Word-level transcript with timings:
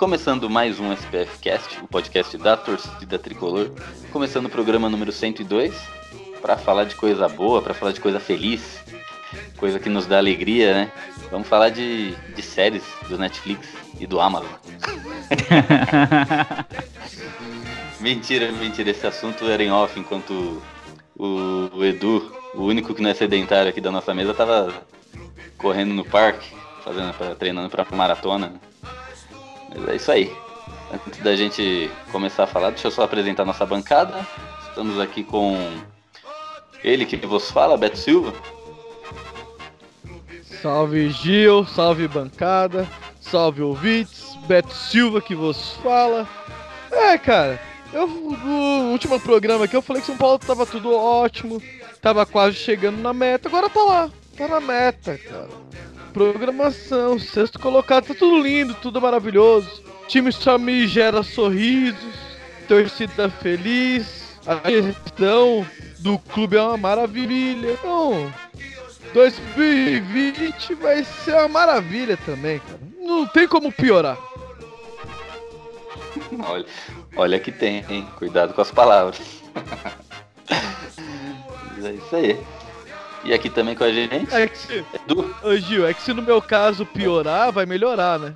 Começando 0.00 0.48
mais 0.48 0.80
um 0.80 0.90
SPF 0.94 1.38
Cast, 1.40 1.78
o 1.82 1.86
podcast 1.86 2.38
da 2.38 2.56
torcida 2.56 3.18
tricolor. 3.18 3.70
Começando 4.10 4.46
o 4.46 4.48
programa 4.48 4.88
número 4.88 5.12
102 5.12 5.74
para 6.40 6.56
falar 6.56 6.84
de 6.84 6.94
coisa 6.94 7.28
boa, 7.28 7.60
para 7.60 7.74
falar 7.74 7.92
de 7.92 8.00
coisa 8.00 8.18
feliz, 8.18 8.82
coisa 9.58 9.78
que 9.78 9.90
nos 9.90 10.06
dá 10.06 10.16
alegria, 10.16 10.72
né? 10.72 10.92
Vamos 11.30 11.46
falar 11.46 11.68
de, 11.68 12.12
de 12.34 12.40
séries 12.40 12.82
do 13.10 13.18
Netflix 13.18 13.68
e 14.00 14.06
do 14.06 14.22
Amazon. 14.22 14.48
mentira, 18.00 18.50
mentira. 18.52 18.88
Esse 18.88 19.06
assunto 19.06 19.44
era 19.44 19.62
em 19.62 19.70
off 19.70 20.00
enquanto 20.00 20.62
o, 21.14 21.68
o, 21.74 21.84
Edu, 21.84 22.34
o 22.54 22.62
único 22.62 22.94
que 22.94 23.02
não 23.02 23.10
é 23.10 23.14
sedentário 23.14 23.68
aqui 23.68 23.82
da 23.82 23.90
nossa 23.90 24.14
mesa, 24.14 24.32
tava 24.32 24.72
correndo 25.58 25.92
no 25.92 26.06
parque, 26.06 26.50
fazendo, 26.82 27.12
pra, 27.12 27.34
treinando 27.34 27.68
para 27.68 27.84
maratona. 27.94 28.69
Mas 29.74 29.88
é 29.88 29.96
isso 29.96 30.12
aí. 30.12 30.36
Antes 30.92 31.20
da 31.20 31.36
gente 31.36 31.90
começar 32.10 32.44
a 32.44 32.46
falar, 32.46 32.70
deixa 32.70 32.88
eu 32.88 32.90
só 32.90 33.04
apresentar 33.04 33.44
nossa 33.44 33.64
bancada. 33.64 34.26
Estamos 34.68 34.98
aqui 34.98 35.22
com 35.22 35.56
ele 36.82 37.06
que 37.06 37.16
vos 37.16 37.50
fala, 37.50 37.76
Beto 37.76 37.98
Silva. 37.98 38.32
Salve 40.60 41.10
Gil, 41.10 41.64
salve 41.64 42.06
bancada, 42.06 42.86
salve 43.20 43.62
ouvintes, 43.62 44.36
Beto 44.46 44.74
Silva 44.74 45.20
que 45.20 45.34
vos 45.34 45.72
fala. 45.82 46.28
É, 46.90 47.16
cara, 47.16 47.60
eu 47.92 48.06
no 48.06 48.90
último 48.90 49.18
programa 49.20 49.64
aqui 49.64 49.76
eu 49.76 49.82
falei 49.82 50.02
que 50.02 50.06
São 50.06 50.16
Paulo 50.16 50.38
tava 50.38 50.66
tudo 50.66 50.94
ótimo, 50.94 51.62
tava 52.02 52.26
quase 52.26 52.56
chegando 52.56 53.00
na 53.00 53.12
meta, 53.12 53.48
agora 53.48 53.70
tá 53.70 53.82
lá, 53.82 54.10
tá 54.36 54.48
na 54.48 54.60
meta, 54.60 55.16
cara. 55.16 55.48
Programação, 56.12 57.18
sexto 57.18 57.58
colocado, 57.58 58.06
tá 58.06 58.14
tudo 58.14 58.42
lindo, 58.42 58.74
tudo 58.74 59.00
maravilhoso. 59.00 59.82
Time 60.08 60.32
só 60.32 60.58
me 60.58 60.88
gera 60.88 61.22
sorrisos, 61.22 62.14
torcida 62.66 63.30
feliz, 63.30 64.38
a 64.46 64.68
gestão 64.68 65.64
do 66.00 66.18
clube 66.18 66.56
é 66.56 66.62
uma 66.62 66.76
maravilha. 66.76 67.72
Então, 67.72 68.32
2020 69.12 70.74
vai 70.74 71.04
ser 71.04 71.34
uma 71.34 71.48
maravilha 71.48 72.16
também, 72.16 72.58
cara. 72.58 72.80
Não 72.98 73.26
tem 73.26 73.46
como 73.46 73.72
piorar. 73.72 74.18
Olha, 76.46 76.66
olha 77.16 77.40
que 77.40 77.52
tem, 77.52 77.84
hein? 77.88 78.08
Cuidado 78.16 78.54
com 78.54 78.60
as 78.60 78.70
palavras. 78.70 79.42
é 81.84 81.92
isso 81.92 82.16
aí. 82.16 82.40
E 83.24 83.34
aqui 83.34 83.50
também 83.50 83.74
com 83.74 83.84
a 83.84 83.92
gente. 83.92 84.34
É 84.34 84.48
que 84.48 84.58
se, 84.58 84.84
Edu. 84.94 85.34
Ô 85.42 85.56
Gil, 85.56 85.86
é 85.86 85.92
que 85.92 86.02
se 86.02 86.12
no 86.12 86.22
meu 86.22 86.40
caso 86.40 86.86
piorar, 86.86 87.52
vai 87.52 87.66
melhorar, 87.66 88.18
né? 88.18 88.34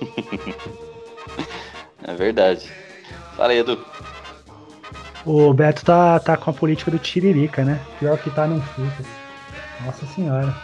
é 2.02 2.14
verdade. 2.14 2.70
Fala 3.36 3.52
aí, 3.52 3.58
Edu. 3.58 3.78
O 5.24 5.52
Beto 5.52 5.84
tá, 5.84 6.20
tá 6.20 6.36
com 6.36 6.50
a 6.50 6.52
política 6.52 6.90
do 6.90 6.98
Tiririca, 6.98 7.64
né? 7.64 7.80
Pior 7.98 8.18
que 8.18 8.30
tá, 8.30 8.46
não 8.46 8.60
fica. 8.60 9.04
Nossa 9.84 10.06
senhora. 10.06 10.54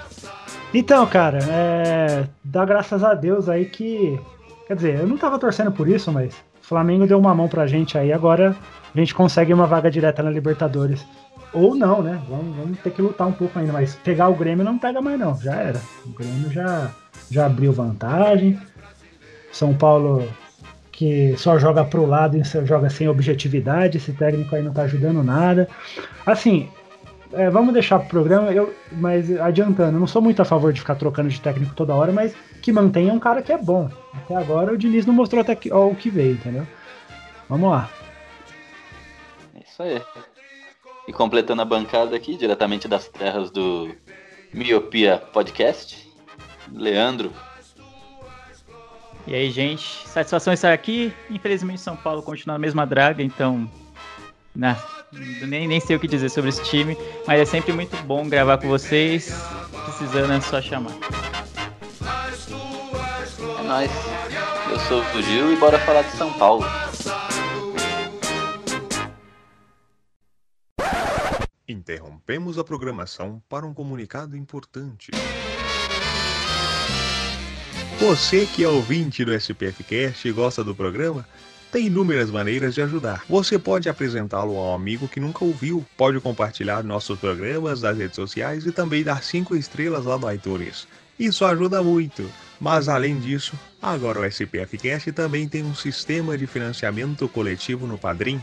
Então, 0.72 1.04
cara, 1.06 1.38
é, 1.50 2.26
dá 2.44 2.64
graças 2.64 3.02
a 3.02 3.14
Deus 3.14 3.48
aí 3.48 3.64
que. 3.64 4.20
Quer 4.66 4.76
dizer, 4.76 5.00
eu 5.00 5.06
não 5.06 5.18
tava 5.18 5.38
torcendo 5.38 5.72
por 5.72 5.88
isso, 5.88 6.12
mas 6.12 6.32
o 6.62 6.66
Flamengo 6.66 7.06
deu 7.06 7.18
uma 7.18 7.34
mão 7.34 7.48
pra 7.48 7.66
gente 7.66 7.98
aí, 7.98 8.12
agora 8.12 8.54
a 8.94 8.98
gente 8.98 9.12
consegue 9.12 9.52
uma 9.52 9.66
vaga 9.66 9.90
direta 9.90 10.22
na 10.22 10.30
Libertadores. 10.30 11.04
Ou 11.52 11.74
não, 11.74 12.02
né? 12.02 12.20
Vamos, 12.28 12.56
vamos 12.56 12.78
ter 12.78 12.90
que 12.90 13.02
lutar 13.02 13.26
um 13.26 13.32
pouco 13.32 13.58
ainda, 13.58 13.72
mas 13.72 13.96
pegar 13.96 14.28
o 14.28 14.36
Grêmio 14.36 14.64
não 14.64 14.78
pega 14.78 15.00
mais 15.00 15.18
não, 15.18 15.34
já 15.40 15.54
era. 15.54 15.80
O 16.06 16.10
Grêmio 16.10 16.50
já, 16.50 16.90
já 17.30 17.46
abriu 17.46 17.72
vantagem. 17.72 18.58
São 19.52 19.74
Paulo 19.74 20.28
que 20.92 21.34
só 21.38 21.58
joga 21.58 21.84
pro 21.84 22.04
lado 22.04 22.36
e 22.36 22.66
joga 22.66 22.90
sem 22.90 23.08
objetividade, 23.08 23.96
esse 23.96 24.12
técnico 24.12 24.54
aí 24.54 24.62
não 24.62 24.72
tá 24.72 24.82
ajudando 24.82 25.24
nada. 25.24 25.66
Assim, 26.26 26.68
é, 27.32 27.48
vamos 27.48 27.72
deixar 27.72 27.98
pro 28.00 28.08
programa, 28.08 28.52
eu, 28.52 28.74
mas 28.92 29.30
adiantando, 29.40 29.96
eu 29.96 30.00
não 30.00 30.06
sou 30.06 30.20
muito 30.20 30.42
a 30.42 30.44
favor 30.44 30.72
de 30.72 30.80
ficar 30.80 30.96
trocando 30.96 31.30
de 31.30 31.40
técnico 31.40 31.74
toda 31.74 31.94
hora, 31.94 32.12
mas 32.12 32.34
que 32.60 32.70
mantenha 32.70 33.12
um 33.12 33.18
cara 33.18 33.40
que 33.40 33.52
é 33.52 33.56
bom. 33.56 33.88
Até 34.12 34.36
agora 34.36 34.72
o 34.72 34.76
Diniz 34.76 35.06
não 35.06 35.14
mostrou 35.14 35.40
até 35.40 35.54
que, 35.54 35.72
ó, 35.72 35.86
o 35.86 35.94
que 35.94 36.10
veio, 36.10 36.34
entendeu? 36.34 36.66
Vamos 37.48 37.70
lá. 37.70 37.88
É 39.54 39.60
isso 39.60 39.82
aí. 39.82 40.02
E 41.10 41.12
completando 41.12 41.60
a 41.60 41.64
bancada 41.64 42.14
aqui, 42.14 42.36
diretamente 42.36 42.86
das 42.86 43.08
terras 43.08 43.50
do 43.50 43.92
Miopia 44.54 45.18
Podcast, 45.32 46.08
Leandro 46.72 47.32
e 49.26 49.34
aí, 49.34 49.50
gente, 49.50 50.08
satisfação 50.08 50.52
estar 50.52 50.72
aqui. 50.72 51.12
Infelizmente, 51.28 51.80
São 51.80 51.96
Paulo 51.96 52.22
continua 52.22 52.54
na 52.54 52.58
mesma 52.60 52.86
draga, 52.86 53.24
então. 53.24 53.68
Né, 54.54 54.76
nem, 55.46 55.66
nem 55.66 55.80
sei 55.80 55.96
o 55.96 56.00
que 56.00 56.06
dizer 56.06 56.28
sobre 56.28 56.50
esse 56.50 56.62
time, 56.64 56.96
mas 57.26 57.40
é 57.40 57.44
sempre 57.44 57.72
muito 57.72 57.96
bom 58.04 58.28
gravar 58.28 58.58
com 58.58 58.68
vocês. 58.68 59.32
Precisando 59.84 60.32
é 60.32 60.40
só 60.40 60.62
chamar. 60.62 60.92
É 63.58 63.62
nóis. 63.64 63.90
Eu 64.70 64.78
sou 64.78 65.00
o 65.00 65.22
Gil 65.22 65.52
e 65.52 65.56
bora 65.56 65.78
falar 65.80 66.02
de 66.02 66.12
São 66.12 66.32
Paulo. 66.32 66.64
Interrompemos 71.70 72.58
a 72.58 72.64
programação 72.64 73.40
para 73.48 73.64
um 73.64 73.72
comunicado 73.72 74.36
importante. 74.36 75.12
Você 78.00 78.44
que 78.44 78.64
é 78.64 78.68
ouvinte 78.68 79.24
do 79.24 79.32
SPFcast 79.32 80.26
e 80.26 80.32
gosta 80.32 80.64
do 80.64 80.74
programa, 80.74 81.24
tem 81.70 81.86
inúmeras 81.86 82.28
maneiras 82.28 82.74
de 82.74 82.82
ajudar. 82.82 83.24
Você 83.28 83.56
pode 83.56 83.88
apresentá-lo 83.88 84.56
a 84.58 84.72
um 84.72 84.74
amigo 84.74 85.06
que 85.06 85.20
nunca 85.20 85.44
ouviu, 85.44 85.86
pode 85.96 86.18
compartilhar 86.18 86.82
nossos 86.82 87.16
programas 87.20 87.82
nas 87.82 87.96
redes 87.96 88.16
sociais 88.16 88.66
e 88.66 88.72
também 88.72 89.04
dar 89.04 89.22
5 89.22 89.54
estrelas 89.54 90.06
lá 90.06 90.18
no 90.18 90.32
iTunes. 90.32 90.88
Isso 91.16 91.44
ajuda 91.44 91.84
muito. 91.84 92.28
Mas 92.58 92.88
além 92.88 93.20
disso, 93.20 93.56
agora 93.80 94.20
o 94.20 94.24
SPFcast 94.24 95.12
também 95.12 95.48
tem 95.48 95.62
um 95.62 95.74
sistema 95.74 96.36
de 96.36 96.48
financiamento 96.48 97.28
coletivo 97.28 97.86
no 97.86 97.96
Padrim, 97.96 98.42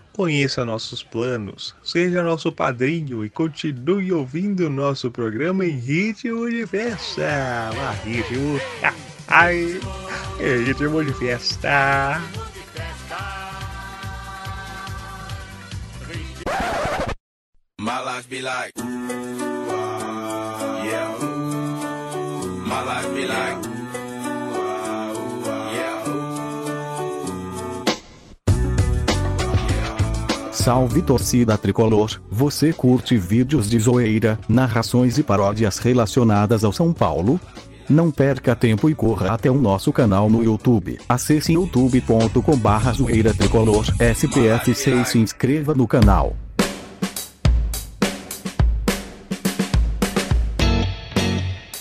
Conheça 0.13 0.65
nossos 0.65 1.01
planos, 1.01 1.73
seja 1.83 2.21
nosso 2.21 2.51
padrinho 2.51 3.25
e 3.25 3.29
continue 3.29 4.11
ouvindo 4.11 4.69
nosso 4.69 5.09
programa 5.09 5.65
em 5.65 5.79
ritmo 5.79 6.49
de 6.49 6.67
festa. 6.67 7.71
Ah, 7.73 7.95
ritmo. 8.03 8.59
Ai, 9.27 9.79
é 10.39 10.57
ritmo 10.57 11.03
de 11.03 11.13
festa. 11.13 12.21
life 18.21 18.29
be 18.29 18.41
like. 18.41 18.71
Ah, 18.77 20.83
yeah. 20.83 21.17
My 22.67 22.83
life 22.83 23.15
be 23.15 23.25
like. 23.25 23.70
Salve 30.61 31.01
torcida 31.01 31.57
tricolor, 31.57 32.21
você 32.29 32.71
curte 32.71 33.17
vídeos 33.17 33.67
de 33.67 33.79
zoeira, 33.79 34.37
narrações 34.47 35.17
e 35.17 35.23
paródias 35.23 35.79
relacionadas 35.79 36.63
ao 36.63 36.71
São 36.71 36.93
Paulo? 36.93 37.41
Não 37.89 38.11
perca 38.11 38.55
tempo 38.55 38.87
e 38.87 38.93
corra 38.93 39.31
até 39.33 39.49
o 39.49 39.55
nosso 39.55 39.91
canal 39.91 40.29
no 40.29 40.43
YouTube. 40.43 40.99
Acesse 41.09 41.53
youtube.com 41.53 42.55
barra 42.57 42.93
zoeira 42.93 43.33
tricolor 43.33 43.85
SPF6 43.97 45.01
e 45.01 45.05
se 45.05 45.17
inscreva 45.17 45.73
no 45.73 45.87
canal. 45.87 46.35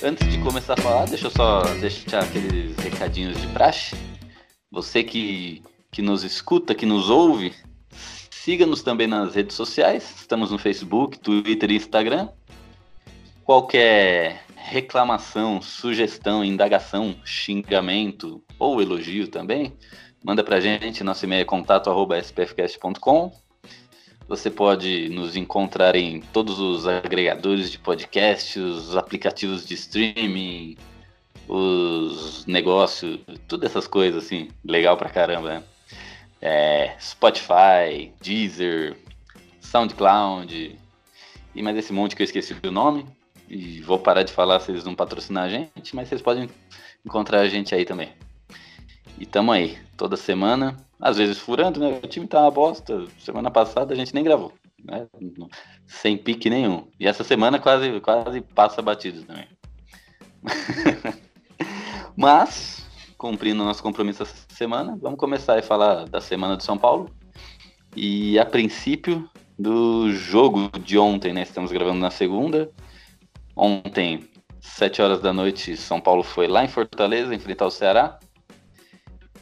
Antes 0.03 0.27
de 0.27 0.39
começar 0.39 0.73
a 0.73 0.81
falar, 0.81 1.05
deixa 1.05 1.27
eu 1.27 1.31
só 1.31 1.61
deixar 1.83 2.23
aqueles 2.23 2.75
recadinhos 2.79 3.39
de 3.39 3.47
praxe. 3.49 3.95
Você 4.73 5.05
que, 5.05 5.63
que 5.93 6.01
nos 6.01 6.25
escuta, 6.25 6.75
que 6.75 6.87
nos 6.87 7.11
ouve, 7.11 7.53
siga-nos 8.51 8.83
também 8.83 9.07
nas 9.07 9.37
redes 9.37 9.55
sociais. 9.55 10.13
Estamos 10.23 10.51
no 10.51 10.59
Facebook, 10.59 11.21
Twitter 11.21 11.71
e 11.71 11.77
Instagram. 11.77 12.31
Qualquer 13.45 14.45
reclamação, 14.57 15.63
sugestão, 15.63 16.45
indagação, 16.45 17.15
xingamento 17.25 18.43
ou 18.59 18.83
elogio 18.83 19.29
também, 19.29 19.73
manda 20.25 20.43
pra 20.43 20.59
gente. 20.59 21.05
Nosso 21.05 21.25
e-mail 21.25 21.43
é 21.43 21.45
contato.spfcast.com. 21.45 23.33
Você 24.27 24.51
pode 24.51 25.09
nos 25.11 25.37
encontrar 25.37 25.95
em 25.95 26.21
todos 26.21 26.59
os 26.59 26.89
agregadores 26.89 27.71
de 27.71 27.79
podcast, 27.79 28.59
os 28.59 28.97
aplicativos 28.97 29.65
de 29.65 29.75
streaming, 29.75 30.77
os 31.47 32.45
negócios, 32.47 33.21
todas 33.47 33.71
essas 33.71 33.87
coisas 33.87 34.25
assim, 34.25 34.49
legal 34.65 34.97
pra 34.97 35.09
caramba, 35.09 35.49
né? 35.49 35.63
É, 36.41 36.97
Spotify, 36.99 38.13
Deezer, 38.21 38.97
SoundCloud 39.61 40.79
e 41.55 41.63
mais 41.63 41.77
esse 41.77 41.93
monte 41.93 42.17
que 42.17 42.23
eu 42.23 42.25
esqueci 42.25 42.55
o 42.65 42.71
nome. 42.71 43.07
E 43.49 43.81
vou 43.81 43.99
parar 43.99 44.23
de 44.23 44.33
falar 44.33 44.61
se 44.61 44.71
eles 44.71 44.85
não 44.85 44.95
patrocinar 44.95 45.45
a 45.45 45.49
gente, 45.49 45.95
mas 45.95 46.09
vocês 46.09 46.23
podem 46.23 46.49
encontrar 47.05 47.41
a 47.41 47.49
gente 47.49 47.75
aí 47.75 47.85
também. 47.85 48.13
E 49.19 49.27
tamo 49.27 49.51
aí, 49.51 49.77
toda 49.97 50.17
semana, 50.17 50.77
às 51.01 51.17
vezes 51.17 51.39
furando, 51.39 51.81
né? 51.81 52.01
O 52.03 52.07
time 52.07 52.27
tá 52.27 52.43
uma 52.43 52.51
bosta. 52.51 53.07
Semana 53.19 53.51
passada 53.51 53.93
a 53.93 53.97
gente 53.97 54.15
nem 54.15 54.23
gravou, 54.23 54.53
né? 54.85 55.07
Sem 55.87 56.17
pique 56.17 56.49
nenhum. 56.49 56.87
E 56.99 57.07
essa 57.07 57.25
semana 57.25 57.59
quase, 57.59 58.01
quase 58.01 58.41
passa 58.41 58.81
batido 58.81 59.25
também. 59.25 59.49
Mas, 62.17 62.87
cumprindo 63.19 63.65
nosso 63.65 63.83
compromisso 63.83 64.23
essa 64.23 64.35
semana, 64.61 64.95
vamos 65.01 65.19
começar 65.19 65.59
a 65.59 65.63
falar 65.63 66.05
da 66.05 66.21
semana 66.21 66.55
do 66.55 66.63
São 66.63 66.77
Paulo. 66.77 67.09
E 67.97 68.39
a 68.39 68.45
princípio 68.45 69.27
do 69.59 70.13
jogo 70.13 70.71
de 70.81 70.99
ontem, 70.99 71.33
né? 71.33 71.41
Estamos 71.41 71.73
gravando 71.73 71.99
na 71.99 72.11
segunda. 72.11 72.71
Ontem, 73.57 74.29
7 74.61 75.01
horas 75.01 75.23
da 75.23 75.33
noite, 75.33 75.79
São 75.79 75.99
Paulo 75.99 76.23
foi 76.23 76.47
lá 76.47 76.63
em 76.63 76.69
Fortaleza 76.69 77.35
enfrentar 77.35 77.65
o 77.65 77.71
Ceará. 77.71 78.19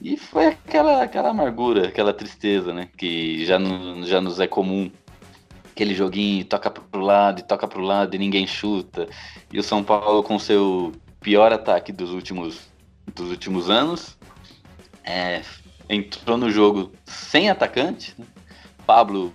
E 0.00 0.16
foi 0.16 0.46
aquela, 0.46 1.02
aquela 1.02 1.30
amargura, 1.30 1.88
aquela 1.88 2.12
tristeza, 2.12 2.72
né? 2.72 2.88
Que 2.96 3.44
já, 3.44 3.58
no, 3.58 4.06
já 4.06 4.20
nos 4.20 4.38
é 4.38 4.46
comum. 4.46 4.88
Aquele 5.72 5.96
joguinho, 5.96 6.44
toca 6.44 6.70
pro 6.70 7.00
lado 7.00 7.42
toca 7.42 7.66
pro 7.66 7.82
lado 7.82 8.14
e 8.14 8.18
ninguém 8.20 8.46
chuta. 8.46 9.08
E 9.52 9.58
o 9.58 9.64
São 9.64 9.82
Paulo 9.82 10.22
com 10.22 10.38
seu 10.38 10.92
pior 11.20 11.52
ataque 11.52 11.90
dos 11.90 12.12
últimos, 12.12 12.68
dos 13.16 13.30
últimos 13.30 13.68
anos. 13.68 14.16
É, 15.10 15.40
entrou 15.88 16.36
no 16.36 16.50
jogo 16.50 16.92
sem 17.06 17.48
atacante. 17.48 18.14
Né? 18.18 18.26
Pablo, 18.86 19.32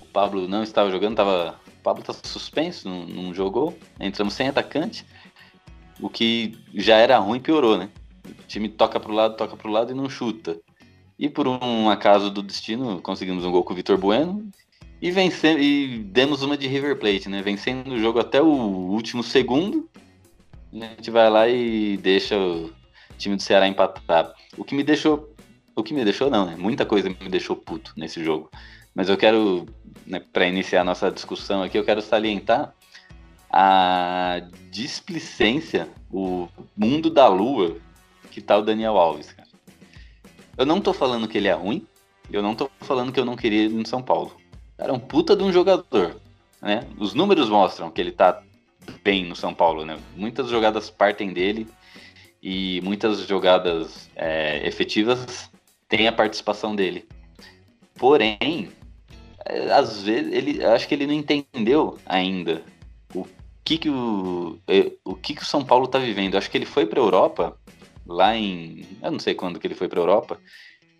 o 0.00 0.06
Pablo 0.06 0.48
não 0.48 0.64
estava 0.64 0.90
jogando, 0.90 1.12
estava 1.12 1.56
o 1.78 1.82
Pablo 1.82 2.02
tá 2.02 2.12
suspenso, 2.24 2.88
não, 2.88 3.06
não 3.06 3.34
jogou. 3.34 3.78
Entramos 4.00 4.34
sem 4.34 4.48
atacante. 4.48 5.06
O 6.00 6.08
que 6.08 6.58
já 6.74 6.96
era 6.96 7.16
ruim 7.18 7.38
piorou, 7.38 7.78
né? 7.78 7.90
O 8.26 8.46
time 8.48 8.68
toca 8.68 8.98
pro 8.98 9.12
lado, 9.12 9.36
toca 9.36 9.56
pro 9.56 9.70
lado 9.70 9.92
e 9.92 9.94
não 9.94 10.10
chuta. 10.10 10.58
E 11.16 11.28
por 11.28 11.46
um 11.46 11.88
acaso 11.88 12.28
do 12.28 12.42
destino, 12.42 13.00
conseguimos 13.00 13.44
um 13.44 13.52
gol 13.52 13.62
com 13.62 13.72
o 13.72 13.76
Vitor 13.76 13.96
Bueno 13.96 14.50
e 15.00 15.12
vencemos 15.12 15.62
e 15.64 15.98
demos 16.06 16.42
uma 16.42 16.56
de 16.56 16.66
River 16.66 16.98
Plate, 16.98 17.28
né? 17.28 17.40
Vencendo 17.40 17.92
o 17.92 18.00
jogo 18.00 18.18
até 18.18 18.42
o 18.42 18.46
último 18.46 19.22
segundo. 19.22 19.88
A 20.72 20.86
gente 20.86 21.10
vai 21.10 21.30
lá 21.30 21.48
e 21.48 21.96
deixa 21.98 22.36
o 22.36 22.70
time 23.18 23.36
do 23.36 23.42
Ceará 23.42 23.66
empatar. 23.66 24.32
O 24.56 24.64
que 24.64 24.74
me 24.74 24.82
deixou, 24.82 25.34
o 25.74 25.82
que 25.82 25.94
me 25.94 26.04
deixou 26.04 26.30
não, 26.30 26.46
né? 26.46 26.56
Muita 26.56 26.84
coisa 26.84 27.08
me 27.08 27.28
deixou 27.28 27.56
puto 27.56 27.92
nesse 27.96 28.22
jogo. 28.22 28.50
Mas 28.94 29.08
eu 29.08 29.16
quero, 29.16 29.66
né, 30.06 30.20
para 30.20 30.46
iniciar 30.46 30.82
a 30.82 30.84
nossa 30.84 31.10
discussão 31.10 31.62
aqui, 31.62 31.78
eu 31.78 31.84
quero 31.84 32.02
salientar 32.02 32.74
a 33.50 34.42
displicência, 34.70 35.88
o 36.10 36.48
mundo 36.76 37.10
da 37.10 37.28
lua 37.28 37.76
que 38.30 38.40
tá 38.40 38.56
o 38.56 38.62
Daniel 38.62 38.96
Alves, 38.96 39.32
cara. 39.32 39.48
Eu 40.56 40.64
não 40.64 40.80
tô 40.80 40.92
falando 40.92 41.28
que 41.28 41.36
ele 41.36 41.48
é 41.48 41.52
ruim, 41.52 41.86
eu 42.30 42.42
não 42.42 42.54
tô 42.54 42.70
falando 42.80 43.12
que 43.12 43.20
eu 43.20 43.24
não 43.24 43.36
queria 43.36 43.64
ele 43.64 43.74
no 43.74 43.86
São 43.86 44.02
Paulo. 44.02 44.36
Era 44.78 44.92
um 44.92 44.98
puta 44.98 45.36
de 45.36 45.42
um 45.42 45.52
jogador, 45.52 46.16
né? 46.60 46.86
Os 46.98 47.12
números 47.12 47.48
mostram 47.48 47.90
que 47.90 48.00
ele 48.00 48.12
tá 48.12 48.42
bem 49.04 49.26
no 49.26 49.36
São 49.36 49.52
Paulo, 49.52 49.84
né? 49.84 49.98
Muitas 50.16 50.48
jogadas 50.48 50.90
partem 50.90 51.32
dele 51.32 51.68
e 52.42 52.80
muitas 52.82 53.26
jogadas 53.26 54.10
é, 54.16 54.66
efetivas 54.66 55.50
têm 55.88 56.08
a 56.08 56.12
participação 56.12 56.74
dele. 56.74 57.06
Porém, 57.94 58.70
é, 59.44 59.72
às 59.72 60.02
vezes 60.02 60.32
ele 60.32 60.64
acho 60.64 60.88
que 60.88 60.94
ele 60.94 61.06
não 61.06 61.14
entendeu 61.14 61.98
ainda 62.04 62.62
o 63.14 63.26
que 63.64 63.78
que 63.78 63.90
o, 63.90 64.58
é, 64.66 64.90
o 65.04 65.14
que 65.14 65.34
que 65.34 65.42
o 65.42 65.46
São 65.46 65.64
Paulo 65.64 65.86
tá 65.86 65.98
vivendo. 65.98 66.36
acho 66.36 66.50
que 66.50 66.58
ele 66.58 66.66
foi 66.66 66.86
para 66.86 66.98
Europa 66.98 67.56
lá 68.06 68.36
em, 68.36 68.84
eu 69.00 69.10
não 69.10 69.18
sei 69.18 69.34
quando 69.34 69.58
que 69.58 69.66
ele 69.66 69.74
foi 69.74 69.88
para 69.88 70.00
Europa, 70.00 70.38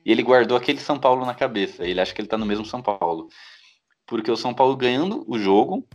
e 0.05 0.11
ele 0.11 0.23
guardou 0.23 0.57
aquele 0.57 0.79
São 0.79 0.99
Paulo 0.99 1.25
na 1.25 1.35
cabeça. 1.35 1.85
Ele 1.85 2.01
acha 2.01 2.15
que 2.15 2.21
ele 2.21 2.29
tá 2.29 2.39
no 2.39 2.47
mesmo 2.47 2.65
São 2.65 2.83
Paulo. 2.83 3.29
Porque 4.07 4.31
o 4.31 4.37
São 4.37 4.53
Paulo 4.53 4.77
ganhando 4.77 5.25
o 5.29 5.39
jogo, 5.39 5.87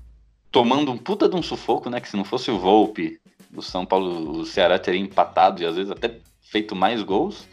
tomando 0.51 0.91
um 0.91 0.97
puta 0.97 1.27
de 1.27 1.35
um 1.35 1.43
sufoco, 1.43 1.89
né, 1.89 1.99
que 1.99 2.09
se 2.09 2.15
não 2.15 2.23
fosse 2.23 2.49
o 2.49 2.57
Volpe, 2.57 3.19
o 3.55 3.61
São 3.61 3.85
Paulo, 3.85 4.39
o 4.39 4.45
Ceará 4.45 4.77
teria 4.77 4.99
empatado 4.99 5.61
e 5.61 5.65
às 5.65 5.75
vezes 5.75 5.91
até 5.91 6.19
feito 6.41 6.75
mais 6.75 7.01
gols. 7.03 7.47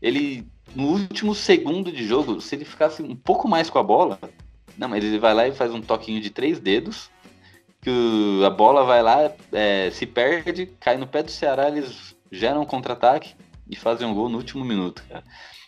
Ele 0.00 0.46
no 0.74 0.88
último 0.88 1.34
segundo 1.34 1.92
de 1.92 2.04
jogo, 2.04 2.40
se 2.40 2.54
ele 2.54 2.64
ficasse 2.64 3.02
um 3.02 3.14
pouco 3.14 3.48
mais 3.48 3.70
com 3.70 3.78
a 3.78 3.82
bola, 3.82 4.18
não, 4.76 4.88
mas 4.88 5.04
ele 5.04 5.18
vai 5.18 5.32
lá 5.32 5.46
e 5.46 5.52
faz 5.52 5.72
um 5.72 5.80
toquinho 5.80 6.20
de 6.20 6.30
três 6.30 6.58
dedos, 6.58 7.10
que 7.80 7.90
a 8.44 8.50
bola 8.50 8.84
vai 8.84 9.02
lá, 9.02 9.30
é, 9.52 9.90
se 9.90 10.06
perde, 10.06 10.66
cai 10.80 10.96
no 10.96 11.06
pé 11.06 11.22
do 11.22 11.30
Ceará, 11.30 11.68
eles 11.68 12.16
geram 12.30 12.62
um 12.62 12.66
contra-ataque 12.66 13.34
e 13.68 13.76
fazem 13.76 14.06
um 14.06 14.14
gol 14.14 14.28
no 14.28 14.38
último 14.38 14.64
minuto, 14.64 15.04
cara. 15.08 15.22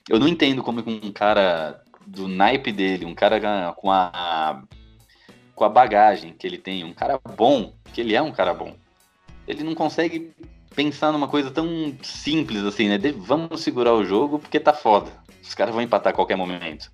Eu 0.09 0.19
não 0.19 0.27
entendo 0.27 0.63
como 0.63 0.83
um 0.87 1.13
cara 1.13 1.83
do 2.07 2.27
naipe 2.27 2.73
dele, 2.73 3.05
um 3.05 3.15
cara 3.15 3.73
com 3.73 3.91
a 3.91 4.63
com 5.55 5.65
a 5.65 5.69
bagagem 5.71 6.35
que 6.35 6.47
ele 6.47 6.59
tem, 6.59 6.85
um 6.85 6.93
cara 6.93 7.19
bom, 7.35 7.73
que 7.93 8.03
ele 8.03 8.15
é 8.15 8.21
um 8.21 8.31
cara 8.31 8.53
bom. 8.53 8.77
Ele 9.47 9.63
não 9.63 9.75
consegue 9.75 10.33
pensar 10.75 11.13
numa 11.13 11.29
coisa 11.29 11.51
tão 11.51 11.95
simples 12.03 12.63
assim, 12.65 12.89
né? 12.89 12.99
De, 12.99 13.13
vamos 13.13 13.63
segurar 13.63 13.95
o 13.95 14.05
jogo 14.05 14.39
porque 14.39 14.61
tá 14.61 14.73
foda. 14.73 15.11
Os 15.43 15.55
caras 15.55 15.75
vão 15.75 15.83
empatar 15.83 16.13
a 16.13 16.17
qualquer 16.17 16.37
momento. 16.37 16.91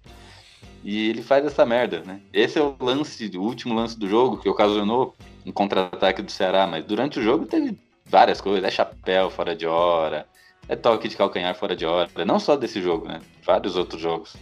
E 0.85 1.09
ele 1.09 1.23
faz 1.23 1.45
essa 1.45 1.65
merda, 1.65 2.01
né? 2.01 2.21
Esse 2.33 2.59
é 2.59 2.63
o 2.63 2.77
lance, 2.81 3.31
o 3.37 3.43
último 3.43 3.75
lance 3.75 3.99
do 3.99 4.09
jogo 4.09 4.39
que 4.39 4.49
ocasionou 4.49 5.15
um 5.47 5.53
contra-ataque 5.53 6.23
do 6.23 6.31
Ceará, 6.31 6.67
mas 6.67 6.85
durante 6.85 7.19
o 7.19 7.23
jogo 7.23 7.47
teve 7.47 7.79
várias 8.05 8.41
coisas, 8.41 8.65
é 8.65 8.71
chapéu 8.71 9.31
fora 9.31 9.55
de 9.55 9.67
hora, 9.67 10.27
é 10.69 10.77
toque 10.77 11.09
de 11.09 11.17
calcanhar 11.17 11.55
fora 11.55 11.75
de 11.75 11.87
hora, 11.87 12.09
não 12.25 12.39
só 12.39 12.57
desse 12.57 12.81
jogo, 12.83 13.07
né? 13.07 13.21
Vários 13.45 13.77
outros 13.77 14.01
jogos. 14.01 14.37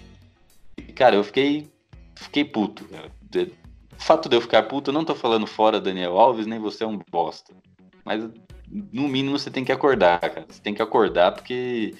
E, 0.77 0.93
cara, 0.93 1.15
eu 1.17 1.25
fiquei 1.25 1.71
fiquei 2.15 2.45
puto. 2.45 2.85
O 2.85 4.03
fato 4.03 4.29
de 4.29 4.37
eu 4.37 4.41
ficar 4.41 4.65
puto, 4.65 4.91
eu 4.91 4.95
não 4.95 5.05
tô 5.05 5.15
falando 5.15 5.47
fora 5.47 5.81
Daniel 5.81 6.19
Alves, 6.19 6.47
nem 6.47 6.59
você 6.59 6.85
é 6.85 6.87
um 6.87 6.99
bosta. 7.11 7.55
Mas 8.05 8.29
no 8.93 9.09
mínimo 9.09 9.39
você 9.39 9.51
tem 9.51 9.65
que 9.65 9.73
acordar, 9.73 10.21
cara. 10.21 10.47
Você 10.49 10.61
tem 10.61 10.75
que 10.75 10.83
acordar 10.83 11.33
porque 11.33 11.95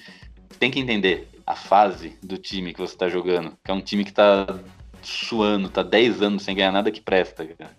tem 0.59 0.71
que 0.71 0.79
entender 0.79 1.27
a 1.45 1.55
fase 1.55 2.17
do 2.23 2.37
time 2.37 2.73
que 2.73 2.79
você 2.79 2.95
tá 2.95 3.09
jogando. 3.09 3.57
Que 3.63 3.71
é 3.71 3.73
um 3.73 3.81
time 3.81 4.05
que 4.05 4.13
tá 4.13 4.59
suando, 5.01 5.69
tá 5.69 5.83
10 5.83 6.21
anos 6.21 6.43
sem 6.43 6.55
ganhar 6.55 6.71
nada 6.71 6.91
que 6.91 7.01
presta, 7.01 7.45
cara. 7.45 7.75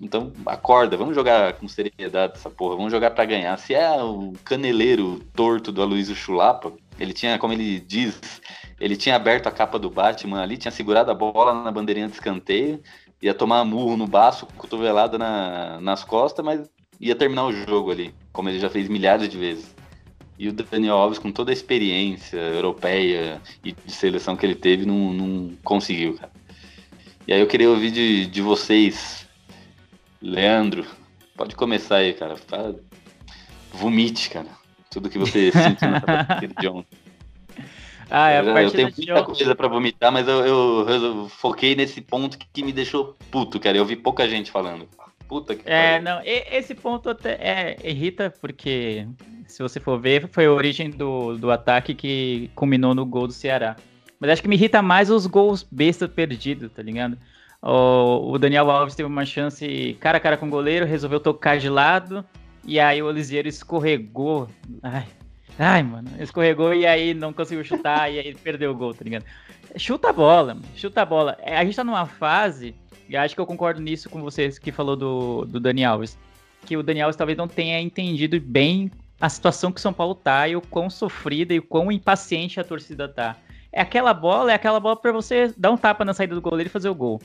Então, 0.00 0.32
acorda, 0.46 0.96
vamos 0.96 1.14
jogar 1.14 1.54
com 1.54 1.66
seriedade 1.66 2.34
essa 2.36 2.48
porra, 2.48 2.76
vamos 2.76 2.92
jogar 2.92 3.10
para 3.10 3.24
ganhar. 3.24 3.56
Se 3.58 3.74
é 3.74 4.00
o 4.00 4.32
caneleiro 4.44 5.18
torto 5.34 5.72
do 5.72 5.82
Aloysio 5.82 6.14
Chulapa, 6.14 6.72
ele 7.00 7.12
tinha, 7.12 7.36
como 7.36 7.52
ele 7.52 7.80
diz, 7.80 8.40
ele 8.78 8.96
tinha 8.96 9.16
aberto 9.16 9.48
a 9.48 9.50
capa 9.50 9.78
do 9.78 9.90
Batman 9.90 10.40
ali, 10.40 10.56
tinha 10.56 10.70
segurado 10.70 11.10
a 11.10 11.14
bola 11.14 11.64
na 11.64 11.72
bandeirinha 11.72 12.06
de 12.06 12.14
escanteio, 12.14 12.80
ia 13.20 13.34
tomar 13.34 13.64
murro 13.64 13.96
no 13.96 14.06
baço, 14.06 14.46
cotovelada 14.56 15.18
na, 15.18 15.80
nas 15.80 16.04
costas, 16.04 16.44
mas 16.44 16.70
ia 17.00 17.14
terminar 17.14 17.46
o 17.46 17.52
jogo 17.52 17.90
ali, 17.90 18.14
como 18.32 18.48
ele 18.48 18.58
já 18.58 18.68
fez 18.68 18.88
milhares 18.88 19.28
de 19.28 19.36
vezes. 19.36 19.74
E 20.38 20.48
o 20.48 20.52
Daniel 20.52 20.96
Alves, 20.96 21.18
com 21.18 21.32
toda 21.32 21.50
a 21.50 21.52
experiência 21.52 22.38
europeia 22.38 23.40
e 23.64 23.72
de 23.72 23.92
seleção 23.92 24.36
que 24.36 24.46
ele 24.46 24.54
teve, 24.54 24.86
não, 24.86 25.12
não 25.12 25.52
conseguiu, 25.64 26.14
cara. 26.14 26.30
E 27.26 27.32
aí 27.32 27.40
eu 27.40 27.46
queria 27.46 27.68
ouvir 27.68 27.90
de, 27.90 28.26
de 28.26 28.40
vocês, 28.40 29.26
Leandro, 30.22 30.86
pode 31.36 31.56
começar 31.56 31.96
aí, 31.96 32.14
cara. 32.14 32.36
Fala, 32.36 32.78
vomite, 33.72 34.30
cara. 34.30 34.48
Tudo 34.90 35.10
que 35.10 35.18
você 35.18 35.50
sentiu 35.52 36.00
partida 36.00 36.54
de 36.58 36.68
ontem. 36.68 36.98
Ah, 38.10 38.30
é 38.30 38.40
eu, 38.40 38.44
eu 38.46 38.70
tenho 38.70 38.92
muita 38.96 39.20
ontem. 39.20 39.24
coisa 39.34 39.54
pra 39.54 39.68
vomitar, 39.68 40.10
mas 40.10 40.26
eu, 40.26 40.46
eu, 40.46 40.88
eu 40.88 41.28
foquei 41.28 41.74
nesse 41.74 42.00
ponto 42.00 42.38
que, 42.38 42.46
que 42.50 42.62
me 42.62 42.72
deixou 42.72 43.16
puto, 43.30 43.60
cara. 43.60 43.76
Eu 43.76 43.84
vi 43.84 43.96
pouca 43.96 44.26
gente 44.28 44.50
falando. 44.50 44.88
Puta 45.28 45.54
que 45.54 45.62
É, 45.68 45.98
pariu. 45.98 46.04
não, 46.04 46.20
esse 46.24 46.74
ponto 46.74 47.10
até 47.10 47.32
é, 47.32 47.76
irrita, 47.84 48.32
porque 48.40 49.06
se 49.46 49.62
você 49.62 49.78
for 49.78 50.00
ver, 50.00 50.28
foi 50.32 50.46
a 50.46 50.52
origem 50.52 50.90
do, 50.90 51.36
do 51.36 51.50
ataque 51.50 51.94
que 51.94 52.50
culminou 52.54 52.94
no 52.94 53.04
gol 53.04 53.26
do 53.26 53.32
Ceará. 53.32 53.76
Mas 54.18 54.30
acho 54.30 54.42
que 54.42 54.48
me 54.48 54.56
irrita 54.56 54.80
mais 54.82 55.10
os 55.10 55.26
gols 55.26 55.62
besta 55.70 56.08
perdidos, 56.08 56.70
tá 56.72 56.82
ligado? 56.82 57.16
O, 57.62 58.32
o 58.32 58.38
Daniel 58.38 58.70
Alves 58.70 58.94
teve 58.94 59.06
uma 59.08 59.24
chance 59.26 59.96
cara 60.00 60.18
a 60.18 60.20
cara 60.20 60.36
com 60.36 60.46
o 60.46 60.50
goleiro, 60.50 60.86
resolveu 60.86 61.20
tocar 61.20 61.58
de 61.58 61.68
lado, 61.68 62.24
e 62.64 62.80
aí 62.80 63.02
o 63.02 63.10
Lisieiro 63.10 63.48
escorregou. 63.48 64.48
Ai, 64.82 65.04
ai, 65.58 65.82
mano, 65.82 66.08
escorregou 66.20 66.72
e 66.74 66.86
aí 66.86 67.14
não 67.14 67.32
conseguiu 67.32 67.64
chutar, 67.64 68.10
e 68.12 68.18
aí 68.18 68.34
perdeu 68.34 68.70
o 68.70 68.74
gol, 68.76 68.94
tá 68.94 69.04
ligado? 69.04 69.24
Chuta 69.76 70.08
a 70.10 70.12
bola, 70.12 70.56
chuta 70.74 71.02
a 71.02 71.04
bola. 71.04 71.36
É, 71.42 71.56
A 71.58 71.64
gente 71.64 71.76
tá 71.76 71.84
numa 71.84 72.06
fase, 72.06 72.74
e 73.08 73.16
acho 73.16 73.34
que 73.34 73.40
eu 73.40 73.46
concordo 73.46 73.80
nisso 73.80 74.08
com 74.08 74.20
vocês 74.22 74.58
que 74.58 74.70
falou 74.70 74.96
do, 74.96 75.44
do 75.46 75.58
Dani 75.60 75.84
Alves, 75.84 76.18
que 76.66 76.76
o 76.76 76.82
Dani 76.82 77.00
Alves 77.00 77.16
talvez 77.16 77.36
não 77.38 77.48
tenha 77.48 77.80
entendido 77.80 78.40
bem 78.40 78.90
a 79.20 79.28
situação 79.28 79.72
que 79.72 79.78
o 79.78 79.82
São 79.82 79.92
Paulo 79.92 80.14
tá 80.14 80.46
e 80.48 80.54
o 80.54 80.60
quão 80.60 80.88
sofrida 80.88 81.52
e 81.54 81.58
o 81.58 81.62
quão 81.62 81.90
impaciente 81.90 82.60
a 82.60 82.64
torcida 82.64 83.08
tá. 83.08 83.36
É 83.72 83.80
aquela 83.80 84.14
bola, 84.14 84.52
é 84.52 84.54
aquela 84.54 84.80
bola 84.80 84.96
pra 84.96 85.12
você 85.12 85.52
dar 85.56 85.70
um 85.70 85.76
tapa 85.76 86.04
na 86.04 86.14
saída 86.14 86.34
do 86.34 86.40
goleiro 86.40 86.68
e 86.68 86.72
fazer 86.72 86.88
o 86.88 86.94
gol. 86.94 87.20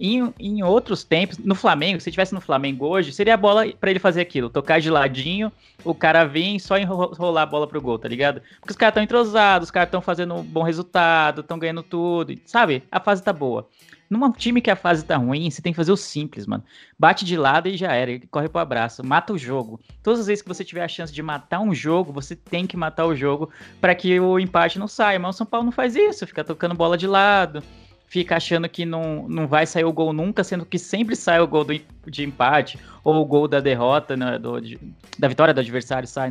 Em, 0.00 0.32
em 0.38 0.62
outros 0.62 1.02
tempos, 1.02 1.38
no 1.38 1.56
Flamengo, 1.56 2.00
se 2.00 2.10
tivesse 2.10 2.32
no 2.32 2.40
Flamengo 2.40 2.86
hoje, 2.86 3.12
seria 3.12 3.34
a 3.34 3.36
bola 3.36 3.66
pra 3.80 3.90
ele 3.90 3.98
fazer 3.98 4.20
aquilo, 4.20 4.48
tocar 4.48 4.80
de 4.80 4.88
ladinho, 4.88 5.50
o 5.84 5.92
cara 5.92 6.30
e 6.38 6.60
só 6.60 6.78
enro- 6.78 7.14
rolar 7.14 7.42
a 7.42 7.46
bola 7.46 7.66
pro 7.66 7.80
gol, 7.80 7.98
tá 7.98 8.06
ligado? 8.06 8.40
Porque 8.60 8.70
os 8.70 8.76
caras 8.76 8.92
estão 8.92 9.02
entrosados, 9.02 9.66
os 9.66 9.70
caras 9.72 9.88
estão 9.88 10.00
fazendo 10.00 10.36
um 10.36 10.42
bom 10.44 10.62
resultado, 10.62 11.40
estão 11.40 11.58
ganhando 11.58 11.82
tudo, 11.82 12.32
sabe? 12.44 12.84
A 12.92 13.00
fase 13.00 13.24
tá 13.24 13.32
boa. 13.32 13.68
Num 14.10 14.30
time 14.32 14.60
que 14.62 14.70
a 14.70 14.76
fase 14.76 15.04
tá 15.04 15.16
ruim, 15.16 15.50
você 15.50 15.60
tem 15.60 15.72
que 15.72 15.76
fazer 15.76 15.92
o 15.92 15.96
simples, 15.96 16.46
mano. 16.46 16.64
Bate 16.98 17.24
de 17.24 17.36
lado 17.36 17.68
e 17.68 17.76
já 17.76 17.92
era, 17.92 18.18
corre 18.30 18.48
pro 18.48 18.60
abraço, 18.60 19.04
mata 19.04 19.32
o 19.34 19.38
jogo. 19.38 19.78
Todas 20.02 20.20
as 20.20 20.26
vezes 20.28 20.40
que 20.42 20.48
você 20.48 20.64
tiver 20.64 20.82
a 20.82 20.88
chance 20.88 21.12
de 21.12 21.22
matar 21.22 21.60
um 21.60 21.74
jogo, 21.74 22.10
você 22.12 22.34
tem 22.34 22.66
que 22.66 22.76
matar 22.76 23.04
o 23.06 23.14
jogo 23.14 23.50
pra 23.80 23.94
que 23.94 24.18
o 24.18 24.38
empate 24.38 24.78
não 24.78 24.88
saia. 24.88 25.18
Mas 25.18 25.34
o 25.34 25.38
São 25.38 25.46
Paulo 25.46 25.66
não 25.66 25.72
faz 25.72 25.94
isso, 25.94 26.26
fica 26.26 26.42
tocando 26.42 26.74
bola 26.74 26.96
de 26.96 27.06
lado, 27.06 27.62
fica 28.06 28.36
achando 28.36 28.66
que 28.68 28.86
não, 28.86 29.28
não 29.28 29.46
vai 29.46 29.66
sair 29.66 29.84
o 29.84 29.92
gol 29.92 30.14
nunca, 30.14 30.42
sendo 30.42 30.64
que 30.64 30.78
sempre 30.78 31.14
sai 31.14 31.40
o 31.40 31.46
gol 31.46 31.64
do, 31.64 31.78
de 32.06 32.24
empate 32.24 32.78
ou 33.04 33.16
o 33.16 33.24
gol 33.26 33.46
da 33.46 33.60
derrota, 33.60 34.16
né, 34.16 34.38
do- 34.38 34.58
de- 34.60 34.78
da 35.18 35.28
vitória 35.28 35.52
do 35.52 35.60
adversário 35.60 36.08
sai 36.08 36.30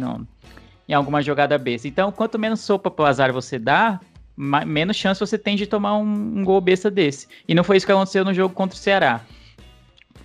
em 0.90 0.94
alguma 0.94 1.22
jogada 1.22 1.58
besta. 1.60 1.88
Então, 1.88 2.12
quanto 2.12 2.40
menos 2.40 2.62
sopa 2.62 2.90
pro 2.90 3.06
azar 3.06 3.32
você 3.32 3.60
dá, 3.60 4.00
menos 4.38 4.96
chance 4.96 5.20
você 5.20 5.38
tem 5.38 5.56
de 5.56 5.66
tomar 5.66 5.98
um, 5.98 6.04
um 6.40 6.44
gol 6.44 6.62
besta 6.62 6.92
desse. 6.92 7.28
E 7.48 7.56
não 7.56 7.64
foi 7.64 7.78
isso 7.78 7.86
que 7.86 7.92
aconteceu 7.92 8.24
no 8.24 8.34
jogo 8.34 8.54
contra 8.54 8.76
o 8.78 8.80
Ceará. 8.80 9.22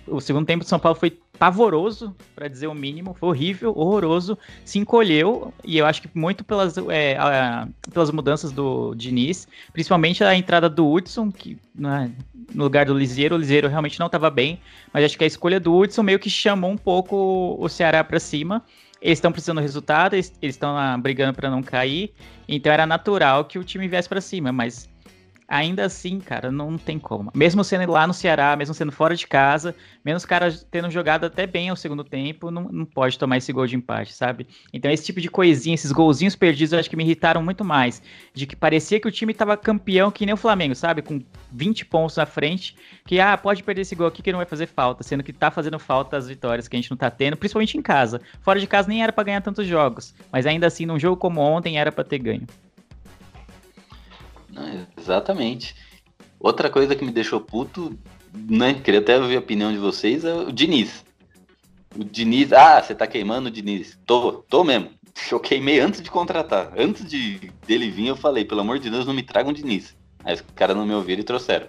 O 0.05 0.19
segundo 0.21 0.45
tempo 0.45 0.63
de 0.63 0.69
São 0.69 0.79
Paulo 0.79 0.97
foi 0.97 1.17
pavoroso, 1.39 2.15
para 2.35 2.47
dizer 2.47 2.67
o 2.67 2.73
mínimo, 2.73 3.15
foi 3.19 3.29
horrível, 3.29 3.73
horroroso, 3.75 4.37
se 4.63 4.77
encolheu, 4.77 5.53
e 5.63 5.77
eu 5.77 5.85
acho 5.85 6.01
que 6.01 6.09
muito 6.13 6.43
pelas, 6.43 6.77
é, 6.89 7.17
a- 7.17 7.67
pelas 7.91 8.11
mudanças 8.11 8.51
do 8.51 8.93
Diniz, 8.95 9.47
principalmente 9.71 10.23
a 10.23 10.35
entrada 10.35 10.69
do 10.69 10.89
Hudson, 10.89 11.31
que 11.31 11.57
né, 11.73 12.11
no 12.53 12.63
lugar 12.65 12.85
do 12.85 12.93
Liseiro, 12.93 13.35
o 13.35 13.37
Liseiro 13.37 13.67
realmente 13.67 13.99
não 13.99 14.05
estava 14.05 14.29
bem, 14.29 14.59
mas 14.93 15.03
acho 15.03 15.17
que 15.17 15.23
a 15.23 15.27
escolha 15.27 15.59
do 15.59 15.75
Hudson 15.75 16.03
meio 16.03 16.19
que 16.19 16.29
chamou 16.29 16.69
um 16.69 16.77
pouco 16.77 17.57
o 17.59 17.67
Ceará 17.67 18.03
para 18.03 18.19
cima. 18.19 18.63
Eles 19.03 19.17
estão 19.17 19.33
precisando 19.33 19.57
do 19.57 19.61
resultado, 19.61 20.13
eles 20.13 20.31
estão 20.41 20.77
brigando 21.01 21.33
para 21.33 21.49
não 21.49 21.61
cair, 21.61 22.13
então 22.47 22.71
era 22.71 22.85
natural 22.85 23.43
que 23.43 23.59
o 23.59 23.63
time 23.63 23.85
viesse 23.85 24.07
para 24.07 24.21
cima, 24.21 24.49
mas 24.53 24.89
ainda 25.53 25.85
assim, 25.85 26.19
cara, 26.19 26.51
não 26.51 26.77
tem 26.77 26.97
como. 26.97 27.31
Mesmo 27.35 27.63
sendo 27.63 27.91
lá 27.91 28.07
no 28.07 28.13
Ceará, 28.13 28.55
mesmo 28.55 28.73
sendo 28.73 28.91
fora 28.91 29.15
de 29.15 29.27
casa, 29.27 29.75
mesmo 30.03 30.17
os 30.17 30.25
caras 30.25 30.65
tendo 30.69 30.89
jogado 30.89 31.25
até 31.25 31.45
bem 31.45 31.69
ao 31.69 31.75
segundo 31.75 32.03
tempo, 32.03 32.49
não, 32.49 32.63
não 32.63 32.85
pode 32.85 33.19
tomar 33.19 33.37
esse 33.37 33.53
gol 33.53 33.67
de 33.67 33.75
empate, 33.75 34.13
sabe? 34.13 34.47
Então 34.73 34.89
esse 34.89 35.05
tipo 35.05 35.21
de 35.21 35.29
coisinha, 35.29 35.75
esses 35.75 35.91
golzinhos 35.91 36.35
perdidos, 36.35 36.73
eu 36.73 36.79
acho 36.79 36.89
que 36.89 36.95
me 36.95 37.03
irritaram 37.03 37.43
muito 37.43 37.63
mais. 37.63 38.01
De 38.33 38.47
que 38.47 38.55
parecia 38.55 38.99
que 38.99 39.07
o 39.07 39.11
time 39.11 39.33
tava 39.33 39.55
campeão 39.55 40.09
que 40.09 40.25
nem 40.25 40.33
o 40.33 40.37
Flamengo, 40.37 40.73
sabe? 40.73 41.03
Com 41.03 41.21
20 41.51 41.85
pontos 41.85 42.17
na 42.17 42.25
frente, 42.25 42.75
que, 43.05 43.19
ah, 43.19 43.37
pode 43.37 43.61
perder 43.61 43.81
esse 43.81 43.95
gol 43.95 44.07
aqui 44.07 44.23
que 44.23 44.31
não 44.31 44.39
vai 44.39 44.47
fazer 44.47 44.65
falta, 44.65 45.03
sendo 45.03 45.23
que 45.23 45.31
tá 45.31 45.51
fazendo 45.51 45.77
falta 45.77 46.17
as 46.17 46.27
vitórias 46.27 46.67
que 46.67 46.75
a 46.75 46.79
gente 46.79 46.89
não 46.89 46.97
tá 46.97 47.11
tendo, 47.11 47.37
principalmente 47.37 47.77
em 47.77 47.81
casa. 47.81 48.19
Fora 48.41 48.59
de 48.59 48.65
casa 48.65 48.87
nem 48.87 49.03
era 49.03 49.13
pra 49.13 49.23
ganhar 49.23 49.41
tantos 49.41 49.67
jogos, 49.67 50.15
mas 50.31 50.47
ainda 50.47 50.65
assim, 50.65 50.87
num 50.87 50.99
jogo 50.99 51.17
como 51.17 51.41
ontem, 51.41 51.77
era 51.77 51.91
pra 51.91 52.03
ter 52.03 52.17
ganho. 52.17 52.47
Não, 54.53 54.87
exatamente. 54.97 55.75
Outra 56.39 56.69
coisa 56.69 56.95
que 56.95 57.03
me 57.03 57.11
deixou 57.11 57.41
puto, 57.41 57.97
né? 58.33 58.75
Queria 58.75 58.99
até 58.99 59.17
ouvir 59.19 59.37
a 59.37 59.39
opinião 59.39 59.71
de 59.71 59.77
vocês, 59.77 60.23
é 60.23 60.33
o 60.33 60.51
Diniz. 60.51 61.03
O 61.95 62.03
Diniz, 62.03 62.53
ah, 62.53 62.81
você 62.81 62.93
tá 62.93 63.07
queimando 63.07 63.47
o 63.49 63.51
Diniz. 63.51 63.97
Tô, 64.05 64.33
tô 64.49 64.63
mesmo. 64.63 64.89
Eu 65.31 65.39
queimei 65.39 65.79
antes 65.79 66.01
de 66.01 66.09
contratar. 66.09 66.71
Antes 66.77 67.07
de 67.07 67.51
dele 67.67 67.89
vir, 67.89 68.07
eu 68.07 68.15
falei, 68.15 68.43
pelo 68.43 68.61
amor 68.61 68.79
de 68.79 68.89
Deus, 68.89 69.05
não 69.05 69.13
me 69.13 69.21
tragam 69.21 69.51
um 69.51 69.53
Diniz. 69.53 69.95
Aí 70.23 70.33
os 70.33 70.41
caras 70.55 70.75
não 70.75 70.85
me 70.87 70.93
ouviram 70.93 71.21
e 71.21 71.23
trouxeram. 71.23 71.67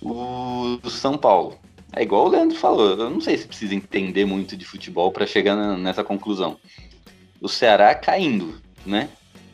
O 0.00 0.78
São 0.90 1.16
Paulo. 1.16 1.58
É 1.92 2.02
igual 2.02 2.26
o 2.26 2.28
Leandro 2.28 2.56
falou, 2.56 2.90
eu 2.90 3.10
não 3.10 3.20
sei 3.20 3.38
se 3.38 3.46
precisa 3.46 3.74
entender 3.74 4.26
muito 4.26 4.56
de 4.56 4.64
futebol 4.64 5.10
pra 5.10 5.26
chegar 5.26 5.56
na- 5.56 5.76
nessa 5.76 6.04
conclusão. 6.04 6.58
O 7.40 7.48
Ceará 7.48 7.94
caindo, 7.94 8.60
né? 8.84 9.08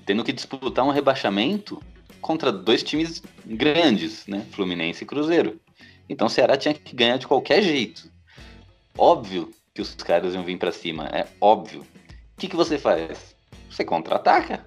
Tendo 0.04 0.24
que 0.24 0.32
disputar 0.32 0.84
um 0.84 0.90
rebaixamento 0.90 1.80
contra 2.24 2.50
dois 2.50 2.82
times 2.82 3.22
grandes, 3.44 4.26
né? 4.26 4.46
Fluminense 4.52 5.04
e 5.04 5.06
Cruzeiro. 5.06 5.60
Então 6.08 6.26
o 6.26 6.30
Ceará 6.30 6.56
tinha 6.56 6.72
que 6.72 6.96
ganhar 6.96 7.18
de 7.18 7.26
qualquer 7.26 7.62
jeito. 7.62 8.10
Óbvio 8.96 9.50
que 9.74 9.82
os 9.82 9.94
caras 9.94 10.32
iam 10.32 10.42
vir 10.42 10.58
pra 10.58 10.72
cima, 10.72 11.04
é 11.08 11.26
óbvio. 11.38 11.82
O 11.82 12.38
que, 12.38 12.48
que 12.48 12.56
você 12.56 12.78
faz? 12.78 13.36
Você 13.68 13.84
contra-ataca, 13.84 14.64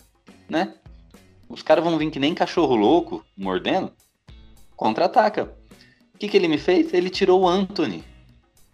né? 0.47 0.75
Os 1.49 1.63
caras 1.63 1.83
vão 1.83 1.97
vir 1.97 2.11
que 2.11 2.19
nem 2.19 2.35
cachorro 2.35 2.75
louco, 2.75 3.25
mordendo. 3.35 3.91
Contra-ataca. 4.75 5.51
O 6.13 6.17
que, 6.19 6.27
que 6.27 6.37
ele 6.37 6.47
me 6.47 6.59
fez? 6.59 6.93
Ele 6.93 7.09
tirou 7.09 7.41
o 7.41 7.47
Anthony, 7.47 8.03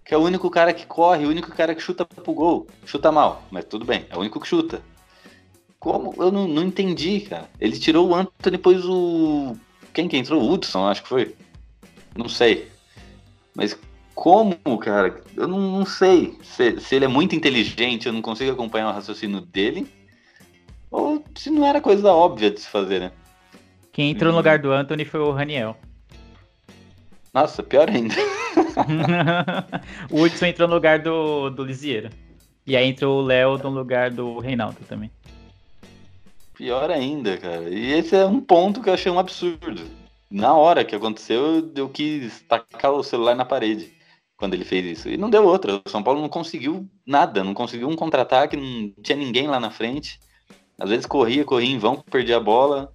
que 0.03 0.13
é 0.13 0.17
o 0.17 0.21
único 0.21 0.49
cara 0.49 0.73
que 0.73 0.85
corre, 0.85 1.25
o 1.25 1.29
único 1.29 1.51
cara 1.51 1.73
que 1.73 1.81
chuta 1.81 2.03
pro 2.03 2.33
gol. 2.33 2.67
Chuta 2.85 3.13
mal, 3.13 3.43
mas 3.49 3.63
tudo 3.63 3.85
bem, 3.85 4.05
é 4.09 4.17
o 4.17 4.19
único 4.19 4.41
que 4.41 4.47
chuta. 4.47 4.81
Como? 5.83 6.13
Eu 6.17 6.31
não, 6.31 6.47
não 6.47 6.63
entendi, 6.63 7.19
cara. 7.19 7.49
Ele 7.59 7.77
tirou 7.77 8.07
o 8.07 8.15
Anthony, 8.15 8.57
pôs 8.57 8.85
o. 8.85 9.53
Quem 9.93 10.07
que 10.07 10.15
entrou? 10.15 10.41
O 10.41 10.49
Hudson, 10.49 10.87
acho 10.87 11.03
que 11.03 11.09
foi. 11.09 11.35
Não 12.15 12.29
sei. 12.29 12.69
Mas 13.53 13.77
como, 14.15 14.55
cara? 14.79 15.21
Eu 15.35 15.45
não, 15.45 15.59
não 15.59 15.85
sei. 15.85 16.37
Se, 16.41 16.79
se 16.79 16.95
ele 16.95 17.03
é 17.03 17.09
muito 17.09 17.35
inteligente, 17.35 18.07
eu 18.07 18.13
não 18.13 18.21
consigo 18.21 18.53
acompanhar 18.53 18.91
o 18.91 18.93
raciocínio 18.93 19.41
dele. 19.41 19.85
Ou 20.89 21.21
se 21.35 21.49
não 21.49 21.67
era 21.67 21.81
coisa 21.81 22.13
óbvia 22.13 22.49
de 22.49 22.61
se 22.61 22.69
fazer, 22.69 23.01
né? 23.01 23.11
Quem 23.91 24.09
entrou 24.09 24.31
no 24.31 24.37
lugar 24.37 24.59
do 24.59 24.71
Anthony 24.71 25.03
foi 25.03 25.19
o 25.19 25.33
Raniel. 25.33 25.75
Nossa, 27.33 27.61
pior 27.61 27.89
ainda. 27.89 28.15
o 30.09 30.21
Hudson 30.21 30.45
entrou 30.45 30.65
no 30.65 30.75
lugar 30.75 30.99
do, 30.99 31.49
do 31.49 31.65
Lisieiro. 31.65 32.09
E 32.65 32.77
aí 32.77 32.87
entrou 32.87 33.21
o 33.21 33.25
Léo 33.25 33.57
no 33.57 33.69
lugar 33.69 34.11
do 34.11 34.39
Reinaldo 34.39 34.77
também. 34.87 35.11
Pior 36.63 36.89
ainda, 36.89 37.37
cara. 37.37 37.69
E 37.69 37.91
esse 37.91 38.15
é 38.15 38.25
um 38.25 38.39
ponto 38.39 38.81
que 38.81 38.87
eu 38.87 38.93
achei 38.93 39.11
um 39.11 39.19
absurdo. 39.19 39.81
Na 40.31 40.53
hora 40.53 40.85
que 40.85 40.95
aconteceu, 40.95 41.69
eu- 41.75 41.89
quis 41.89 42.39
tacar 42.47 42.93
o 42.93 43.03
celular 43.03 43.35
na 43.35 43.43
parede 43.43 43.91
quando 44.37 44.53
ele 44.53 44.63
fez 44.63 44.85
isso. 44.85 45.09
E 45.09 45.17
não 45.17 45.29
deu 45.29 45.43
outra. 45.45 45.81
O 45.85 45.89
São 45.89 46.01
Paulo 46.01 46.21
não 46.21 46.29
conseguiu 46.29 46.89
nada, 47.05 47.43
não 47.43 47.53
conseguiu 47.53 47.89
um 47.89 47.97
contra-ataque, 47.97 48.55
não 48.55 48.93
tinha 49.03 49.17
ninguém 49.17 49.45
lá 49.45 49.59
na 49.59 49.71
frente. 49.71 50.21
Às 50.79 50.89
vezes 50.89 51.05
corria, 51.05 51.43
corria 51.43 51.69
em 51.69 51.77
vão, 51.77 51.97
perdia 51.97 52.37
a 52.37 52.39
bola. 52.39 52.93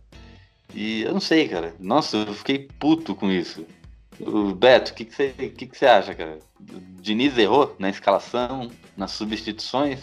E 0.75 1.02
eu 1.02 1.12
não 1.12 1.20
sei, 1.20 1.46
cara. 1.46 1.75
Nossa, 1.78 2.16
eu 2.16 2.32
fiquei 2.32 2.70
puto 2.78 3.14
com 3.14 3.30
isso. 3.30 3.66
O 4.18 4.54
Beto, 4.54 4.92
o 4.92 4.94
que, 4.94 5.04
que, 5.04 5.14
você, 5.14 5.28
que, 5.28 5.66
que 5.66 5.76
você 5.76 5.84
acha, 5.84 6.14
cara? 6.14 6.38
O 6.58 7.02
Diniz 7.02 7.37
errou 7.37 7.76
na 7.78 7.90
escalação, 7.90 8.70
nas 8.96 9.10
substituições? 9.10 10.00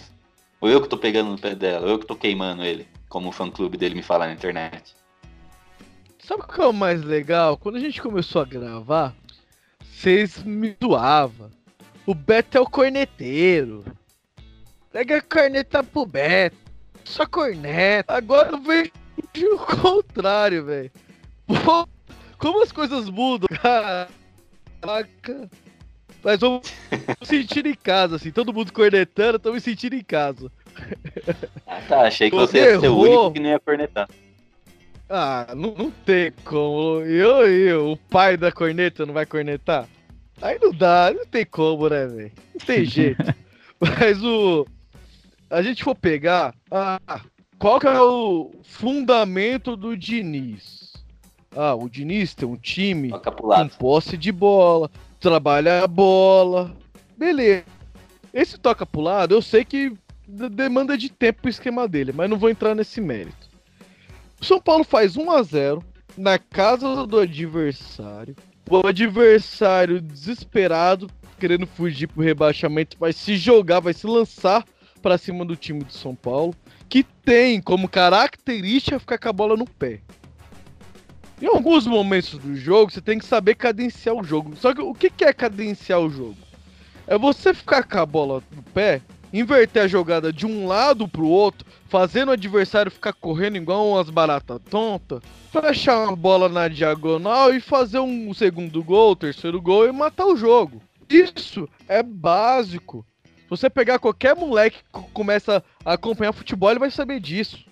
Ou 0.62 0.70
eu 0.70 0.80
que 0.80 0.88
tô 0.88 1.00
pegando 1.00 1.32
no 1.32 1.40
pé 1.40 1.56
dela? 1.56 1.88
Ou 1.88 1.94
eu 1.94 2.00
que 2.00 2.06
tô 2.06 2.16
queimando 2.16 2.64
ele? 2.64 2.94
Como 3.16 3.30
o 3.30 3.32
fã-clube 3.32 3.78
dele 3.78 3.96
me 3.96 4.02
fala 4.02 4.28
na 4.28 4.34
internet. 4.34 4.94
Sabe 6.20 6.44
o 6.44 6.48
que 6.48 6.60
é 6.60 6.66
o 6.66 6.74
mais 6.74 7.02
legal? 7.02 7.56
Quando 7.56 7.78
a 7.78 7.80
gente 7.80 8.02
começou 8.02 8.42
a 8.42 8.46
gravar, 8.46 9.16
vocês 9.80 10.44
me 10.44 10.76
zoavam. 10.84 11.50
O 12.06 12.14
Beto 12.14 12.58
é 12.58 12.60
o 12.60 12.70
corneteiro. 12.70 13.86
Pega 14.92 15.20
a 15.20 15.22
corneta 15.22 15.82
pro 15.82 16.06
Beto. 16.06 16.58
Só 17.06 17.26
corneta. 17.26 18.14
Agora 18.14 18.52
eu 18.52 18.62
vejo 18.62 18.92
o 19.54 19.60
contrário, 19.82 20.66
velho. 20.66 20.92
Como 22.38 22.64
as 22.64 22.74
coisas 22.74 23.10
mudam, 23.10 23.48
caraca. 23.62 25.50
Mas 26.22 26.42
vamos 26.42 26.68
sentir 27.24 27.66
em 27.66 27.76
casa, 27.76 28.18
assim. 28.18 28.30
Todo 28.30 28.52
mundo 28.52 28.74
cornetando, 28.74 29.40
tô 29.40 29.54
me 29.54 29.62
sentindo 29.62 29.96
em 29.96 30.04
casa. 30.04 30.52
Ah, 31.68 31.82
tá. 31.88 32.02
Achei 32.08 32.30
que 32.30 32.36
Você 32.36 32.52
você 32.52 32.58
ia 32.74 32.80
ser 32.80 32.88
o 32.90 33.06
errou. 33.06 33.06
único 33.06 33.32
que 33.34 33.40
não 33.40 33.50
ia 33.50 33.60
cornetar. 33.60 34.10
Ah, 35.10 35.48
não, 35.56 35.74
não 35.76 35.92
tem 35.92 36.32
como. 36.44 37.02
Eu, 37.02 37.48
eu, 37.48 37.92
o 37.92 37.98
pai 37.98 38.36
da 38.38 38.52
corneta 38.52 39.06
não 39.06 39.14
vai 39.14 39.26
cornetar? 39.26 39.88
Aí 40.42 40.58
não 40.62 40.72
dá, 40.74 41.14
não 41.16 41.26
tem 41.26 41.46
como, 41.46 41.88
né, 41.88 42.06
velho? 42.08 42.32
Não 42.54 42.66
tem 42.66 42.84
jeito. 42.86 43.24
Mas 43.80 44.24
o. 44.24 44.66
A 45.50 45.62
gente 45.62 45.84
for 45.84 45.96
pegar. 45.96 46.54
Ah, 46.72 47.00
qual 47.60 47.80
que 47.80 47.88
é 47.88 48.02
o 48.02 48.52
fundamento 48.64 49.76
do 49.76 49.96
Diniz? 49.96 50.94
Ah, 51.56 51.76
o 51.76 51.88
Diniz 51.88 52.34
tem 52.34 52.48
um 52.48 52.58
time 52.58 53.12
com 53.12 53.68
posse 53.78 54.18
de 54.18 54.32
bola, 54.32 54.90
trabalha 55.20 55.84
a 55.84 55.88
bola. 55.88 56.76
Beleza. 57.18 57.64
Esse 58.34 58.58
toca 58.58 58.86
pro 58.86 59.00
lado, 59.02 59.34
eu 59.34 59.42
sei 59.42 59.64
que 59.64 59.94
demanda 60.28 60.98
de 60.98 61.10
tempo 61.10 61.42
pro 61.42 61.50
esquema 61.50 61.88
dele, 61.88 62.12
mas 62.12 62.30
não 62.30 62.38
vou 62.38 62.50
entrar 62.50 62.76
nesse 62.76 63.00
mérito. 63.00 63.50
O 64.40 64.46
São 64.46 64.60
Paulo 64.60 64.84
faz 64.84 65.16
1 65.16 65.32
a 65.32 65.44
0 65.44 65.84
na 66.18 66.38
casa 66.38 67.06
do 67.06 67.20
adversário. 67.20 68.36
O 68.70 68.88
adversário 68.88 70.02
desesperado, 70.02 71.10
querendo 71.40 71.68
fugir 71.68 72.08
pro 72.08 72.24
rebaixamento, 72.24 72.98
vai 73.00 73.14
se 73.14 73.38
jogar, 73.38 73.80
vai 73.80 73.94
se 73.94 74.08
lançar 74.08 74.66
para 75.02 75.18
cima 75.18 75.46
do 75.46 75.56
time 75.56 75.84
de 75.84 75.94
São 75.94 76.16
Paulo, 76.16 76.56
que 76.90 77.04
tem 77.04 77.62
como 77.62 77.88
característica 77.88 79.00
ficar 79.00 79.20
com 79.20 79.30
a 79.30 79.34
bola 79.34 79.56
no 79.56 79.66
pé. 79.66 80.02
Em 81.42 81.48
alguns 81.48 81.86
momentos 81.86 82.40
do 82.40 82.56
jogo, 82.56 82.92
você 82.92 83.02
tem 83.02 83.20
que 83.20 83.26
saber 83.26 83.56
cadenciar 83.56 84.16
o 84.16 84.24
jogo. 84.24 84.56
Só 84.56 84.74
que 84.74 84.82
o 84.82 84.94
que 84.94 85.24
é 85.24 85.34
cadenciar 85.34 86.00
o 86.00 86.10
jogo? 86.10 86.38
É 87.06 87.18
você 87.18 87.54
ficar 87.54 87.84
com 87.84 88.00
a 88.00 88.06
bola 88.06 88.42
no 88.56 88.64
pé, 88.64 89.02
inverter 89.40 89.84
a 89.84 89.88
jogada 89.88 90.32
de 90.32 90.46
um 90.46 90.66
lado 90.66 91.08
pro 91.08 91.28
outro, 91.28 91.68
fazendo 91.90 92.30
o 92.30 92.32
adversário 92.32 92.92
ficar 92.92 93.14
correndo 93.14 93.58
igual 93.58 93.90
umas 93.90 94.10
baratas 94.10 94.62
tontas, 94.70 95.22
fechar 95.52 96.06
uma 96.06 96.16
bola 96.16 96.48
na 96.48 96.68
diagonal 96.68 97.54
e 97.54 97.60
fazer 97.60 98.00
um 98.00 98.34
segundo 98.34 98.84
gol, 98.84 99.16
terceiro 99.16 99.62
gol 99.62 99.88
e 99.88 99.92
matar 99.92 100.26
o 100.26 100.38
jogo. 100.38 100.82
Isso 101.10 101.68
é 101.88 102.02
básico. 102.02 103.06
Se 103.26 103.50
você 103.50 103.70
pegar 103.70 104.00
qualquer 104.00 104.36
moleque 104.36 104.80
que 104.92 105.12
começa 105.14 105.64
a 105.84 105.94
acompanhar 105.94 106.34
futebol, 106.34 106.72
ele 106.72 106.80
vai 106.80 106.90
saber 106.90 107.20
disso. 107.20 107.64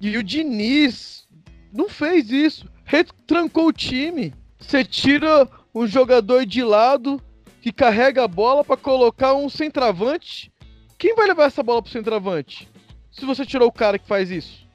E 0.00 0.16
o 0.16 0.22
Diniz 0.22 1.26
não 1.72 1.88
fez 1.88 2.30
isso. 2.30 2.68
Retrancou 2.84 3.68
o 3.68 3.72
time. 3.72 4.32
Você 4.58 4.84
tira 4.84 5.48
um 5.74 5.86
jogador 5.86 6.46
de 6.46 6.62
lado 6.62 7.20
que 7.64 7.72
carrega 7.72 8.22
a 8.22 8.28
bola 8.28 8.62
pra 8.62 8.76
colocar 8.76 9.32
um 9.32 9.48
centroavante. 9.48 10.52
Quem 10.98 11.14
vai 11.14 11.26
levar 11.26 11.44
essa 11.44 11.62
bola 11.62 11.80
pro 11.80 11.90
centroavante? 11.90 12.68
Se 13.10 13.24
você 13.24 13.46
tirou 13.46 13.68
o 13.68 13.72
cara 13.72 13.98
que 13.98 14.06
faz 14.06 14.30
isso. 14.30 14.68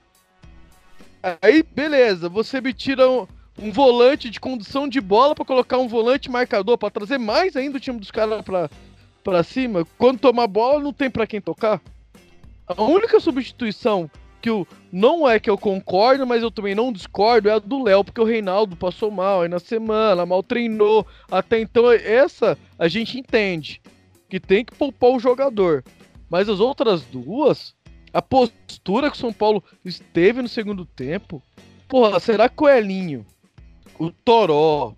Aí, 1.40 1.62
beleza, 1.62 2.28
você 2.28 2.60
me 2.60 2.74
tira 2.74 3.08
um, 3.08 3.28
um 3.60 3.72
volante 3.72 4.28
de 4.28 4.40
condução 4.40 4.90
de 4.90 5.00
bola 5.00 5.36
pra 5.36 5.46
colocar 5.46 5.78
um 5.78 5.88
volante 5.88 6.32
marcador 6.32 6.80
pra 6.80 6.90
trazer 6.90 7.20
mais 7.20 7.56
ainda 7.56 7.78
o 7.78 7.80
time 7.80 8.00
dos 8.00 8.10
caras 8.10 8.42
pra, 8.42 8.68
pra 9.24 9.44
cima. 9.44 9.86
Quando 9.96 10.18
tomar 10.18 10.48
bola, 10.48 10.82
não 10.82 10.92
tem 10.92 11.12
pra 11.12 11.28
quem 11.28 11.40
tocar. 11.40 11.80
A 12.66 12.82
única 12.82 13.20
substituição 13.20 14.10
que 14.42 14.50
eu, 14.50 14.68
não 14.92 15.30
é 15.30 15.40
que 15.40 15.50
eu 15.50 15.58
concordo, 15.58 16.26
mas 16.26 16.42
eu 16.42 16.52
também 16.52 16.74
não 16.74 16.92
discordo, 16.92 17.50
é 17.50 17.54
a 17.54 17.60
do 17.60 17.84
Léo, 17.84 18.04
porque 18.04 18.22
o 18.22 18.26
Reinaldo 18.26 18.76
passou 18.76 19.12
mal 19.12 19.42
aí 19.42 19.50
na 19.50 19.60
semana, 19.60 20.26
mal 20.26 20.42
treinou. 20.42 21.06
Até 21.30 21.60
então, 21.60 21.92
essa 21.92 22.58
a 22.78 22.88
gente 22.88 23.18
entende 23.18 23.82
que 24.30 24.40
tem 24.40 24.64
que 24.64 24.76
poupar 24.76 25.12
o 25.12 25.20
jogador. 25.20 25.84
Mas 26.30 26.48
as 26.48 26.60
outras 26.60 27.04
duas, 27.04 27.76
a 28.14 28.22
postura 28.22 29.10
que 29.10 29.18
o 29.18 29.20
São 29.20 29.34
Paulo 29.34 29.64
esteve 29.84 30.42
no 30.42 30.48
segundo 30.48 30.86
tempo, 30.86 31.42
porra, 31.88 32.20
será 32.20 32.48
que 32.48 32.64
o 32.64 32.70
Elinho, 32.70 33.26
o 34.00 34.12
Toró, 34.12 34.96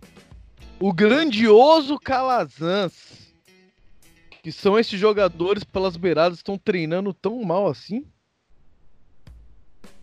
o 0.80 0.91
grandioso 0.91 1.97
Calazans, 1.97 3.34
que 4.43 4.51
são 4.51 4.77
esses 4.77 4.99
jogadores 4.99 5.63
pelas 5.63 5.95
beiradas, 5.95 6.39
estão 6.39 6.58
treinando 6.58 7.13
tão 7.13 7.41
mal 7.43 7.67
assim? 7.67 8.06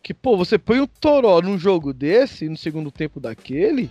Que, 0.09 0.15
pô, 0.15 0.39
você 0.39 0.57
põe 0.57 0.81
o 0.81 0.87
Toró 0.87 1.43
num 1.43 1.59
jogo 1.59 1.93
desse, 1.93 2.49
no 2.49 2.57
segundo 2.57 2.91
tempo 2.91 3.21
daquele, 3.21 3.91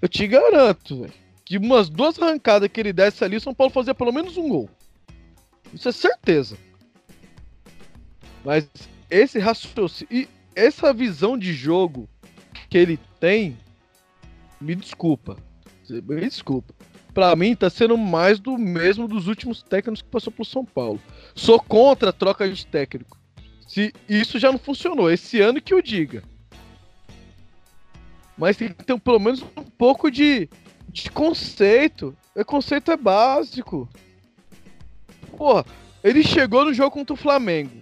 eu 0.00 0.08
te 0.08 0.26
garanto, 0.26 1.02
velho, 1.02 1.12
que 1.44 1.58
umas 1.58 1.90
duas 1.90 2.18
arrancadas 2.18 2.70
que 2.72 2.80
ele 2.80 2.90
desse 2.90 3.22
ali, 3.22 3.38
São 3.38 3.52
Paulo 3.52 3.70
fazia 3.70 3.94
pelo 3.94 4.12
menos 4.12 4.38
um 4.38 4.48
gol. 4.48 4.70
Isso 5.74 5.90
é 5.90 5.92
certeza. 5.92 6.56
Mas 8.42 8.66
esse 9.10 9.38
raciocínio 9.38 10.08
e 10.10 10.26
essa 10.54 10.90
visão 10.90 11.36
de 11.36 11.52
jogo 11.52 12.08
que 12.70 12.78
ele 12.78 12.98
tem, 13.20 13.58
me 14.58 14.74
desculpa. 14.74 15.36
Me 15.90 16.20
desculpa. 16.22 16.72
Pra 17.12 17.36
mim, 17.36 17.54
tá 17.54 17.68
sendo 17.68 17.98
mais 17.98 18.38
do 18.38 18.56
mesmo 18.56 19.06
dos 19.06 19.28
últimos 19.28 19.62
técnicos 19.62 20.00
que 20.00 20.08
passou 20.08 20.32
pro 20.32 20.46
São 20.46 20.64
Paulo. 20.64 20.98
Sou 21.34 21.60
contra 21.60 22.08
a 22.08 22.12
troca 22.14 22.50
de 22.50 22.66
técnico. 22.66 23.18
Se 23.66 23.92
isso 24.08 24.38
já 24.38 24.52
não 24.52 24.58
funcionou, 24.58 25.10
esse 25.10 25.40
ano 25.40 25.60
que 25.60 25.74
eu 25.74 25.82
diga. 25.82 26.22
Mas 28.38 28.56
tem 28.56 28.68
que 28.68 28.84
ter 28.84 28.98
pelo 29.00 29.18
menos 29.18 29.42
um 29.42 29.64
pouco 29.64 30.10
de, 30.10 30.48
de 30.88 31.10
conceito. 31.10 32.16
O 32.34 32.44
conceito 32.44 32.90
é 32.90 32.96
básico. 32.96 33.88
Porra, 35.36 35.64
ele 36.04 36.22
chegou 36.22 36.64
no 36.64 36.74
jogo 36.74 36.90
contra 36.90 37.14
o 37.14 37.16
Flamengo. 37.16 37.72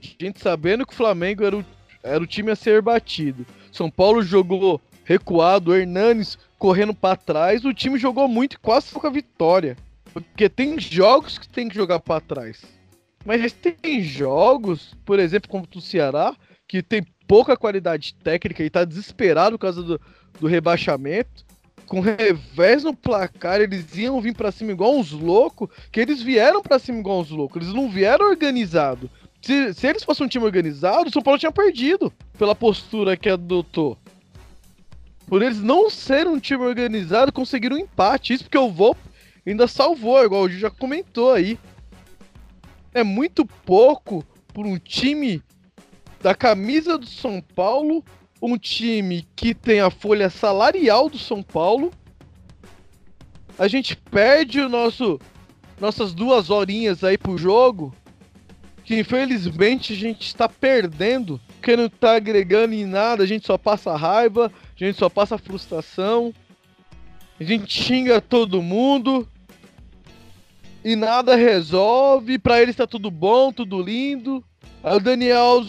Gente 0.00 0.40
sabendo 0.40 0.84
que 0.84 0.92
o 0.92 0.96
Flamengo 0.96 1.44
era 1.44 1.56
o, 1.56 1.64
era 2.02 2.22
o 2.22 2.26
time 2.26 2.50
a 2.50 2.56
ser 2.56 2.82
batido. 2.82 3.46
São 3.70 3.90
Paulo 3.90 4.22
jogou 4.22 4.80
recuado, 5.04 5.70
o 5.70 5.74
Hernanes 5.74 6.38
correndo 6.58 6.92
pra 6.92 7.16
trás. 7.16 7.64
O 7.64 7.72
time 7.72 7.98
jogou 7.98 8.28
muito 8.28 8.54
e 8.54 8.58
quase 8.58 8.88
ficou 8.88 9.02
com 9.02 9.06
a 9.06 9.10
vitória. 9.10 9.76
Porque 10.12 10.48
tem 10.48 10.78
jogos 10.78 11.38
que 11.38 11.48
tem 11.48 11.68
que 11.68 11.74
jogar 11.74 12.00
pra 12.00 12.20
trás. 12.20 12.62
Mas 13.24 13.52
tem 13.52 14.02
jogos, 14.02 14.94
por 15.04 15.18
exemplo, 15.18 15.48
como 15.48 15.66
o 15.74 15.80
Ceará, 15.80 16.34
que 16.66 16.82
tem 16.82 17.06
pouca 17.26 17.56
qualidade 17.56 18.14
técnica 18.22 18.62
e 18.62 18.70
tá 18.70 18.84
desesperado 18.84 19.58
por 19.58 19.62
causa 19.62 19.82
do, 19.82 20.00
do 20.40 20.46
rebaixamento. 20.46 21.44
Com 21.86 22.00
revés 22.00 22.84
no 22.84 22.94
placar, 22.94 23.60
eles 23.60 23.96
iam 23.96 24.20
vir 24.20 24.34
pra 24.34 24.50
cima 24.50 24.72
igual 24.72 24.96
uns 24.96 25.12
loucos, 25.12 25.68
que 25.90 26.00
eles 26.00 26.22
vieram 26.22 26.62
pra 26.62 26.78
cima 26.78 26.98
igual 26.98 27.20
uns 27.20 27.30
loucos. 27.30 27.62
Eles 27.62 27.74
não 27.74 27.90
vieram 27.90 28.28
organizado. 28.28 29.10
Se, 29.42 29.74
se 29.74 29.86
eles 29.86 30.04
fossem 30.04 30.24
um 30.24 30.28
time 30.28 30.44
organizado, 30.44 31.08
o 31.08 31.12
São 31.12 31.20
Paulo 31.20 31.38
tinha 31.38 31.52
perdido 31.52 32.12
pela 32.38 32.54
postura 32.54 33.16
que 33.16 33.28
adotou. 33.28 33.98
Por 35.26 35.42
eles 35.42 35.60
não 35.60 35.90
serem 35.90 36.32
um 36.32 36.38
time 36.38 36.62
organizado, 36.64 37.32
conseguiram 37.32 37.76
um 37.76 37.80
empate. 37.80 38.34
Isso 38.34 38.44
porque 38.44 38.58
o 38.58 38.70
Volpe 38.70 39.00
ainda 39.46 39.66
salvou, 39.66 40.24
igual 40.24 40.42
o 40.42 40.48
Gil 40.48 40.60
já 40.60 40.70
comentou 40.70 41.32
aí. 41.32 41.58
É 42.94 43.02
muito 43.02 43.46
pouco 43.46 44.24
por 44.52 44.66
um 44.66 44.78
time 44.78 45.42
da 46.20 46.34
camisa 46.34 46.98
do 46.98 47.06
São 47.06 47.40
Paulo, 47.40 48.04
um 48.40 48.58
time 48.58 49.26
que 49.34 49.54
tem 49.54 49.80
a 49.80 49.90
folha 49.90 50.28
salarial 50.28 51.08
do 51.08 51.18
São 51.18 51.42
Paulo. 51.42 51.92
A 53.58 53.66
gente 53.66 53.96
perde 53.96 54.60
o 54.60 54.68
nosso 54.68 55.18
nossas 55.80 56.14
duas 56.14 56.48
horinhas 56.48 57.02
aí 57.02 57.18
pro 57.18 57.36
jogo, 57.36 57.92
que 58.84 59.00
infelizmente 59.00 59.92
a 59.92 59.96
gente 59.96 60.26
está 60.28 60.48
perdendo, 60.48 61.40
porque 61.54 61.76
não 61.76 61.88
tá 61.88 62.14
agregando 62.14 62.72
em 62.72 62.84
nada, 62.84 63.24
a 63.24 63.26
gente 63.26 63.46
só 63.46 63.58
passa 63.58 63.96
raiva, 63.96 64.52
a 64.80 64.84
gente 64.84 64.96
só 64.96 65.08
passa 65.08 65.36
frustração, 65.36 66.32
a 67.40 67.42
gente 67.42 67.82
xinga 67.82 68.20
todo 68.20 68.62
mundo 68.62 69.26
e 70.84 70.96
nada 70.96 71.36
resolve, 71.36 72.38
pra 72.38 72.60
eles 72.60 72.76
tá 72.76 72.86
tudo 72.86 73.10
bom, 73.10 73.52
tudo 73.52 73.80
lindo. 73.80 74.42
Aí 74.82 74.96
o 74.96 75.00
Daniel 75.00 75.64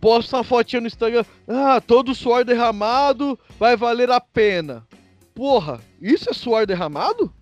posta 0.00 0.36
uma 0.36 0.44
fotinha 0.44 0.80
no 0.80 0.86
Instagram, 0.86 1.24
ah, 1.48 1.80
todo 1.80 2.14
suor 2.14 2.44
derramado 2.44 3.38
vai 3.58 3.76
valer 3.76 4.10
a 4.10 4.20
pena. 4.20 4.86
Porra, 5.34 5.80
isso 6.00 6.30
é 6.30 6.32
suor 6.32 6.66
derramado? 6.66 7.32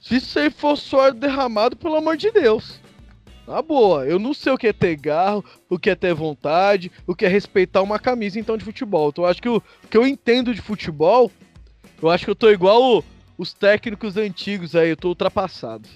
Se 0.00 0.16
isso 0.16 0.38
aí 0.38 0.50
for 0.50 0.76
suor 0.76 1.12
derramado, 1.12 1.76
pelo 1.76 1.96
amor 1.96 2.16
de 2.16 2.30
Deus. 2.30 2.78
Na 3.46 3.60
boa, 3.60 4.06
eu 4.06 4.18
não 4.18 4.32
sei 4.32 4.52
o 4.52 4.58
que 4.58 4.68
é 4.68 4.72
ter 4.72 4.96
garro, 4.96 5.44
o 5.68 5.78
que 5.78 5.90
é 5.90 5.94
ter 5.94 6.14
vontade, 6.14 6.90
o 7.06 7.14
que 7.14 7.24
é 7.26 7.28
respeitar 7.28 7.82
uma 7.82 7.98
camisa 7.98 8.38
então 8.38 8.56
de 8.56 8.64
futebol. 8.64 9.08
Então 9.08 9.24
eu 9.24 9.30
acho 9.30 9.42
que 9.42 9.48
o 9.48 9.62
que 9.90 9.96
eu 9.96 10.06
entendo 10.06 10.54
de 10.54 10.60
futebol, 10.62 11.30
Eu 12.02 12.10
acho 12.10 12.24
que 12.24 12.30
eu 12.30 12.34
tô 12.34 12.50
igual 12.50 12.98
o- 12.98 13.04
os 13.36 13.52
técnicos 13.52 14.16
antigos 14.16 14.74
aí, 14.74 14.90
eu 14.90 14.96
tô 14.96 15.08
ultrapassado. 15.08 15.88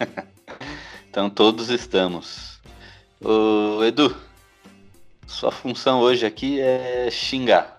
Então 1.14 1.30
todos 1.30 1.70
estamos. 1.70 2.60
Ô, 3.24 3.84
Edu, 3.84 4.16
sua 5.28 5.52
função 5.52 6.00
hoje 6.00 6.26
aqui 6.26 6.60
é 6.60 7.08
xingar. 7.08 7.78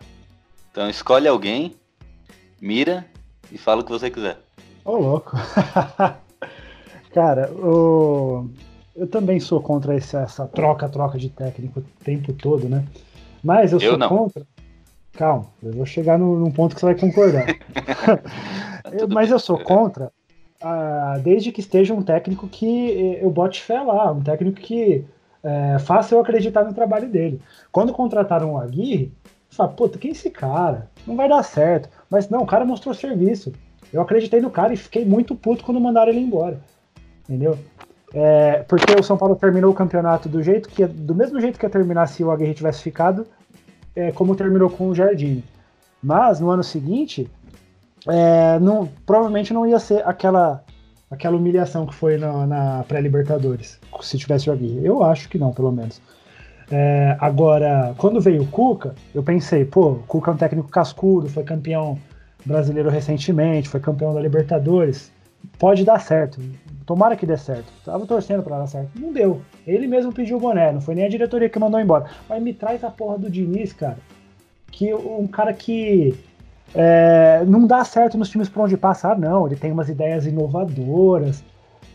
Então 0.72 0.90
escolhe 0.90 1.28
alguém, 1.28 1.76
mira 2.62 3.06
e 3.52 3.58
fala 3.58 3.82
o 3.82 3.84
que 3.84 3.92
você 3.92 4.10
quiser. 4.10 4.40
Ô, 4.86 4.96
louco. 4.96 5.36
Cara, 7.14 7.52
o... 7.52 8.50
eu 8.96 9.06
também 9.06 9.42
sou 9.42 9.60
contra 9.62 9.94
essa 9.94 10.48
troca-troca 10.48 11.18
de 11.18 11.30
técnico 11.30 11.82
o 11.82 12.04
tempo 12.06 12.32
todo, 12.32 12.70
né? 12.70 12.86
Mas 13.44 13.74
eu, 13.74 13.82
Eu 13.82 13.90
sou 13.90 13.98
não. 13.98 14.08
contra. 14.08 14.48
Calma, 15.18 15.46
eu 15.64 15.72
vou 15.72 15.86
chegar 15.86 16.18
no- 16.20 16.38
num 16.38 16.52
ponto 16.52 16.76
que 16.76 16.82
você 16.82 16.88
vai 16.88 16.96
concordar. 16.96 17.46
Eu- 18.92 19.08
mas 19.10 19.32
eu 19.32 19.40
sou 19.40 19.58
contra, 19.58 20.12
ah, 20.62 21.18
desde 21.24 21.52
que 21.52 21.60
esteja 21.60 21.94
um 21.94 22.02
técnico 22.04 22.48
que 22.48 22.92
eh, 22.92 23.24
eu 23.26 23.30
bote 23.32 23.62
fé 23.62 23.82
lá, 23.82 24.12
um 24.12 24.22
técnico 24.22 24.62
que 24.62 25.04
eh, 25.44 25.78
faça 25.80 26.14
eu 26.16 26.20
acreditar 26.20 26.64
no 26.64 26.74
trabalho 26.74 27.10
dele. 27.10 27.42
Quando 27.72 27.92
contrataram 27.94 28.54
o 28.54 28.58
Aguirre, 28.58 29.12
eu 29.26 29.32
falei, 29.58 29.74
puta, 29.76 29.98
quem 29.98 30.10
é 30.10 30.12
esse 30.12 30.30
cara? 30.30 30.90
Não 31.06 31.16
vai 31.16 31.28
dar 31.28 31.44
certo. 31.44 31.90
Mas 32.10 32.30
não, 32.30 32.42
o 32.42 32.46
cara 32.46 32.64
mostrou 32.66 32.94
serviço. 32.94 33.52
Eu 33.92 34.02
acreditei 34.02 34.40
no 34.42 34.50
cara 34.50 34.74
e 34.74 34.78
fiquei 34.78 35.04
muito 35.06 35.36
puto 35.36 35.64
quando 35.64 35.80
mandaram 35.80 36.12
ele 36.12 36.20
embora. 36.22 36.60
Entendeu? 37.28 37.58
É, 38.14 38.64
porque 38.68 38.94
o 38.98 39.04
São 39.04 39.18
Paulo 39.18 39.36
terminou 39.36 39.72
o 39.72 39.76
campeonato 39.76 40.30
do 40.30 40.42
jeito 40.42 40.70
que 40.70 40.86
do 40.86 41.14
mesmo 41.14 41.40
jeito 41.42 41.60
que 41.60 41.66
ia 41.66 41.70
terminar 41.70 42.08
se 42.08 42.24
o 42.24 42.32
Aguirre 42.32 42.54
tivesse 42.54 42.82
ficado, 42.82 43.28
é, 43.96 44.12
como 44.12 44.36
terminou 44.36 44.70
com 44.70 44.90
o 44.90 44.96
Jardim. 44.96 45.44
Mas 46.02 46.40
no 46.40 46.50
ano 46.50 46.64
seguinte, 46.64 47.30
é, 48.08 48.60
não, 48.60 48.88
provavelmente 49.06 49.54
não 49.54 49.66
ia 49.66 49.80
ser 49.80 50.08
aquela 50.08 50.64
aquela 51.10 51.38
humilhação 51.38 51.86
que 51.86 51.94
foi 51.94 52.18
na, 52.18 52.46
na 52.46 52.84
pré-Libertadores, 52.88 53.80
se 54.02 54.18
tivesse 54.18 54.50
o 54.50 54.54
Aguirre. 54.54 54.86
Eu 54.86 55.04
acho 55.04 55.30
que 55.30 55.38
não, 55.38 55.54
pelo 55.54 55.72
menos. 55.72 56.02
É, 56.72 57.16
agora, 57.20 57.94
quando 57.98 58.20
veio 58.20 58.42
o 58.42 58.48
Cuca, 58.48 58.96
eu 59.14 59.22
pensei, 59.22 59.64
pô, 59.64 59.92
o 59.92 60.04
Cuca 60.08 60.32
é 60.32 60.34
um 60.34 60.38
técnico 60.38 60.68
cascudo, 60.68 61.30
foi 61.30 61.44
campeão 61.44 61.98
brasileiro 62.46 62.90
recentemente, 62.90 63.70
foi 63.70 63.80
campeão 63.80 64.14
da 64.14 64.20
Libertadores. 64.20 65.12
Pode 65.60 65.84
dar 65.84 66.00
certo. 66.00 66.42
Tomara 66.86 67.16
que 67.16 67.26
dê 67.26 67.36
certo. 67.38 67.72
Tava 67.84 68.06
torcendo 68.06 68.44
pra 68.44 68.60
dar 68.60 68.68
certo. 68.68 68.90
Não 69.00 69.12
deu. 69.12 69.42
Ele 69.66 69.88
mesmo 69.88 70.14
pediu 70.14 70.38
o 70.38 70.40
boné, 70.40 70.72
não 70.72 70.82
foi 70.82 70.94
nem 70.96 71.06
a 71.06 71.10
diretoria 71.10 71.50
que 71.50 71.58
mandou 71.60 71.80
embora. 71.80 72.06
Mas 72.30 72.42
me 72.44 72.54
traz 72.54 72.84
a 72.84 72.92
porra 72.92 73.18
do 73.18 73.30
Diniz, 73.30 73.74
cara. 73.74 73.98
Que 74.72 74.94
um 74.94 75.26
cara 75.28 75.54
que 75.54 76.14
é, 76.74 77.44
não 77.48 77.66
dá 77.66 77.84
certo 77.84 78.18
nos 78.18 78.30
times 78.30 78.50
por 78.50 78.64
onde 78.64 78.78
passa. 78.78 79.12
Ah, 79.12 79.16
não, 79.18 79.48
ele 79.48 79.56
tem 79.56 79.72
umas 79.72 79.90
ideias 79.90 80.26
inovadoras, 80.28 81.44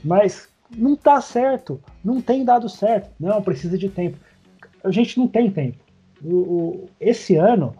mas 0.05 0.49
não 0.77 0.99
dá 1.03 1.21
certo. 1.21 1.81
Não 2.05 2.21
tem 2.21 2.45
dado 2.45 2.69
certo. 2.69 3.11
Não, 3.19 3.41
precisa 3.43 3.77
de 3.79 3.89
tempo. 3.89 4.17
A 4.83 4.91
gente 4.91 5.19
não 5.19 5.29
tem 5.29 5.51
tempo. 5.51 5.79
O- 6.25 6.35
o- 6.35 6.89
esse 7.01 7.37
ano, 7.37 7.75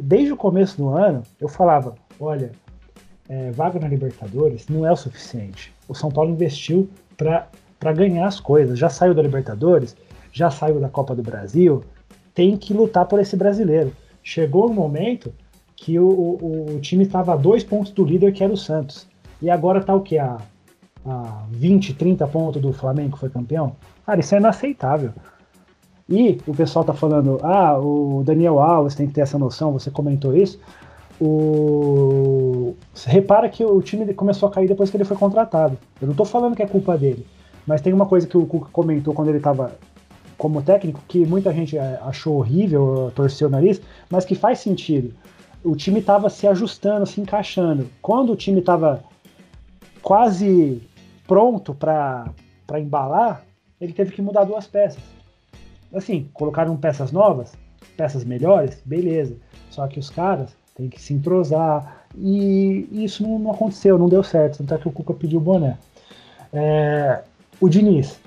desde 0.00 0.32
o 0.32 0.36
começo 0.36 0.76
do 0.78 0.88
ano, 0.88 1.22
eu 1.40 1.48
falava: 1.48 1.94
olha, 2.18 2.52
é, 3.28 3.50
vaga 3.50 3.78
na 3.78 3.88
Libertadores 3.88 4.66
não 4.68 4.86
é 4.86 4.92
o 4.92 4.96
suficiente. 4.96 5.72
O 5.88 5.94
São 5.94 6.10
Paulo 6.10 6.30
investiu 6.30 6.88
para 7.16 7.92
ganhar 7.92 8.26
as 8.26 8.40
coisas. 8.40 8.78
Já 8.78 8.88
saiu 8.88 9.14
da 9.14 9.22
Libertadores, 9.22 9.96
já 10.32 10.50
saiu 10.50 10.80
da 10.80 10.88
Copa 10.88 11.14
do 11.14 11.22
Brasil, 11.22 11.82
tem 12.34 12.56
que 12.56 12.72
lutar 12.74 13.06
por 13.06 13.18
esse 13.20 13.36
brasileiro. 13.36 13.92
Chegou 14.22 14.70
um 14.70 14.74
momento 14.74 15.32
que 15.74 15.98
o, 15.98 16.08
o- 16.08 16.74
o 16.76 16.80
time 16.80 17.04
estava 17.04 17.32
a 17.34 17.36
dois 17.36 17.62
pontos 17.64 17.92
do 17.92 18.04
líder, 18.04 18.32
que 18.32 18.42
era 18.44 18.52
o 18.52 18.56
Santos. 18.56 19.06
E 19.40 19.50
agora 19.50 19.82
tá 19.82 19.94
o 19.94 20.00
que? 20.00 20.18
A, 20.18 20.38
a 21.04 21.44
20, 21.50 21.94
30 21.94 22.26
pontos 22.26 22.60
do 22.60 22.72
Flamengo 22.72 23.12
que 23.12 23.18
foi 23.20 23.28
campeão? 23.30 23.76
Cara, 24.04 24.20
isso 24.20 24.34
é 24.34 24.38
inaceitável. 24.38 25.12
E 26.08 26.38
o 26.46 26.54
pessoal 26.54 26.84
tá 26.84 26.92
falando, 26.94 27.38
ah, 27.42 27.78
o 27.78 28.22
Daniel 28.24 28.58
Alves 28.60 28.94
tem 28.94 29.06
que 29.08 29.12
ter 29.12 29.22
essa 29.22 29.38
noção, 29.38 29.72
você 29.72 29.90
comentou 29.90 30.36
isso. 30.36 30.58
O... 31.20 32.74
Repara 33.06 33.48
que 33.48 33.64
o 33.64 33.80
time 33.80 34.12
começou 34.12 34.48
a 34.48 34.52
cair 34.52 34.68
depois 34.68 34.90
que 34.90 34.96
ele 34.96 35.04
foi 35.04 35.16
contratado. 35.16 35.78
Eu 36.00 36.08
não 36.08 36.14
tô 36.14 36.24
falando 36.24 36.54
que 36.54 36.62
é 36.62 36.66
culpa 36.66 36.96
dele, 36.96 37.26
mas 37.66 37.80
tem 37.80 37.92
uma 37.92 38.06
coisa 38.06 38.26
que 38.26 38.36
o 38.36 38.46
Cuca 38.46 38.68
comentou 38.70 39.14
quando 39.14 39.28
ele 39.28 39.40
tava 39.40 39.76
como 40.36 40.62
técnico, 40.62 41.02
que 41.08 41.24
muita 41.24 41.52
gente 41.52 41.78
eh, 41.78 41.98
achou 42.02 42.36
horrível, 42.36 43.10
torceu 43.14 43.48
o 43.48 43.50
nariz, 43.50 43.80
mas 44.10 44.24
que 44.24 44.34
faz 44.34 44.58
sentido. 44.58 45.14
O 45.64 45.74
time 45.74 46.02
tava 46.02 46.28
se 46.28 46.46
ajustando, 46.46 47.06
se 47.06 47.20
encaixando. 47.20 47.88
Quando 48.02 48.32
o 48.32 48.36
time 48.36 48.60
tava 48.60 49.02
quase 50.02 50.82
pronto 51.26 51.74
para 51.74 52.32
embalar, 52.78 53.42
ele 53.80 53.92
teve 53.92 54.12
que 54.12 54.22
mudar 54.22 54.44
duas 54.44 54.66
peças. 54.66 55.02
Assim, 55.92 56.28
colocaram 56.34 56.76
peças 56.76 57.10
novas, 57.10 57.54
peças 57.96 58.24
melhores, 58.24 58.80
beleza. 58.84 59.36
Só 59.70 59.86
que 59.88 59.98
os 59.98 60.10
caras 60.10 60.54
têm 60.76 60.88
que 60.88 61.00
se 61.00 61.14
entrosar. 61.14 62.06
E 62.16 62.88
isso 62.92 63.22
não, 63.22 63.38
não 63.38 63.50
aconteceu, 63.50 63.98
não 63.98 64.08
deu 64.08 64.22
certo. 64.22 64.58
Tanto 64.58 64.74
é 64.74 64.78
que 64.78 64.88
o 64.88 64.92
Cuca 64.92 65.14
pediu 65.14 65.38
o 65.38 65.42
boné. 65.42 65.76
É, 66.52 67.22
o 67.60 67.68
Diniz 67.68 68.20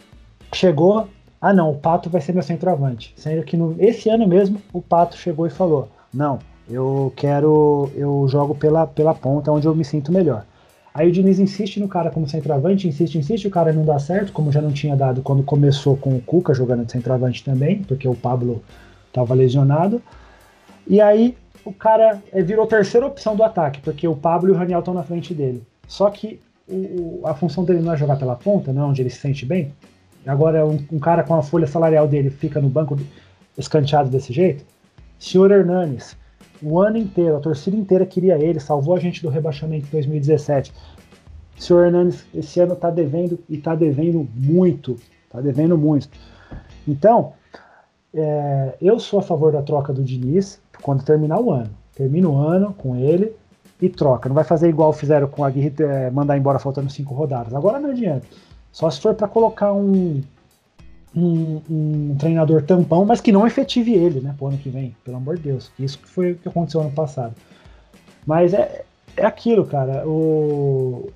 chegou. 0.54 1.08
Ah, 1.42 1.54
não, 1.54 1.72
o 1.72 1.76
Pato 1.76 2.10
vai 2.10 2.20
ser 2.20 2.34
meu 2.34 2.44
centroavante. 2.44 3.14
Sendo 3.16 3.44
que 3.44 3.56
no, 3.56 3.76
esse 3.80 4.10
ano 4.10 4.28
mesmo 4.28 4.62
o 4.74 4.82
Pato 4.82 5.16
chegou 5.18 5.48
e 5.48 5.50
falou: 5.50 5.88
Não, 6.14 6.40
eu 6.70 7.14
quero. 7.16 7.90
Eu 7.96 8.28
jogo 8.28 8.56
pela, 8.56 8.86
pela 8.86 9.14
ponta 9.14 9.52
onde 9.52 9.68
eu 9.68 9.76
me 9.76 9.86
sinto 9.86 10.12
melhor. 10.12 10.46
Aí 10.94 11.08
o 11.08 11.12
Diniz 11.12 11.40
insiste 11.40 11.80
no 11.80 11.88
cara 11.88 12.10
como 12.10 12.28
centroavante, 12.28 12.88
insiste, 12.88 13.18
insiste, 13.18 13.48
o 13.48 13.52
cara 13.52 13.72
não 13.72 13.86
dá 13.86 14.00
certo, 14.00 14.34
como 14.34 14.52
já 14.52 14.60
não 14.60 14.72
tinha 14.72 14.96
dado 14.96 15.22
quando 15.22 15.44
começou 15.44 15.96
com 15.96 16.16
o 16.16 16.22
Cuca 16.22 16.54
jogando 16.54 16.84
de 16.84 16.92
centroavante 16.92 17.44
também, 17.44 17.84
porque 17.84 18.08
o 18.08 18.16
Pablo 18.16 18.62
estava 19.08 19.34
lesionado. 19.34 20.02
E 20.89 20.99
aí 20.99 21.38
o 21.63 21.71
cara 21.71 22.21
eh, 22.34 22.41
virou 22.41 22.65
terceira 22.65 23.06
opção 23.06 23.36
do 23.36 23.43
ataque, 23.43 23.80
porque 23.82 24.08
o 24.08 24.15
Pablo 24.15 24.49
e 24.49 24.52
o 24.52 24.56
Raniel 24.56 24.80
estão 24.80 24.93
na 24.93 25.04
frente 25.04 25.34
dele. 25.34 25.62
Só 25.88 26.10
que 26.10 26.39
o- 26.67 27.21
a 27.25 27.34
função 27.34 27.63
dele 27.63 27.80
não 27.80 27.93
é 27.93 27.97
jogar 27.97 28.17
pela 28.17 28.36
ponta, 28.36 28.73
não 28.73 28.89
onde 28.89 29.02
ele 29.02 29.10
se 29.10 29.19
sente 29.19 29.45
bem. 29.45 29.71
Agora 30.25 30.65
um, 30.65 30.80
um 30.91 30.99
cara 30.99 31.23
com 31.23 31.36
a 31.36 31.41
folha 31.41 31.67
salarial 31.67 32.08
dele 32.08 32.30
fica 32.30 32.60
no 32.60 32.69
banco 32.69 32.97
escanteado 33.58 34.10
desse 34.10 34.34
jeito. 34.34 34.65
Senhor 35.17 35.52
Hernanes, 35.52 36.15
o 36.62 36.80
ano 36.80 36.97
inteiro, 36.97 37.38
a 37.38 37.39
torcida 37.39 37.75
inteira 37.75 38.06
queria 38.06 38.38
ele, 38.38 38.60
salvou 38.60 38.95
a 38.95 38.99
gente 38.99 39.21
do 39.21 39.30
rebaixamento 39.30 39.88
em 39.88 39.91
2017. 39.91 40.71
O 41.58 41.62
senhor 41.62 41.86
Hernanes 41.86 42.25
esse 42.34 42.60
ano 42.60 42.75
tá 42.75 42.89
devendo 42.89 43.39
e 43.49 43.58
tá 43.58 43.75
devendo 43.75 44.28
muito. 44.36 44.97
Tá 45.30 45.41
devendo 45.41 45.78
muito. 45.78 46.10
Então, 46.88 47.34
é, 48.13 48.75
eu 48.82 48.99
sou 48.99 49.19
a 49.19 49.23
favor 49.23 49.52
da 49.52 49.62
troca 49.62 49.91
do 49.93 50.04
Diniz 50.04 50.60
quando 50.82 51.04
terminar 51.04 51.39
o 51.39 51.52
ano. 51.52 51.70
Termina 51.96 52.30
o 52.30 52.38
ano 52.38 52.74
com 52.74 52.96
ele 52.96 53.34
e 53.82 53.89
troca. 53.89 54.30
Não 54.30 54.36
vai 54.36 54.44
fazer 54.44 54.70
igual 54.70 54.94
fizeram 54.94 55.28
com 55.28 55.44
a 55.44 55.48
Aguirre, 55.48 55.74
é, 55.80 56.10
mandar 56.10 56.38
embora 56.38 56.60
faltando 56.60 56.89
cinco 56.89 57.13
rodadas. 57.13 57.54
Agora 57.54 57.80
não 57.80 57.89
adianta. 57.92 58.26
Só 58.72 58.89
se 58.89 59.02
for 59.02 59.13
para 59.13 59.28
colocar 59.28 59.74
um, 59.74 60.22
um, 61.15 61.62
um 61.70 62.15
treinador 62.20 62.62
tampão, 62.63 63.04
mas 63.06 63.20
que 63.20 63.32
não 63.32 63.46
efetive 63.48 63.94
ele, 63.94 64.20
né, 64.22 64.34
pro 64.38 64.48
ano 64.48 64.58
que 64.58 64.70
vem, 64.70 64.96
pelo 65.04 65.18
amor 65.18 65.38
de 65.38 65.44
Deus. 65.44 65.72
Isso 65.80 65.98
que 66.00 66.08
foi 66.08 66.32
o 66.34 66.36
que 66.36 66.48
aconteceu 66.48 66.82
ano 66.82 66.92
passado. 66.92 67.34
Mas 68.26 68.54
é, 68.54 68.84
é 69.18 69.26
aquilo, 69.26 69.65
cara. 69.65 70.08
O... 70.08 71.10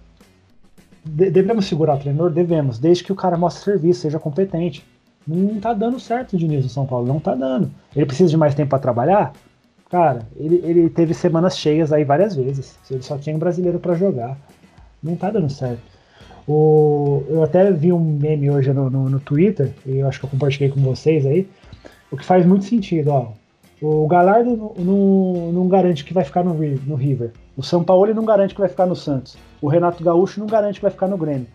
de- 1.06 1.30
devemos 1.30 1.65
segurar 1.65 1.95
o 1.95 1.99
treinador? 1.99 2.32
Devemos, 2.32 2.80
desde 2.80 3.04
que 3.04 3.12
o 3.12 3.15
cara 3.15 3.38
mostre 3.38 3.63
serviço, 3.63 4.02
seja 4.02 4.19
competente. 4.19 4.86
Não 5.26 5.60
tá 5.60 5.73
dando 5.73 5.99
certo 5.99 6.34
o 6.34 6.38
Diniz 6.38 6.63
no 6.63 6.69
São 6.69 6.86
Paulo, 6.86 7.08
não 7.08 7.19
tá 7.19 7.34
dando. 7.34 7.71
Ele 7.95 8.06
precisa 8.06 8.30
de 8.30 8.36
mais 8.36 8.54
tempo 8.56 8.71
para 8.71 8.80
trabalhar? 8.80 9.32
Cara, 9.93 10.23
ele, 10.36 10.60
ele 10.63 10.89
teve 10.89 11.13
semanas 11.13 11.56
cheias 11.56 11.93
aí 11.93 12.03
várias 12.03 12.36
vezes. 12.36 12.79
Ele 12.89 13.03
só 13.03 13.15
tinha 13.15 13.36
um 13.36 13.38
brasileiro 13.38 13.77
para 13.77 13.93
jogar. 13.93 14.36
Não 15.03 15.15
tá 15.15 15.29
dando 15.29 15.51
certo. 15.51 15.84
O, 16.47 17.23
eu 17.29 17.43
até 17.43 17.71
vi 17.71 17.93
um 17.93 17.99
meme 17.99 18.49
hoje 18.49 18.73
no, 18.73 18.89
no, 18.89 19.08
no 19.08 19.19
Twitter, 19.19 19.71
e 19.86 19.99
eu 19.99 20.08
acho 20.08 20.19
que 20.19 20.25
eu 20.25 20.32
compartilhei 20.32 20.71
com 20.71 20.82
vocês 20.82 21.27
aí, 21.27 21.47
o 22.10 22.17
que 22.17 22.25
faz 22.25 22.43
muito 22.43 22.65
sentido, 22.65 23.10
ó. 23.10 23.34
O 23.79 24.08
Galardo 24.08 24.58
não, 24.58 24.73
não, 24.84 25.51
não 25.51 25.67
garante 25.67 26.03
que 26.03 26.12
vai 26.12 26.23
ficar 26.23 26.43
no, 26.43 26.56
no 26.56 26.95
River. 26.95 27.29
O 27.56 27.62
São 27.62 27.84
Paulo 27.84 28.12
não 28.15 28.25
garante 28.25 28.56
que 28.56 28.62
vai 28.62 28.69
ficar 28.69 28.88
no 28.88 28.95
Santos. 28.95 29.38
O 29.62 29.67
Renato 29.67 30.03
Gaúcho 30.03 30.39
não 30.39 30.47
garante 30.47 30.79
que 30.79 30.86
vai 30.86 30.91
ficar 30.91 31.08
no 31.08 31.19
Grêmio. 31.19 31.45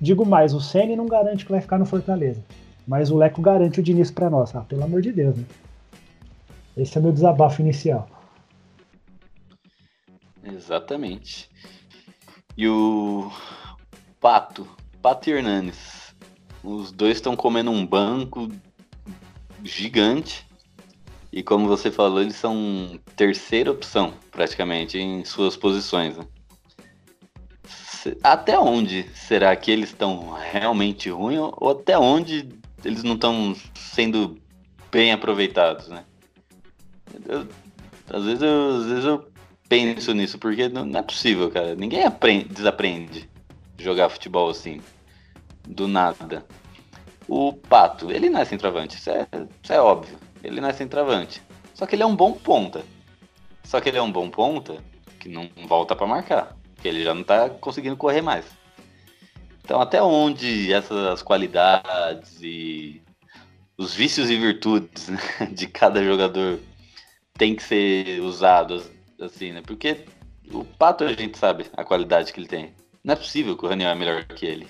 Digo 0.00 0.26
mais, 0.26 0.52
o 0.52 0.60
Ceni 0.60 0.96
não 0.96 1.06
garante 1.06 1.44
que 1.44 1.52
vai 1.52 1.60
ficar 1.60 1.78
no 1.78 1.86
Fortaleza. 1.86 2.40
Mas 2.88 3.12
o 3.12 3.16
Leco 3.16 3.40
garante 3.40 3.78
o 3.78 3.82
Diniz 3.84 4.10
pra 4.10 4.28
nós. 4.28 4.52
Ah, 4.52 4.62
pelo 4.68 4.82
amor 4.82 5.00
de 5.00 5.12
Deus, 5.12 5.36
né? 5.36 5.44
Esse 6.76 6.98
é 6.98 7.00
meu 7.00 7.12
desabafo 7.12 7.62
inicial. 7.62 8.08
Exatamente. 10.42 11.48
E 12.56 12.68
o 12.68 13.30
Pato, 14.20 14.68
Pato 15.00 15.28
e 15.28 15.32
Hernanes. 15.32 16.14
Os 16.62 16.90
dois 16.90 17.16
estão 17.16 17.36
comendo 17.36 17.70
um 17.70 17.86
banco 17.86 18.48
gigante. 19.62 20.46
E 21.32 21.42
como 21.42 21.66
você 21.66 21.90
falou, 21.90 22.20
eles 22.20 22.36
são 22.36 22.98
terceira 23.16 23.70
opção, 23.70 24.14
praticamente, 24.30 24.98
em 24.98 25.24
suas 25.24 25.56
posições. 25.56 26.16
né? 26.16 26.24
Até 28.22 28.58
onde 28.58 29.08
será 29.14 29.54
que 29.56 29.70
eles 29.70 29.90
estão 29.90 30.30
realmente 30.30 31.08
ruins 31.10 31.40
ou 31.56 31.70
até 31.70 31.98
onde 31.98 32.48
eles 32.84 33.02
não 33.02 33.14
estão 33.14 33.56
sendo 33.74 34.38
bem 34.90 35.12
aproveitados, 35.12 35.88
né? 35.88 36.04
Eu- 37.26 37.46
às, 38.10 38.24
vezes 38.24 38.42
eu, 38.42 38.76
às 38.76 38.86
vezes 38.86 39.04
eu 39.04 39.28
penso 39.68 40.12
nisso, 40.12 40.38
porque 40.38 40.68
não, 40.68 40.84
não 40.84 41.00
é 41.00 41.02
possível, 41.02 41.50
cara. 41.50 41.74
Ninguém 41.74 42.04
aprende, 42.04 42.44
desaprende 42.46 43.28
jogar 43.78 44.08
futebol 44.08 44.50
assim, 44.50 44.80
do 45.66 45.88
nada. 45.88 46.44
O 47.26 47.52
Pato, 47.52 48.10
ele 48.10 48.28
não 48.28 48.40
é 48.40 48.44
centroavante, 48.44 48.96
isso 48.96 49.10
é, 49.10 49.26
isso 49.62 49.72
é 49.72 49.80
óbvio. 49.80 50.18
Ele 50.42 50.60
não 50.60 50.68
é 50.68 50.72
centroavante. 50.72 51.40
Só 51.74 51.86
que 51.86 51.94
ele 51.96 52.02
é 52.02 52.06
um 52.06 52.14
bom 52.14 52.32
ponta. 52.32 52.84
Só 53.64 53.80
que 53.80 53.88
ele 53.88 53.98
é 53.98 54.02
um 54.02 54.12
bom 54.12 54.28
ponta 54.28 54.76
que 55.18 55.28
não 55.28 55.48
volta 55.66 55.96
pra 55.96 56.06
marcar. 56.06 56.54
Porque 56.74 56.86
ele 56.86 57.02
já 57.02 57.14
não 57.14 57.24
tá 57.24 57.48
conseguindo 57.48 57.96
correr 57.96 58.20
mais. 58.20 58.44
Então 59.64 59.80
até 59.80 60.02
onde 60.02 60.70
essas 60.72 61.22
qualidades 61.22 62.38
e 62.42 63.00
os 63.78 63.94
vícios 63.94 64.28
e 64.30 64.36
virtudes 64.36 65.08
né, 65.08 65.18
de 65.50 65.66
cada 65.66 66.04
jogador 66.04 66.60
tem 67.36 67.54
que 67.54 67.62
ser 67.62 68.20
usados 68.20 68.90
assim, 69.20 69.52
né? 69.52 69.62
Porque 69.66 70.04
o 70.52 70.64
Pato 70.64 71.04
a 71.04 71.12
gente 71.12 71.38
sabe 71.38 71.66
a 71.76 71.84
qualidade 71.84 72.32
que 72.32 72.40
ele 72.40 72.48
tem. 72.48 72.72
Não 73.02 73.12
é 73.12 73.16
possível 73.16 73.56
que 73.56 73.64
o 73.64 73.68
Raniel 73.68 73.90
é 73.90 73.94
melhor 73.94 74.24
que 74.24 74.46
ele. 74.46 74.66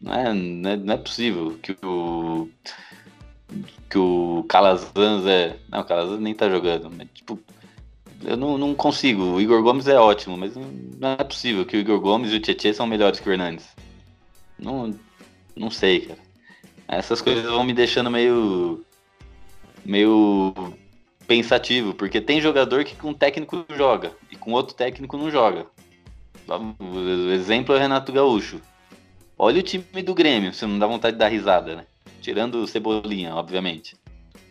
Não 0.00 0.12
é, 0.12 0.32
não 0.32 0.70
é, 0.70 0.76
não 0.76 0.94
é 0.94 0.96
possível 0.96 1.58
que 1.62 1.76
o. 1.84 2.48
Que 3.88 3.98
o 3.98 4.44
Calazans 4.48 5.26
é. 5.26 5.56
Não, 5.68 5.80
o 5.80 5.84
Calazans 5.84 6.20
nem 6.20 6.34
tá 6.34 6.50
jogando. 6.50 6.90
Mas, 6.90 7.08
tipo, 7.14 7.38
eu 8.24 8.36
não, 8.36 8.58
não 8.58 8.74
consigo. 8.74 9.22
O 9.22 9.40
Igor 9.40 9.62
Gomes 9.62 9.86
é 9.86 9.98
ótimo, 9.98 10.36
mas 10.36 10.54
não 10.56 11.10
é 11.12 11.24
possível 11.24 11.64
que 11.64 11.76
o 11.76 11.80
Igor 11.80 12.00
Gomes 12.00 12.32
e 12.32 12.36
o 12.36 12.40
Tietchan 12.40 12.72
são 12.72 12.86
melhores 12.86 13.20
que 13.20 13.28
o 13.28 13.32
Hernandes. 13.32 13.68
Não, 14.58 14.92
não 15.54 15.70
sei, 15.70 16.00
cara. 16.00 16.20
Essas 16.88 17.20
coisas 17.20 17.44
vão 17.44 17.64
me 17.64 17.72
deixando 17.72 18.10
meio. 18.10 18.84
meio 19.84 20.54
pensativo, 21.26 21.92
porque 21.94 22.20
tem 22.20 22.40
jogador 22.40 22.84
que 22.84 22.94
com 22.94 23.12
técnico 23.12 23.64
joga 23.76 24.12
e 24.30 24.36
com 24.36 24.52
outro 24.52 24.74
técnico 24.74 25.16
não 25.16 25.30
joga. 25.30 25.66
O 26.48 27.30
exemplo 27.30 27.74
é 27.74 27.78
o 27.78 27.80
Renato 27.80 28.12
Gaúcho. 28.12 28.60
Olha 29.38 29.60
o 29.60 29.62
time 29.62 29.84
do 30.02 30.14
Grêmio, 30.14 30.54
você 30.54 30.64
não 30.66 30.78
dá 30.78 30.86
vontade 30.86 31.14
de 31.14 31.18
dar 31.18 31.28
risada, 31.28 31.76
né? 31.76 31.84
Tirando 32.22 32.56
o 32.56 32.66
Cebolinha, 32.66 33.34
obviamente. 33.34 33.96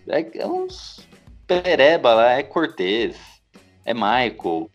É, 0.08 0.40
é 0.40 0.46
uns 0.48 1.00
pereba 1.48 2.14
lá, 2.14 2.32
é 2.34 2.44
Cortez, 2.44 3.16
é 3.86 3.94
Michael, 3.94 4.70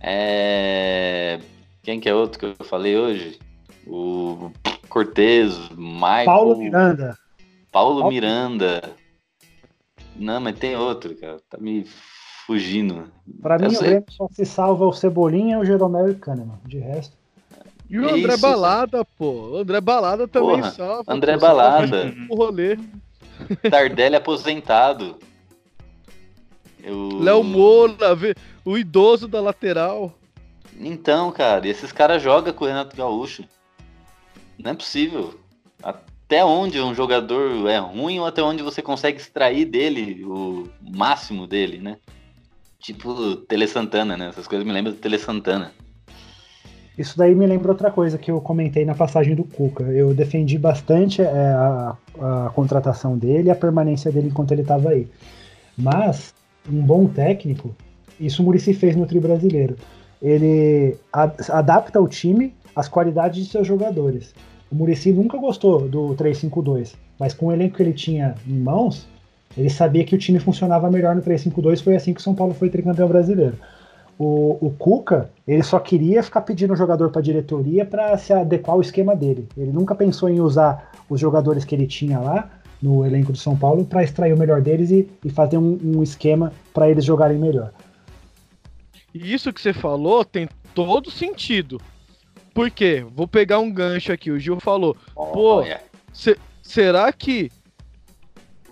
é. 0.00 1.38
Quem 1.82 2.00
que 2.00 2.08
é 2.08 2.14
outro 2.14 2.38
que 2.38 2.46
eu 2.46 2.66
falei 2.66 2.96
hoje? 2.96 3.38
O 3.86 4.50
Cortez, 4.88 5.56
Michael. 5.70 6.24
Paulo 6.24 6.56
Miranda. 6.58 7.18
Paulo 7.70 8.00
Paulo- 8.00 8.12
Miranda. 8.12 8.94
Não, 10.18 10.40
mas 10.40 10.58
tem 10.58 10.76
outro, 10.76 11.14
cara. 11.16 11.38
Tá 11.48 11.58
me 11.58 11.86
fugindo. 12.46 13.10
Pra 13.42 13.58
mim, 13.58 13.74
o. 13.74 13.78
Grêmio 13.78 14.04
só 14.10 14.28
se 14.30 14.44
salva 14.44 14.86
o 14.86 14.92
Cebolinha, 14.92 15.58
o 15.58 15.64
Jeromel 15.64 16.08
e 16.08 16.12
o 16.12 16.18
Kahneman. 16.18 16.58
De 16.64 16.78
resto. 16.78 17.16
E 17.88 17.98
o 17.98 18.08
André 18.08 18.34
Isso. 18.34 18.40
Balada, 18.40 19.04
pô. 19.04 19.50
O 19.50 19.56
André 19.58 19.80
Balada 19.80 20.26
também 20.26 20.56
Porra, 20.56 20.70
salva. 20.70 21.04
André 21.12 21.34
pô, 21.34 21.40
Balada. 21.40 22.14
O 22.28 22.34
rolê. 22.34 22.78
Tardelli 23.70 24.16
aposentado. 24.16 25.16
Eu... 26.82 27.20
Léo 27.20 27.42
Moura, 27.42 28.14
vê- 28.14 28.34
o 28.64 28.78
idoso 28.78 29.26
da 29.28 29.40
lateral. 29.40 30.16
Então, 30.78 31.32
cara, 31.32 31.66
e 31.66 31.70
esses 31.70 31.90
caras 31.90 32.22
jogam 32.22 32.52
com 32.52 32.64
o 32.64 32.68
Renato 32.68 32.96
Gaúcho. 32.96 33.44
Não 34.58 34.70
é 34.70 34.74
possível. 34.74 35.38
Até 36.26 36.44
onde 36.44 36.80
um 36.80 36.92
jogador 36.92 37.68
é 37.68 37.78
ruim 37.78 38.18
ou 38.18 38.26
até 38.26 38.42
onde 38.42 38.62
você 38.62 38.82
consegue 38.82 39.18
extrair 39.20 39.64
dele 39.64 40.24
o 40.24 40.68
máximo 40.82 41.46
dele, 41.46 41.78
né? 41.78 41.98
Tipo 42.80 43.36
Tele 43.36 43.66
Santana, 43.68 44.16
né? 44.16 44.28
Essas 44.28 44.48
coisas 44.48 44.66
me 44.66 44.72
lembram 44.72 44.92
do 44.92 44.98
Tele 44.98 45.18
Santana. 45.18 45.72
Isso 46.98 47.16
daí 47.16 47.34
me 47.34 47.46
lembra 47.46 47.70
outra 47.70 47.90
coisa 47.90 48.18
que 48.18 48.30
eu 48.30 48.40
comentei 48.40 48.84
na 48.84 48.94
passagem 48.94 49.34
do 49.36 49.44
Cuca. 49.44 49.84
Eu 49.84 50.14
defendi 50.14 50.58
bastante 50.58 51.22
é, 51.22 51.26
a, 51.26 51.96
a 52.20 52.50
contratação 52.54 53.16
dele 53.16 53.48
e 53.48 53.50
a 53.50 53.54
permanência 53.56 54.10
dele 54.10 54.28
enquanto 54.28 54.50
ele 54.50 54.62
estava 54.62 54.90
aí. 54.90 55.06
Mas, 55.76 56.34
um 56.68 56.80
bom 56.80 57.06
técnico, 57.06 57.74
isso 58.18 58.42
o 58.42 58.44
Murici 58.44 58.72
fez 58.74 58.96
no 58.96 59.06
Tri 59.06 59.20
Brasileiro. 59.20 59.76
Ele 60.20 60.96
a- 61.12 61.30
adapta 61.50 62.00
o 62.00 62.08
time 62.08 62.54
às 62.74 62.88
qualidades 62.88 63.44
de 63.44 63.50
seus 63.50 63.66
jogadores. 63.66 64.34
O 64.70 64.74
Murici 64.74 65.12
nunca 65.12 65.38
gostou 65.38 65.88
do 65.88 66.14
3-5-2, 66.16 66.94
mas 67.18 67.32
com 67.32 67.46
o 67.46 67.52
elenco 67.52 67.76
que 67.76 67.82
ele 67.82 67.92
tinha 67.92 68.34
em 68.46 68.58
mãos, 68.58 69.06
ele 69.56 69.70
sabia 69.70 70.04
que 70.04 70.14
o 70.14 70.18
time 70.18 70.38
funcionava 70.38 70.90
melhor 70.90 71.14
no 71.14 71.22
3-5-2. 71.22 71.82
Foi 71.82 71.96
assim 71.96 72.12
que 72.12 72.20
o 72.20 72.22
São 72.22 72.34
Paulo 72.34 72.52
foi 72.52 72.68
tricampeão 72.68 73.08
brasileiro. 73.08 73.56
O, 74.18 74.58
o 74.60 74.70
Cuca, 74.78 75.30
ele 75.46 75.62
só 75.62 75.78
queria 75.78 76.22
ficar 76.22 76.40
pedindo 76.40 76.72
o 76.72 76.76
jogador 76.76 77.10
para 77.10 77.20
a 77.20 77.24
diretoria 77.24 77.84
para 77.84 78.16
se 78.18 78.32
adequar 78.32 78.74
ao 78.74 78.80
esquema 78.80 79.14
dele. 79.14 79.46
Ele 79.56 79.72
nunca 79.72 79.94
pensou 79.94 80.28
em 80.28 80.40
usar 80.40 80.90
os 81.08 81.20
jogadores 81.20 81.64
que 81.64 81.74
ele 81.74 81.86
tinha 81.86 82.18
lá 82.18 82.50
no 82.82 83.04
elenco 83.04 83.32
do 83.32 83.38
São 83.38 83.56
Paulo 83.56 83.84
para 83.84 84.02
extrair 84.02 84.32
o 84.32 84.38
melhor 84.38 84.60
deles 84.60 84.90
e, 84.90 85.08
e 85.24 85.30
fazer 85.30 85.58
um, 85.58 85.78
um 85.82 86.02
esquema 86.02 86.52
para 86.72 86.90
eles 86.90 87.04
jogarem 87.04 87.38
melhor. 87.38 87.72
E 89.14 89.32
isso 89.32 89.52
que 89.52 89.60
você 89.60 89.72
falou 89.72 90.24
tem 90.24 90.48
todo 90.74 91.10
sentido. 91.10 91.80
Por 92.56 92.70
quê? 92.70 93.04
Vou 93.14 93.28
pegar 93.28 93.58
um 93.58 93.70
gancho 93.70 94.10
aqui. 94.10 94.30
O 94.30 94.38
Gil 94.38 94.58
falou: 94.58 94.96
pô, 95.14 95.56
Olha, 95.58 95.82
se- 96.12 96.38
será 96.62 97.12
que 97.12 97.50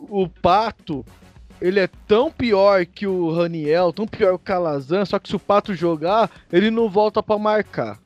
o 0.08 0.26
Pato 0.26 1.04
ele 1.60 1.78
é 1.80 1.86
tão 2.08 2.30
pior 2.32 2.84
que 2.86 3.06
o 3.06 3.30
Raniel, 3.30 3.92
tão 3.92 4.06
pior 4.06 4.30
que 4.30 4.34
o 4.34 4.38
Calazan, 4.38 5.04
só 5.04 5.18
que 5.18 5.28
se 5.28 5.36
o 5.36 5.38
Pato 5.40 5.74
jogar, 5.74 6.30
ele 6.50 6.70
não 6.70 6.88
volta 6.88 7.22
pra 7.22 7.38
marcar. 7.38 7.98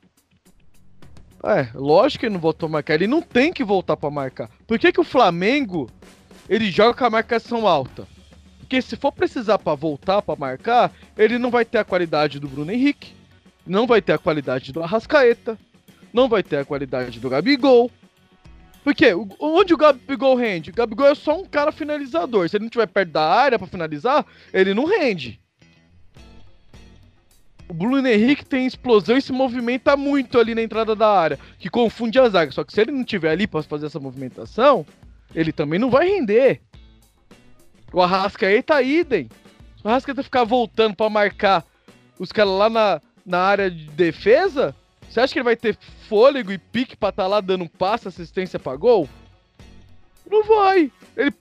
É, 1.43 1.69
lógico 1.73 2.19
que 2.19 2.25
ele 2.25 2.33
não 2.33 2.41
volta 2.41 2.59
pra 2.59 2.67
marcar, 2.67 2.93
ele 2.95 3.07
não 3.07 3.21
tem 3.21 3.53
que 3.53 3.63
voltar 3.63 3.95
pra 3.95 4.11
marcar. 4.11 4.49
Por 4.67 4.77
que, 4.77 4.91
que 4.91 4.99
o 4.99 5.05
Flamengo 5.05 5.89
ele 6.49 6.69
joga 6.69 6.93
com 6.93 7.05
a 7.05 7.09
marcação 7.09 7.65
alta? 7.65 8.05
Porque 8.59 8.81
se 8.81 8.97
for 8.97 9.11
precisar 9.13 9.57
pra 9.57 9.75
voltar 9.75 10.21
pra 10.21 10.35
marcar, 10.35 10.91
ele 11.17 11.37
não 11.39 11.49
vai 11.49 11.63
ter 11.63 11.77
a 11.77 11.85
qualidade 11.85 12.37
do 12.39 12.47
Bruno 12.49 12.71
Henrique, 12.71 13.13
não 13.65 13.87
vai 13.87 14.01
ter 14.01 14.11
a 14.13 14.17
qualidade 14.17 14.71
do 14.73 14.83
Arrascaeta, 14.83 15.57
não 16.13 16.27
vai 16.27 16.43
ter 16.43 16.57
a 16.57 16.65
qualidade 16.65 17.19
do 17.19 17.29
Gabigol. 17.29 17.91
Porque 18.83 19.13
onde 19.39 19.73
o 19.73 19.77
Gabigol 19.77 20.35
rende? 20.35 20.71
O 20.71 20.73
Gabigol 20.73 21.07
é 21.07 21.15
só 21.15 21.39
um 21.39 21.45
cara 21.45 21.71
finalizador. 21.71 22.47
Se 22.49 22.57
ele 22.57 22.63
não 22.63 22.69
estiver 22.69 22.87
perto 22.87 23.11
da 23.11 23.27
área 23.27 23.59
pra 23.59 23.67
finalizar, 23.67 24.25
ele 24.53 24.73
não 24.73 24.85
rende. 24.85 25.39
O 27.67 27.73
Bruno 27.73 28.07
Henrique 28.07 28.43
tem 28.43 28.65
explosão 28.65 29.15
e 29.15 29.21
se 29.21 29.31
movimenta 29.31 29.95
muito 29.95 30.39
ali 30.39 30.55
na 30.55 30.61
entrada 30.63 30.95
da 30.95 31.07
área, 31.07 31.37
que 31.59 31.69
confunde 31.69 32.17
a 32.17 32.27
zaga. 32.27 32.51
Só 32.51 32.63
que 32.63 32.73
se 32.73 32.81
ele 32.81 32.91
não 32.91 33.01
estiver 33.01 33.29
ali 33.29 33.45
pra 33.45 33.61
fazer 33.61 33.85
essa 33.85 33.99
movimentação, 33.99 34.83
ele 35.35 35.51
também 35.51 35.77
não 35.77 35.91
vai 35.91 36.07
render. 36.07 36.61
O 37.93 38.01
Arrascaeta 38.01 38.81
idem. 38.81 39.29
Se 39.77 39.85
o 39.85 39.87
Arrascaeta 39.87 40.23
ficar 40.23 40.45
voltando 40.45 40.95
pra 40.95 41.09
marcar 41.11 41.63
os 42.17 42.31
caras 42.31 42.53
lá 42.53 42.69
na, 42.71 43.01
na 43.23 43.39
área 43.39 43.69
de 43.69 43.85
defesa, 43.91 44.75
você 45.09 45.19
acha 45.19 45.33
que 45.33 45.39
ele 45.39 45.43
vai 45.43 45.55
ter 45.55 45.77
fôlego 46.07 46.51
e 46.51 46.57
pique 46.57 46.95
pra 46.95 47.09
estar 47.09 47.27
lá 47.27 47.41
dando 47.41 47.63
um 47.63 47.67
passe, 47.67 48.07
assistência 48.07 48.59
pra 48.59 48.75
gol? 48.75 49.09
Não 50.29 50.43
vai. 50.43 50.91
Ele... 51.17 51.33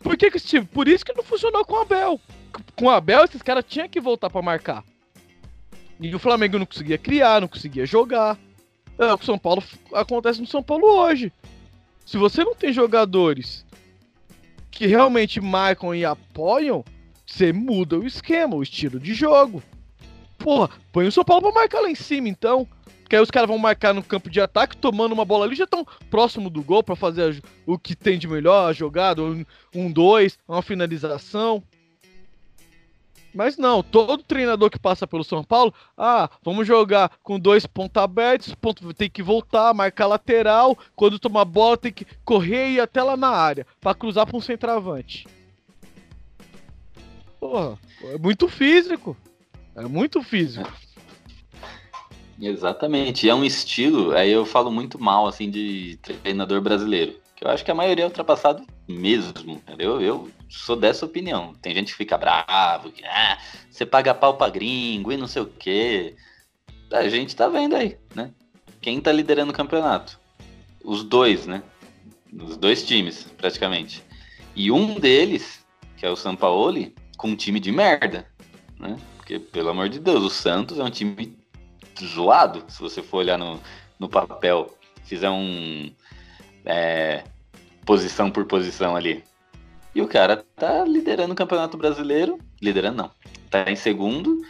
Por 0.00 0.16
que, 0.16 0.30
que 0.30 0.40
time? 0.40 0.66
Por 0.66 0.88
isso 0.88 1.04
que 1.04 1.14
não 1.14 1.22
funcionou 1.22 1.64
com 1.64 1.74
o 1.74 1.80
Abel. 1.80 2.20
Com 2.76 2.86
o 2.86 2.90
Abel, 2.90 3.24
esses 3.24 3.40
caras 3.40 3.64
tinham 3.66 3.88
que 3.88 4.00
voltar 4.00 4.28
pra 4.28 4.42
marcar. 4.42 4.84
E 6.00 6.12
o 6.12 6.18
Flamengo 6.18 6.58
não 6.58 6.66
conseguia 6.66 6.98
criar, 6.98 7.40
não 7.40 7.46
conseguia 7.46 7.86
jogar. 7.86 8.36
É 8.98 9.12
o 9.12 9.18
que 9.18 9.24
São 9.24 9.38
Paulo 9.38 9.62
acontece 9.92 10.40
no 10.40 10.46
São 10.46 10.62
Paulo 10.62 10.86
hoje. 10.86 11.32
Se 12.04 12.18
você 12.18 12.42
não 12.42 12.54
tem 12.54 12.72
jogadores 12.72 13.64
que 14.70 14.86
realmente 14.86 15.40
marcam 15.40 15.94
e 15.94 16.04
apoiam, 16.04 16.84
você 17.24 17.52
muda 17.52 17.98
o 17.98 18.06
esquema, 18.06 18.56
o 18.56 18.62
estilo 18.62 18.98
de 18.98 19.14
jogo. 19.14 19.62
Porra, 20.38 20.70
põe 20.90 21.06
o 21.06 21.12
São 21.12 21.24
Paulo 21.24 21.42
pra 21.42 21.60
marcar 21.60 21.80
lá 21.80 21.90
em 21.90 21.94
cima, 21.94 22.28
então. 22.28 22.66
Que 23.12 23.16
aí 23.16 23.22
os 23.22 23.30
caras 23.30 23.46
vão 23.46 23.58
marcar 23.58 23.92
no 23.92 24.02
campo 24.02 24.30
de 24.30 24.40
ataque, 24.40 24.74
tomando 24.74 25.12
uma 25.12 25.26
bola 25.26 25.44
ali, 25.44 25.54
já 25.54 25.64
estão 25.64 25.86
próximo 26.08 26.48
do 26.48 26.62
gol 26.62 26.82
pra 26.82 26.96
fazer 26.96 27.22
a- 27.34 27.48
o 27.66 27.78
que 27.78 27.94
tem 27.94 28.18
de 28.18 28.26
melhor, 28.26 28.70
a 28.70 28.72
jogada, 28.72 29.22
um, 29.22 29.44
um 29.74 29.92
dois, 29.92 30.38
uma 30.48 30.62
finalização. 30.62 31.62
Mas 33.34 33.58
não, 33.58 33.82
todo 33.82 34.22
treinador 34.22 34.70
que 34.70 34.78
passa 34.78 35.06
pelo 35.06 35.22
São 35.24 35.44
Paulo, 35.44 35.74
ah, 35.94 36.30
vamos 36.42 36.66
jogar 36.66 37.10
com 37.22 37.38
dois 37.38 37.66
pontos 37.66 38.02
abertos, 38.02 38.54
ponto, 38.54 38.94
tem 38.94 39.10
que 39.10 39.22
voltar, 39.22 39.74
marcar 39.74 40.06
lateral, 40.06 40.74
quando 40.96 41.18
tomar 41.18 41.44
bola 41.44 41.76
tem 41.76 41.92
que 41.92 42.06
correr 42.24 42.70
e 42.70 42.74
ir 42.76 42.80
até 42.80 43.02
lá 43.02 43.14
na 43.14 43.28
área, 43.28 43.66
pra 43.78 43.94
cruzar 43.94 44.24
pra 44.26 44.38
um 44.38 44.40
centroavante. 44.40 45.28
Porra, 47.38 47.78
é 48.04 48.16
muito 48.16 48.48
físico. 48.48 49.14
É 49.76 49.82
muito 49.82 50.22
físico. 50.22 50.72
Exatamente. 52.40 53.26
E 53.26 53.30
é 53.30 53.34
um 53.34 53.44
estilo, 53.44 54.14
aí 54.14 54.30
eu 54.30 54.44
falo 54.44 54.70
muito 54.70 55.00
mal 55.00 55.26
assim 55.26 55.50
de 55.50 55.98
treinador 56.02 56.60
brasileiro. 56.60 57.20
Que 57.36 57.44
eu 57.44 57.50
acho 57.50 57.64
que 57.64 57.70
a 57.70 57.74
maioria 57.74 58.04
é 58.04 58.06
ultrapassado 58.06 58.64
mesmo. 58.88 59.52
entendeu? 59.52 60.00
Eu 60.00 60.30
sou 60.48 60.76
dessa 60.76 61.06
opinião. 61.06 61.54
Tem 61.60 61.74
gente 61.74 61.92
que 61.92 61.98
fica 61.98 62.18
bravo, 62.18 62.90
que 62.90 63.04
ah, 63.04 63.38
você 63.70 63.86
paga 63.86 64.14
pau 64.14 64.36
pra 64.36 64.50
gringo 64.50 65.12
e 65.12 65.16
não 65.16 65.26
sei 65.26 65.42
o 65.42 65.46
quê. 65.46 66.14
A 66.92 67.08
gente 67.08 67.34
tá 67.34 67.48
vendo 67.48 67.74
aí, 67.74 67.96
né? 68.14 68.30
Quem 68.80 69.00
tá 69.00 69.12
liderando 69.12 69.52
o 69.52 69.54
campeonato? 69.54 70.20
Os 70.84 71.02
dois, 71.04 71.46
né? 71.46 71.62
Os 72.32 72.56
dois 72.56 72.84
times, 72.84 73.26
praticamente. 73.36 74.02
E 74.54 74.70
um 74.70 74.98
deles, 74.98 75.64
que 75.96 76.04
é 76.04 76.10
o 76.10 76.16
Sampaoli, 76.16 76.94
com 77.16 77.28
um 77.28 77.36
time 77.36 77.60
de 77.60 77.70
merda, 77.70 78.26
né? 78.78 78.98
Porque, 79.16 79.38
pelo 79.38 79.70
amor 79.70 79.88
de 79.88 80.00
Deus, 80.00 80.22
o 80.22 80.30
Santos 80.30 80.78
é 80.78 80.82
um 80.82 80.90
time 80.90 81.38
zoado, 82.00 82.64
se 82.68 82.80
você 82.80 83.02
for 83.02 83.18
olhar 83.18 83.38
no, 83.38 83.60
no 83.98 84.08
papel, 84.08 84.76
fizer 85.04 85.30
um 85.30 85.90
é, 86.64 87.24
posição 87.84 88.30
por 88.30 88.44
posição 88.46 88.96
ali. 88.96 89.24
E 89.94 90.00
o 90.00 90.08
cara 90.08 90.44
tá 90.56 90.84
liderando 90.84 91.32
o 91.32 91.36
Campeonato 91.36 91.76
Brasileiro, 91.76 92.38
liderando 92.60 92.96
não, 92.96 93.10
tá 93.50 93.70
em 93.70 93.76
segundo 93.76 94.40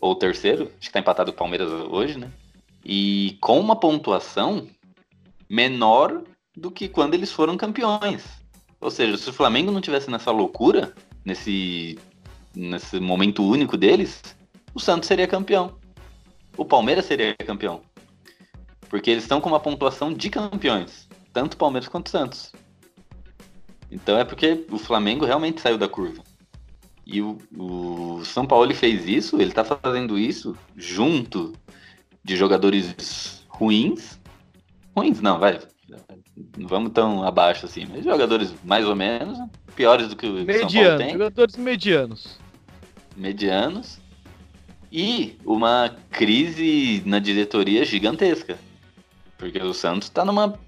ou 0.00 0.14
terceiro, 0.14 0.70
acho 0.78 0.88
que 0.88 0.92
tá 0.92 1.00
empatado 1.00 1.32
com 1.32 1.36
o 1.36 1.38
Palmeiras 1.38 1.70
hoje, 1.70 2.18
né? 2.18 2.30
E 2.84 3.38
com 3.40 3.58
uma 3.58 3.76
pontuação 3.76 4.66
menor 5.48 6.22
do 6.56 6.70
que 6.70 6.88
quando 6.88 7.14
eles 7.14 7.32
foram 7.32 7.56
campeões. 7.56 8.24
Ou 8.80 8.90
seja, 8.90 9.16
se 9.16 9.30
o 9.30 9.32
Flamengo 9.32 9.70
não 9.70 9.80
tivesse 9.80 10.10
nessa 10.10 10.30
loucura, 10.30 10.92
nesse, 11.24 11.98
nesse 12.54 12.98
momento 12.98 13.44
único 13.44 13.76
deles, 13.76 14.20
o 14.74 14.80
Santos 14.80 15.06
seria 15.06 15.28
campeão 15.28 15.80
o 16.56 16.64
Palmeiras 16.64 17.04
seria 17.04 17.34
campeão. 17.34 17.80
Porque 18.88 19.10
eles 19.10 19.24
estão 19.24 19.40
com 19.40 19.48
uma 19.48 19.60
pontuação 19.60 20.12
de 20.12 20.28
campeões, 20.28 21.08
tanto 21.32 21.54
o 21.54 21.56
Palmeiras 21.56 21.88
quanto 21.88 22.08
o 22.08 22.10
Santos. 22.10 22.52
Então 23.90 24.18
é 24.18 24.24
porque 24.24 24.66
o 24.70 24.78
Flamengo 24.78 25.24
realmente 25.24 25.60
saiu 25.60 25.78
da 25.78 25.88
curva. 25.88 26.22
E 27.06 27.20
o, 27.20 27.38
o 27.56 28.24
São 28.24 28.46
Paulo 28.46 28.72
fez 28.74 29.06
isso, 29.06 29.36
ele 29.40 29.50
está 29.50 29.64
fazendo 29.64 30.18
isso 30.18 30.56
junto 30.76 31.52
de 32.24 32.36
jogadores 32.36 33.44
ruins. 33.48 34.18
Ruins 34.96 35.20
não, 35.20 35.38
vai. 35.38 35.58
Não 36.56 36.68
vamos 36.68 36.92
tão 36.92 37.22
abaixo 37.22 37.66
assim, 37.66 37.86
mas 37.90 38.04
jogadores 38.04 38.54
mais 38.64 38.86
ou 38.86 38.94
menos, 38.94 39.38
piores 39.74 40.08
do 40.08 40.16
que 40.16 40.26
o 40.26 40.32
Mediano, 40.32 40.70
São 40.70 40.82
Paulo 40.82 40.98
tem. 40.98 41.12
Jogadores 41.12 41.56
medianos. 41.56 42.38
Medianos 43.16 44.01
e 44.92 45.38
uma 45.46 45.96
crise 46.10 47.02
na 47.06 47.18
diretoria 47.18 47.82
gigantesca. 47.82 48.58
Porque 49.38 49.58
o 49.58 49.72
Santos 49.72 50.08
está 50.08 50.22
numa. 50.22 50.58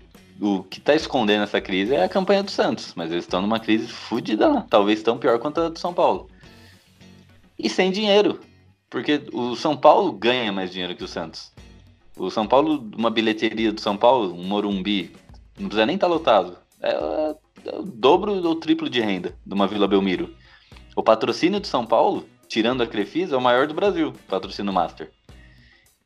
O 0.40 0.64
que 0.64 0.78
está 0.78 0.94
escondendo 0.94 1.44
essa 1.44 1.60
crise 1.60 1.94
é 1.94 2.02
a 2.02 2.08
campanha 2.08 2.42
do 2.42 2.50
Santos, 2.50 2.92
mas 2.96 3.12
eles 3.12 3.24
estão 3.24 3.40
numa 3.40 3.60
crise 3.60 3.87
fodida 3.87 4.48
lá. 4.48 4.66
Talvez 4.68 5.02
tão 5.02 5.18
pior 5.18 5.38
quanto 5.38 5.60
a 5.60 5.68
do 5.68 5.78
São 5.78 5.92
Paulo. 5.92 6.28
E 7.56 7.68
sem 7.68 7.92
dinheiro. 7.92 8.40
Porque 8.90 9.22
o 9.32 9.54
São 9.54 9.76
Paulo 9.76 10.10
ganha 10.10 10.50
mais 10.50 10.72
dinheiro 10.72 10.96
que 10.96 11.04
o 11.04 11.08
Santos. 11.08 11.52
O 12.16 12.30
São 12.30 12.46
Paulo, 12.46 12.88
uma 12.96 13.10
bilheteria 13.10 13.72
do 13.72 13.80
São 13.80 13.96
Paulo, 13.96 14.34
um 14.34 14.44
Morumbi, 14.44 15.12
não 15.58 15.68
precisa 15.68 15.87
nem 15.87 15.96
estar 15.96 16.08
tá 16.08 16.12
lotado. 16.12 16.56
É, 16.80 16.90
é, 16.90 17.78
o 17.78 17.82
dobro 17.82 18.32
ou 18.32 18.54
triplo 18.56 18.88
de 18.88 19.00
renda 19.00 19.37
de 19.44 19.54
uma 19.54 19.66
Vila 19.66 19.87
Belmiro. 19.87 20.34
O 20.96 21.02
patrocínio 21.02 21.60
do 21.60 21.66
São 21.66 21.84
Paulo 21.84 22.26
tirando 22.54 22.84
a 22.84 22.86
Crefisa, 22.86 23.34
é 23.34 23.36
o 23.36 23.42
maior 23.42 23.66
do 23.66 23.74
Brasil, 23.74 24.14
patrocínio 24.28 24.72
Master. 24.72 25.10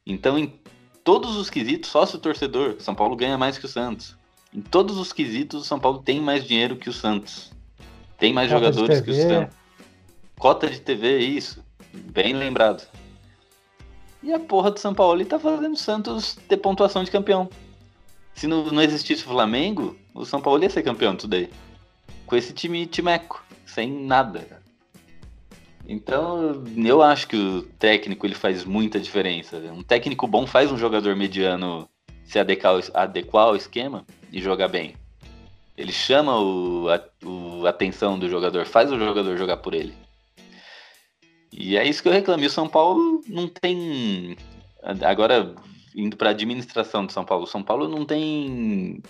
Então, 0.06 0.38
em 0.38 0.58
todos 1.04 1.36
os 1.36 1.50
quesitos, 1.50 1.90
sócio-torcedor, 1.90 2.76
São 2.78 2.94
Paulo 2.94 3.14
ganha 3.14 3.36
mais 3.36 3.58
que 3.58 3.66
o 3.66 3.68
Santos. 3.68 4.16
Em 4.54 4.62
todos 4.62 4.96
os 4.96 5.12
quesitos, 5.12 5.60
o 5.60 5.64
São 5.66 5.78
Paulo 5.78 5.98
tem 5.98 6.18
mais 6.22 6.44
dinheiro 6.44 6.76
que 6.76 6.88
o 6.88 6.92
Santos. 6.92 7.52
Tem 8.16 8.32
mais 8.32 8.50
Cota 8.50 8.64
jogadores 8.64 9.00
que 9.02 9.10
o 9.10 9.14
Santos. 9.14 9.56
Cota 10.38 10.70
de 10.70 10.80
TV, 10.80 11.18
isso. 11.18 11.62
Bem 11.92 12.32
lembrado. 12.32 12.88
E 14.22 14.32
a 14.32 14.40
porra 14.40 14.70
do 14.70 14.80
São 14.80 14.94
Paulo 14.94 15.22
tá 15.26 15.38
fazendo 15.38 15.74
o 15.74 15.76
Santos 15.76 16.34
ter 16.48 16.56
pontuação 16.56 17.04
de 17.04 17.10
campeão. 17.10 17.50
Se 18.32 18.46
não, 18.46 18.64
não 18.64 18.80
existisse 18.80 19.22
o 19.22 19.28
Flamengo, 19.28 19.98
o 20.14 20.24
São 20.24 20.40
Paulo 20.40 20.62
ia 20.62 20.70
ser 20.70 20.82
campeão 20.82 21.14
disso 21.14 21.28
daí. 21.28 21.50
Com 22.24 22.36
esse 22.36 22.54
time 22.54 22.86
timeco, 22.86 23.44
sem 23.66 23.92
nada. 23.92 24.57
Então, 25.88 26.62
eu 26.76 27.00
acho 27.00 27.26
que 27.26 27.36
o 27.36 27.62
técnico 27.62 28.26
ele 28.26 28.34
faz 28.34 28.62
muita 28.62 29.00
diferença. 29.00 29.56
Um 29.56 29.82
técnico 29.82 30.26
bom 30.26 30.46
faz 30.46 30.70
um 30.70 30.76
jogador 30.76 31.16
mediano 31.16 31.88
se 32.24 32.38
adequar, 32.38 32.78
adequar 32.92 33.46
ao 33.46 33.56
esquema 33.56 34.04
e 34.30 34.38
jogar 34.38 34.68
bem. 34.68 34.94
Ele 35.78 35.90
chama 35.90 36.38
o, 36.38 36.88
a, 36.90 37.26
o, 37.26 37.66
atenção 37.66 38.18
do 38.18 38.28
jogador, 38.28 38.66
faz 38.66 38.92
o 38.92 38.98
jogador 38.98 39.38
jogar 39.38 39.56
por 39.56 39.72
ele. 39.72 39.94
E 41.50 41.78
é 41.78 41.88
isso 41.88 42.02
que 42.02 42.08
eu 42.08 42.12
reclamo. 42.12 42.44
O 42.44 42.50
São 42.50 42.68
Paulo 42.68 43.22
não 43.26 43.48
tem. 43.48 44.36
Agora, 45.06 45.54
indo 45.96 46.18
para 46.18 46.28
a 46.28 46.32
administração 46.32 47.06
do 47.06 47.12
São 47.12 47.24
Paulo, 47.24 47.44
o 47.44 47.48
São 47.48 47.62
Paulo 47.62 47.88
não 47.88 48.04
tem 48.04 49.02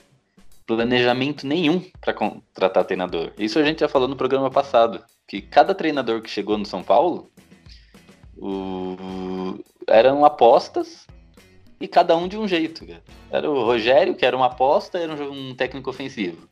planejamento 0.69 1.47
nenhum 1.47 1.83
para 1.99 2.13
contratar 2.13 2.85
treinador. 2.85 3.33
Isso 3.39 3.59
a 3.59 3.63
gente 3.65 3.81
já 3.81 3.89
falou 3.89 4.07
no 4.07 4.15
programa 4.15 4.51
passado 4.51 5.03
que 5.27 5.41
cada 5.41 5.75
treinador 5.75 6.21
que 6.21 6.29
chegou 6.29 6.59
no 6.59 6.67
São 6.67 6.83
Paulo 6.83 7.31
o... 8.37 9.59
eram 9.87 10.27
apostas 10.27 11.07
e 11.81 11.89
cada 11.89 12.15
um 12.15 12.29
de 12.29 12.37
um 12.37 12.47
jeito. 12.47 12.87
Cara. 12.87 13.03
Era 13.31 13.51
o 13.51 13.65
Rogério, 13.65 14.15
que 14.15 14.27
era 14.27 14.37
uma 14.37 14.47
aposta, 14.47 14.99
era 14.99 15.15
um, 15.15 15.55
técnico 15.55 15.89
ofensivo. 15.89 16.47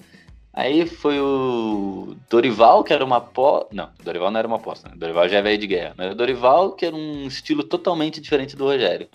Aí 0.50 0.86
foi 0.86 1.20
o 1.20 2.16
Dorival, 2.30 2.82
que 2.82 2.94
era 2.94 3.04
uma 3.04 3.18
aposta. 3.18 3.68
Não, 3.70 3.90
Dorival 4.02 4.30
não 4.30 4.38
era 4.38 4.48
uma 4.48 4.56
aposta, 4.56 4.88
né? 4.88 4.94
Dorival 4.96 5.28
já 5.28 5.38
é 5.38 5.42
velho 5.42 5.58
de 5.58 5.66
guerra. 5.66 5.94
Mas 5.98 6.12
o 6.12 6.14
Dorival, 6.14 6.72
que 6.72 6.86
era 6.86 6.96
um 6.96 7.26
estilo 7.26 7.62
totalmente 7.62 8.18
diferente 8.18 8.56
do 8.56 8.64
Rogério. 8.64 9.08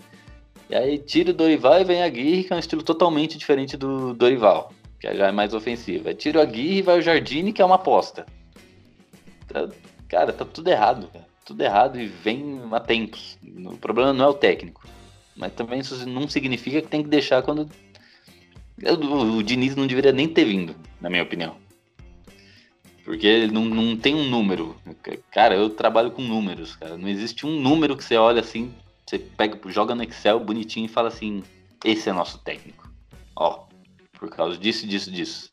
E 0.70 0.76
aí 0.76 1.00
tira 1.00 1.32
o 1.32 1.34
Dorival 1.34 1.82
e 1.82 1.84
vem 1.84 2.04
a 2.04 2.06
Aguirre, 2.06 2.44
que 2.44 2.54
é 2.54 2.56
um 2.56 2.60
estilo 2.60 2.84
totalmente 2.84 3.36
diferente 3.38 3.76
do 3.76 4.14
Dorival, 4.14 4.72
que 5.02 5.16
já 5.16 5.28
é 5.28 5.32
mais 5.32 5.54
ofensivo. 5.54 6.08
Aí 6.08 6.14
tira 6.14 6.40
o 6.40 6.42
Aguirre 6.42 6.78
e 6.78 6.82
vai 6.84 7.00
o 7.00 7.02
Jardine, 7.02 7.52
que 7.52 7.62
é 7.62 7.66
uma 7.66 7.76
aposta. 7.76 8.26
Tá, 9.48 9.68
cara, 10.08 10.32
tá 10.32 10.46
tudo 10.46 10.70
errado, 10.70 11.10
cara. 11.12 11.26
Tudo 11.44 11.62
errado 11.64 12.00
e 12.00 12.06
vem 12.06 12.62
a 12.72 12.80
tempos. 12.80 13.38
O 13.44 13.78
problema 13.78 14.14
não 14.14 14.26
é 14.26 14.28
o 14.28 14.34
técnico. 14.34 14.88
Mas 15.36 15.54
também 15.54 15.80
isso 15.80 16.08
não 16.08 16.30
significa 16.30 16.82
que 16.82 16.88
tem 16.88 17.02
que 17.02 17.10
deixar 17.10 17.42
quando. 17.42 17.68
O, 18.84 19.38
o 19.38 19.44
Diniz 19.44 19.76
não 19.76 19.88
deveria 19.88 20.12
nem 20.12 20.28
ter 20.28 20.46
vindo, 20.46 20.76
na 21.02 21.10
minha 21.10 21.24
opinião. 21.24 21.56
Porque 23.04 23.26
ele 23.26 23.52
não, 23.52 23.66
não 23.66 23.98
tem 23.98 24.14
um 24.14 24.30
número. 24.30 24.76
Cara, 25.32 25.56
eu 25.56 25.72
trabalho 25.72 26.12
com 26.12 26.22
números, 26.22 26.76
cara. 26.76 26.96
Não 26.96 27.10
existe 27.10 27.48
um 27.48 27.60
número 27.60 27.98
que 27.98 28.04
você 28.04 28.16
olha 28.18 28.42
assim, 28.42 28.72
você 29.04 29.18
pega, 29.18 29.60
joga 29.72 29.96
no 29.96 30.04
Excel 30.04 30.40
bonitinho 30.40 30.86
e 30.86 30.90
fala 30.90 31.08
assim: 31.08 31.44
esse 31.84 32.08
é 32.08 32.14
nosso 32.14 32.38
técnico. 32.38 32.88
Ó, 33.36 33.66
por 34.21 34.29
causa 34.29 34.55
disso, 34.55 34.86
disso, 34.86 35.10
disso. 35.10 35.51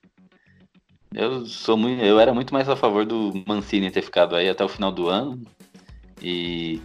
Eu 1.14 1.46
sou 1.46 1.74
muito, 1.74 2.02
eu 2.02 2.20
era 2.20 2.34
muito 2.34 2.52
mais 2.52 2.68
a 2.68 2.76
favor 2.76 3.06
do 3.06 3.42
Mancini 3.46 3.90
ter 3.90 4.02
ficado 4.02 4.36
aí 4.36 4.46
até 4.46 4.62
o 4.62 4.68
final 4.68 4.92
do 4.92 5.08
ano 5.08 5.40
e 6.20 6.78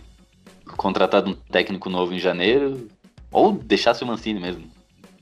contratado 0.78 1.30
um 1.30 1.34
técnico 1.34 1.90
novo 1.90 2.14
em 2.14 2.20
janeiro, 2.20 2.88
ou 3.30 3.52
deixasse 3.52 4.02
o 4.02 4.08
Mancini 4.08 4.40
mesmo. 4.40 4.72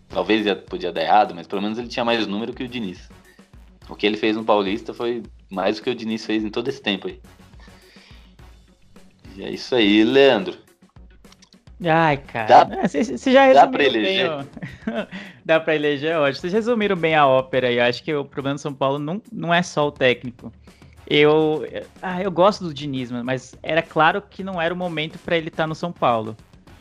Talvez 0.07 0.45
ia, 0.45 0.55
podia 0.55 0.91
dar 0.91 1.01
errado, 1.01 1.34
mas 1.34 1.47
pelo 1.47 1.64
menos 1.64 1.80
ele 1.80 1.88
tinha 1.88 2.05
mais 2.05 2.28
número 2.28 2.53
que 2.53 2.64
o 2.64 2.68
Diniz. 2.68 3.09
O 3.89 3.95
que 3.95 4.05
ele 4.05 4.16
fez 4.16 4.36
no 4.38 4.45
Paulista 4.45 4.93
foi 4.93 5.24
mais 5.49 5.78
do 5.78 5.82
que 5.82 5.89
o 5.89 5.95
Diniz 5.95 6.24
fez 6.24 6.43
em 6.43 6.51
todo 6.51 6.68
esse 6.68 6.82
tempo 6.82 7.07
aí. 7.07 7.20
E 9.36 9.43
é 9.43 9.49
isso 9.49 9.74
aí, 9.74 10.03
Leandro. 10.03 10.59
Ai, 11.84 12.18
cara. 12.18 12.88
Você 12.88 12.99
é, 12.99 13.03
já 13.03 13.45
resumiu 13.45 13.53
dá 13.53 13.68
pra 13.68 13.84
eleger. 13.84 14.30
Bem, 14.30 14.47
dá 15.44 15.60
pra 15.60 15.76
eleger, 15.76 16.18
ótimo. 16.18 16.42
Vocês 16.42 16.54
resumiram 16.54 16.96
bem 16.96 17.16
a 17.16 17.28
ópera 17.28 17.72
e 17.72 17.80
acho 17.80 18.04
que 18.04 18.14
o 18.14 18.26
problema 18.26 18.56
do 18.56 18.62
São 18.62 18.74
Paulo 18.74 19.00
não, 19.00 19.22
não 19.32 19.54
é 19.54 19.62
só 19.62 19.88
o 19.88 19.92
técnico. 19.92 20.52
Eu, 21.08 21.68
ah, 22.02 22.22
eu 22.22 22.32
gosto 22.32 22.64
do 22.64 22.74
Diniz, 22.74 23.12
mas 23.12 23.54
era 23.62 23.82
claro 23.82 24.22
que 24.22 24.44
não 24.44 24.62
era 24.62 24.74
o 24.74 24.78
momento 24.78 25.20
para 25.20 25.36
ele 25.36 25.50
estar 25.50 25.64
tá 25.64 25.68
no 25.68 25.76
São 25.76 25.92
Paulo. 25.92 26.38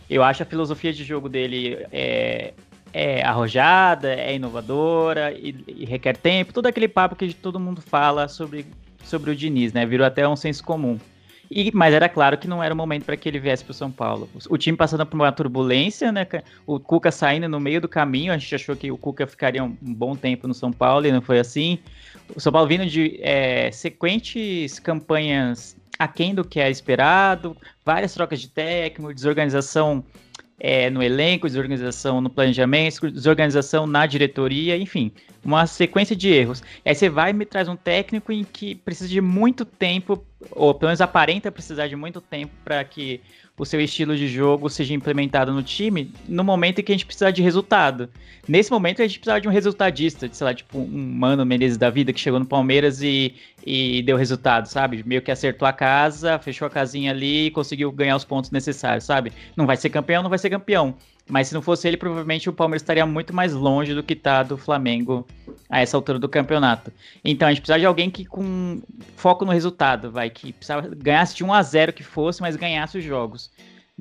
Eu 0.08 0.22
acho 0.22 0.42
a 0.42 0.46
filosofia 0.46 0.92
de 0.92 1.02
jogo 1.04 1.28
dele 1.28 1.84
é, 1.90 2.52
é 2.92 3.22
arrojada, 3.22 4.12
é 4.12 4.34
inovadora 4.34 5.32
e, 5.32 5.54
e, 5.66 5.84
requer 5.84 6.16
tempo. 6.16 6.52
Todo 6.52 6.66
aquele 6.66 6.88
papo 6.88 7.16
que 7.16 7.32
todo 7.34 7.58
mundo 7.58 7.80
fala 7.80 8.28
sobre, 8.28 8.66
sobre 9.02 9.30
o 9.30 9.36
Diniz, 9.36 9.72
né? 9.72 9.86
Virou 9.86 10.06
até 10.06 10.28
um 10.28 10.36
senso 10.36 10.62
comum. 10.62 10.98
E, 11.50 11.72
mas 11.74 11.92
era 11.92 12.08
claro 12.08 12.38
que 12.38 12.46
não 12.46 12.62
era 12.62 12.72
o 12.72 12.76
momento 12.76 13.04
para 13.04 13.16
que 13.16 13.28
ele 13.28 13.40
viesse 13.40 13.64
para 13.64 13.72
o 13.72 13.74
São 13.74 13.90
Paulo. 13.90 14.30
O 14.48 14.56
time 14.56 14.76
passando 14.76 15.04
por 15.04 15.16
uma 15.16 15.32
turbulência, 15.32 16.12
né? 16.12 16.24
O 16.64 16.78
Cuca 16.78 17.10
saindo 17.10 17.48
no 17.48 17.58
meio 17.58 17.80
do 17.80 17.88
caminho, 17.88 18.32
a 18.32 18.38
gente 18.38 18.54
achou 18.54 18.76
que 18.76 18.90
o 18.92 18.96
Cuca 18.96 19.26
ficaria 19.26 19.64
um, 19.64 19.76
um 19.82 19.92
bom 19.92 20.14
tempo 20.14 20.46
no 20.46 20.54
São 20.54 20.72
Paulo 20.72 21.06
e 21.06 21.12
não 21.12 21.20
foi 21.20 21.40
assim. 21.40 21.80
O 22.36 22.40
São 22.40 22.52
Paulo 22.52 22.68
vindo 22.68 22.86
de 22.86 23.18
é, 23.20 23.70
sequentes 23.72 24.78
campanhas 24.78 25.76
aquém 25.98 26.34
do 26.34 26.44
que 26.44 26.60
é 26.60 26.70
esperado, 26.70 27.56
várias 27.84 28.14
trocas 28.14 28.40
de 28.40 28.48
técnico, 28.48 29.12
desorganização 29.12 30.04
é, 30.60 30.90
no 30.90 31.02
elenco, 31.02 31.46
desorganização 31.46 32.20
no 32.20 32.28
planejamento, 32.28 33.10
desorganização 33.10 33.86
na 33.86 34.04
diretoria, 34.04 34.76
enfim, 34.76 35.10
uma 35.42 35.66
sequência 35.66 36.14
de 36.14 36.28
erros. 36.28 36.62
Aí 36.84 36.94
você 36.94 37.08
vai 37.08 37.30
e 37.30 37.32
me 37.32 37.46
traz 37.46 37.66
um 37.66 37.76
técnico 37.76 38.30
em 38.30 38.44
que 38.44 38.74
precisa 38.74 39.08
de 39.08 39.22
muito 39.22 39.64
tempo, 39.64 40.22
ou 40.50 40.74
pelo 40.74 40.90
menos 40.90 41.00
aparenta 41.00 41.50
precisar 41.50 41.88
de 41.88 41.96
muito 41.96 42.20
tempo 42.20 42.52
para 42.62 42.84
que 42.84 43.22
o 43.60 43.66
seu 43.66 43.78
estilo 43.78 44.16
de 44.16 44.26
jogo 44.26 44.70
seja 44.70 44.94
implementado 44.94 45.52
no 45.52 45.62
time 45.62 46.10
no 46.26 46.42
momento 46.42 46.78
em 46.78 46.82
que 46.82 46.92
a 46.92 46.94
gente 46.94 47.04
precisa 47.04 47.30
de 47.30 47.42
resultado. 47.42 48.08
Nesse 48.48 48.70
momento 48.70 49.02
a 49.02 49.06
gente 49.06 49.18
precisava 49.18 49.38
de 49.38 49.46
um 49.46 49.50
resultadista, 49.50 50.26
de, 50.26 50.34
sei 50.34 50.46
lá, 50.46 50.54
tipo 50.54 50.78
um 50.78 50.88
Mano 50.88 51.44
Menezes 51.44 51.76
da 51.76 51.90
vida 51.90 52.10
que 52.10 52.18
chegou 52.18 52.40
no 52.40 52.46
Palmeiras 52.46 53.02
e, 53.02 53.34
e 53.66 54.02
deu 54.02 54.16
resultado, 54.16 54.64
sabe? 54.64 55.04
Meio 55.06 55.20
que 55.20 55.30
acertou 55.30 55.68
a 55.68 55.74
casa, 55.74 56.38
fechou 56.38 56.66
a 56.66 56.70
casinha 56.70 57.10
ali 57.10 57.48
e 57.48 57.50
conseguiu 57.50 57.92
ganhar 57.92 58.16
os 58.16 58.24
pontos 58.24 58.50
necessários, 58.50 59.04
sabe? 59.04 59.30
Não 59.54 59.66
vai 59.66 59.76
ser 59.76 59.90
campeão, 59.90 60.22
não 60.22 60.30
vai 60.30 60.38
ser 60.38 60.48
campeão. 60.48 60.94
Mas 61.30 61.48
se 61.48 61.54
não 61.54 61.62
fosse 61.62 61.86
ele, 61.86 61.96
provavelmente 61.96 62.48
o 62.48 62.52
Palmeiras 62.52 62.82
estaria 62.82 63.06
muito 63.06 63.34
mais 63.34 63.54
longe 63.54 63.94
do 63.94 64.02
que 64.02 64.14
está 64.14 64.42
do 64.42 64.56
Flamengo 64.56 65.26
a 65.68 65.80
essa 65.80 65.96
altura 65.96 66.18
do 66.18 66.28
campeonato. 66.28 66.92
Então 67.24 67.46
a 67.46 67.50
gente 67.50 67.60
precisava 67.60 67.78
de 67.78 67.86
alguém 67.86 68.10
que 68.10 68.24
com 68.24 68.82
foco 69.16 69.44
no 69.44 69.52
resultado, 69.52 70.10
vai, 70.10 70.28
que 70.28 70.52
precisava 70.52 70.88
ganhasse 70.88 71.36
de 71.36 71.44
1 71.44 71.52
a 71.52 71.62
0 71.62 71.92
que 71.92 72.02
fosse, 72.02 72.40
mas 72.42 72.56
ganhasse 72.56 72.98
os 72.98 73.04
jogos. 73.04 73.50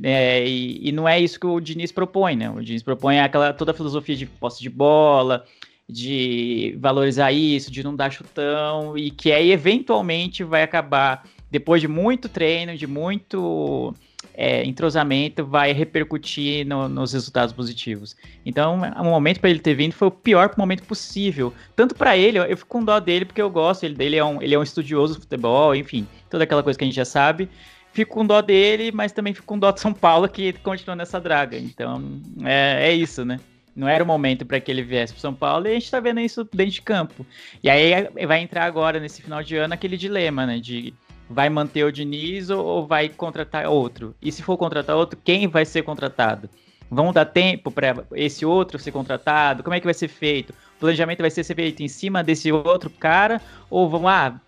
É, 0.02 0.48
e, 0.48 0.90
e, 0.90 0.92
não 0.92 1.08
é 1.08 1.20
isso 1.20 1.40
que 1.40 1.46
o 1.46 1.60
Diniz 1.60 1.92
propõe, 1.92 2.36
né? 2.36 2.50
O 2.50 2.64
Diniz 2.64 2.82
propõe 2.82 3.20
aquela 3.20 3.54
toda 3.54 3.72
a 3.72 3.74
filosofia 3.74 4.16
de 4.16 4.26
posse 4.26 4.62
de 4.62 4.70
bola, 4.70 5.46
de 5.88 6.78
valorizar 6.80 7.32
isso, 7.32 7.70
de 7.70 7.84
não 7.84 7.96
dar 7.96 8.10
chutão, 8.10 8.98
e 8.98 9.12
que 9.12 9.32
aí 9.32 9.52
eventualmente 9.52 10.44
vai 10.44 10.64
acabar, 10.64 11.28
depois 11.52 11.82
de 11.82 11.88
muito 11.88 12.30
treino, 12.30 12.78
de 12.78 12.88
muito 12.88 13.94
é, 14.42 14.64
entrosamento 14.64 15.46
vai 15.46 15.74
repercutir 15.74 16.66
no, 16.66 16.88
nos 16.88 17.12
resultados 17.12 17.54
positivos. 17.54 18.16
Então, 18.46 18.80
o 18.98 19.04
momento 19.04 19.42
para 19.42 19.50
ele 19.50 19.60
ter 19.60 19.74
vindo 19.74 19.92
foi 19.92 20.08
o 20.08 20.12
pior 20.12 20.50
momento 20.58 20.84
possível. 20.84 21.54
Tanto 21.76 21.94
para 21.94 22.16
ele, 22.16 22.40
eu 22.40 22.56
fico 22.56 22.70
com 22.70 22.82
dó 22.82 23.02
dele 23.02 23.26
porque 23.26 23.42
eu 23.42 23.50
gosto 23.50 23.84
ele, 23.84 23.96
dele, 23.96 24.16
é 24.16 24.24
um, 24.24 24.42
ele 24.42 24.56
é 24.56 24.58
um 24.58 24.64
estudioso 24.64 25.16
do 25.16 25.20
futebol, 25.20 25.76
enfim, 25.76 26.08
toda 26.30 26.46
aquela 26.46 26.64
coisa 26.64 26.80
que 26.80 26.86
a 26.86 26.88
gente 26.88 26.96
já 26.96 27.04
sabe. 27.04 27.50
Fico 27.92 28.14
com 28.14 28.26
dó 28.26 28.42
dele, 28.42 28.94
mas 28.94 29.12
também 29.12 29.34
fico 29.34 29.46
com 29.46 29.60
dó 29.60 29.72
de 29.72 29.82
São 29.82 29.92
Paulo 29.92 30.30
que 30.30 30.54
continua 30.54 30.96
nessa 30.96 31.20
draga. 31.20 31.58
Então, 31.58 32.22
é, 32.46 32.92
é 32.92 32.94
isso, 32.94 33.26
né? 33.26 33.42
Não 33.76 33.90
era 33.90 34.02
o 34.02 34.08
momento 34.08 34.46
para 34.46 34.62
que 34.62 34.72
ele 34.72 34.84
viesse 34.84 35.12
para 35.12 35.20
São 35.20 35.34
Paulo 35.34 35.68
e 35.68 35.72
a 35.72 35.74
gente 35.74 35.84
está 35.84 36.00
vendo 36.00 36.22
isso 36.22 36.48
dentro 36.54 36.76
de 36.76 36.82
campo. 36.82 37.26
E 37.62 37.70
aí 37.70 38.08
vai 38.26 38.40
entrar 38.42 38.64
agora, 38.64 39.02
nesse 39.02 39.22
final 39.22 39.44
de 39.44 39.58
ano, 39.58 39.74
aquele 39.74 39.98
dilema, 39.98 40.46
né? 40.46 40.60
De 40.60 40.94
vai 41.30 41.50
manter 41.50 41.84
o 41.84 41.92
Diniz 41.92 42.50
ou, 42.50 42.86
vai 42.88 43.10
contratar 43.10 43.68
outro? 43.68 44.16
E 44.22 44.32
se 44.32 44.42
for 44.42 44.58
contratar 44.58 44.96
outro, 44.96 45.20
quem 45.24 45.48
vai 45.48 45.66
ser 45.66 45.84
contratado? 45.84 46.50
Vão 46.90 47.14
dar 47.14 47.26
tempo 47.26 47.70
para 47.70 48.04
esse 48.16 48.46
outro 48.46 48.80
ser 48.80 48.92
contratado? 48.92 49.62
Como 49.62 49.76
é 49.76 49.80
que 49.80 49.86
vai 49.86 49.94
ser 49.94 50.08
feito? 50.08 50.50
O 50.50 50.80
planejamento 50.80 51.22
vai 51.22 51.30
ser 51.30 51.44
feito 51.44 51.84
em 51.84 51.88
cima 51.88 52.24
desse 52.24 52.52
outro 52.52 52.90
cara? 52.90 53.40
Ou 53.70 53.88
vão, 53.88 54.08
ah, 54.08 54.42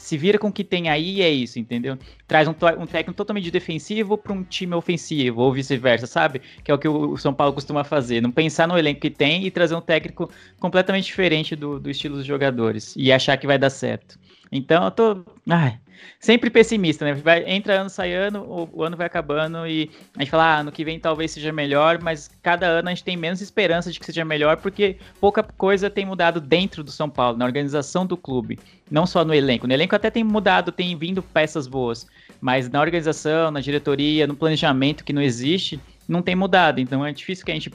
se 0.00 0.16
vira 0.16 0.38
com 0.38 0.48
o 0.48 0.52
que 0.52 0.64
tem 0.64 0.88
aí 0.88 1.16
e 1.16 1.22
é 1.22 1.30
isso, 1.30 1.58
entendeu? 1.58 1.96
Traz 2.26 2.48
um, 2.48 2.54
um 2.78 2.86
técnico 2.86 3.14
totalmente 3.14 3.50
defensivo 3.50 4.16
para 4.16 4.32
um 4.32 4.42
time 4.42 4.74
ofensivo, 4.74 5.42
ou 5.42 5.52
vice-versa, 5.52 6.06
sabe? 6.06 6.40
Que 6.64 6.70
é 6.70 6.74
o 6.74 6.78
que 6.78 6.88
o 6.88 7.16
São 7.18 7.34
Paulo 7.34 7.52
costuma 7.52 7.84
fazer. 7.84 8.20
Não 8.20 8.30
pensar 8.30 8.66
no 8.66 8.78
elenco 8.78 9.00
que 9.00 9.10
tem 9.10 9.46
e 9.46 9.50
trazer 9.50 9.74
um 9.74 9.80
técnico 9.80 10.30
completamente 10.58 11.04
diferente 11.04 11.54
do, 11.54 11.78
do 11.78 11.90
estilo 11.90 12.16
dos 12.16 12.26
jogadores 12.26 12.94
e 12.96 13.12
achar 13.12 13.36
que 13.36 13.46
vai 13.46 13.58
dar 13.58 13.70
certo. 13.70 14.18
Então 14.50 14.84
eu 14.84 14.90
tô. 14.90 15.24
Ai, 15.48 15.78
sempre 16.18 16.50
pessimista, 16.50 17.04
né? 17.04 17.14
Vai, 17.14 17.44
entra 17.48 17.80
ano, 17.80 17.90
sai 17.90 18.12
ano, 18.12 18.42
o, 18.42 18.68
o, 18.72 18.84
ano 18.84 18.96
vai 18.96 19.06
acabando 19.06 19.66
e 19.66 19.90
a 20.16 20.22
gente 20.22 20.30
fala, 20.30 20.44
ah, 20.44 20.58
ano 20.58 20.72
que 20.72 20.84
vem 20.84 20.98
talvez 20.98 21.30
seja 21.30 21.52
melhor, 21.52 22.00
mas 22.02 22.30
cada 22.42 22.66
ano 22.66 22.88
a 22.88 22.90
gente 22.90 23.04
tem 23.04 23.16
menos 23.16 23.40
esperança 23.40 23.90
de 23.90 23.98
que 23.98 24.06
seja 24.06 24.24
melhor, 24.24 24.56
porque 24.58 24.96
pouca 25.20 25.42
coisa 25.42 25.88
tem 25.88 26.04
mudado 26.04 26.40
dentro 26.40 26.84
do 26.84 26.90
São 26.90 27.08
Paulo, 27.08 27.38
na 27.38 27.44
organização 27.44 28.04
do 28.04 28.16
clube, 28.16 28.58
não 28.90 29.06
só 29.06 29.24
no 29.24 29.34
elenco. 29.34 29.66
No 29.66 29.72
elenco 29.72 29.96
até 29.96 30.10
tem 30.10 30.24
mudado, 30.24 30.72
tem 30.72 30.96
vindo 30.96 31.22
peças 31.22 31.66
boas, 31.66 32.06
mas 32.40 32.68
na 32.68 32.80
organização, 32.80 33.50
na 33.50 33.60
diretoria, 33.60 34.26
no 34.26 34.36
planejamento 34.36 35.04
que 35.04 35.12
não 35.12 35.22
existe, 35.22 35.80
não 36.08 36.22
tem 36.22 36.34
mudado. 36.34 36.80
Então 36.80 37.04
é 37.04 37.12
difícil 37.12 37.44
que 37.44 37.50
a 37.50 37.54
gente 37.54 37.72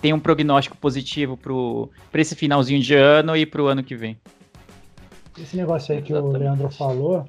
tenha 0.00 0.14
um 0.14 0.20
prognóstico 0.20 0.76
positivo 0.76 1.36
para 1.36 2.20
esse 2.20 2.34
finalzinho 2.34 2.80
de 2.80 2.94
ano 2.94 3.36
e 3.36 3.44
para 3.44 3.62
o 3.62 3.66
ano 3.66 3.82
que 3.82 3.96
vem. 3.96 4.16
Esse 5.40 5.56
negócio 5.56 5.94
aí 5.94 6.02
que 6.02 6.12
Exatamente. 6.12 6.36
o 6.36 6.38
Leandro 6.40 6.70
falou, 6.70 7.24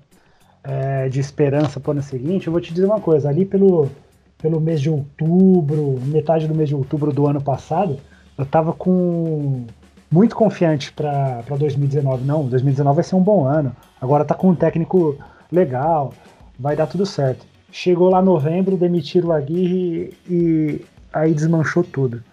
é, 0.69 1.09
de 1.09 1.19
esperança 1.19 1.79
para 1.79 1.89
o 1.89 1.91
ano 1.93 2.03
seguinte, 2.03 2.45
eu 2.45 2.53
vou 2.53 2.61
te 2.61 2.71
dizer 2.71 2.85
uma 2.85 2.99
coisa, 2.99 3.27
ali 3.27 3.43
pelo, 3.43 3.89
pelo 4.37 4.61
mês 4.61 4.79
de 4.79 4.89
outubro, 4.89 5.99
metade 6.05 6.47
do 6.47 6.53
mês 6.53 6.69
de 6.69 6.75
outubro 6.75 7.11
do 7.11 7.25
ano 7.25 7.41
passado, 7.41 7.97
eu 8.37 8.45
tava 8.45 8.71
com 8.71 9.65
muito 10.11 10.35
confiante 10.35 10.93
para 10.93 11.43
2019. 11.57 12.23
Não, 12.23 12.45
2019 12.45 12.95
vai 12.95 13.03
ser 13.03 13.15
um 13.15 13.21
bom 13.21 13.45
ano. 13.45 13.75
Agora 13.99 14.23
tá 14.23 14.35
com 14.35 14.49
um 14.49 14.55
técnico 14.55 15.17
legal, 15.51 16.13
vai 16.57 16.75
dar 16.75 16.85
tudo 16.85 17.05
certo. 17.05 17.45
Chegou 17.71 18.09
lá 18.09 18.21
novembro, 18.21 18.77
demitiram 18.77 19.29
o 19.29 19.31
Aguirre 19.31 20.13
e, 20.29 20.81
aí 21.11 21.33
desmanchou 21.33 21.83
tudo. 21.83 22.23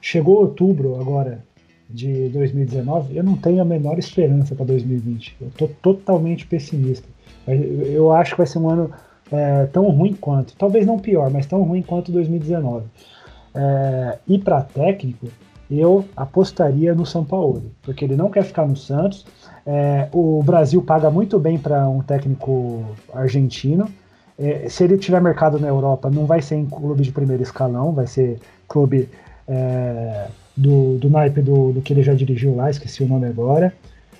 Chegou 0.00 0.40
outubro 0.40 1.00
agora, 1.00 1.42
de 1.88 2.28
2019, 2.28 3.16
eu 3.16 3.24
não 3.24 3.36
tenho 3.36 3.62
a 3.62 3.64
menor 3.64 3.98
esperança 3.98 4.54
para 4.54 4.66
2020. 4.66 5.36
Eu 5.40 5.48
estou 5.48 5.68
totalmente 5.80 6.46
pessimista. 6.46 7.15
Eu 7.46 8.12
acho 8.12 8.32
que 8.32 8.38
vai 8.38 8.46
ser 8.46 8.58
um 8.58 8.68
ano 8.68 8.90
é, 9.30 9.66
tão 9.66 9.88
ruim 9.90 10.14
quanto, 10.14 10.54
talvez 10.56 10.86
não 10.86 10.98
pior, 10.98 11.30
mas 11.30 11.46
tão 11.46 11.62
ruim 11.62 11.82
quanto 11.82 12.12
2019. 12.12 12.86
É, 13.54 14.18
e 14.28 14.38
para 14.38 14.62
técnico, 14.62 15.28
eu 15.70 16.04
apostaria 16.16 16.94
no 16.94 17.04
São 17.04 17.24
Paulo, 17.24 17.62
porque 17.82 18.04
ele 18.04 18.16
não 18.16 18.30
quer 18.30 18.44
ficar 18.44 18.66
no 18.66 18.76
Santos. 18.76 19.26
É, 19.66 20.08
o 20.12 20.42
Brasil 20.42 20.80
paga 20.82 21.10
muito 21.10 21.38
bem 21.38 21.58
para 21.58 21.88
um 21.88 22.00
técnico 22.00 22.84
argentino. 23.12 23.88
É, 24.38 24.68
se 24.68 24.84
ele 24.84 24.98
tiver 24.98 25.20
mercado 25.20 25.58
na 25.58 25.66
Europa, 25.66 26.10
não 26.10 26.26
vai 26.26 26.42
ser 26.42 26.56
em 26.56 26.66
clube 26.66 27.02
de 27.02 27.10
primeiro 27.10 27.42
escalão, 27.42 27.92
vai 27.92 28.06
ser 28.06 28.38
clube 28.68 29.08
é, 29.48 30.28
do, 30.56 30.98
do 30.98 31.10
naipe 31.10 31.40
do, 31.40 31.72
do 31.72 31.80
que 31.80 31.92
ele 31.92 32.02
já 32.02 32.14
dirigiu 32.14 32.54
lá, 32.54 32.70
esqueci 32.70 33.02
o 33.02 33.08
nome 33.08 33.26
agora. 33.26 33.72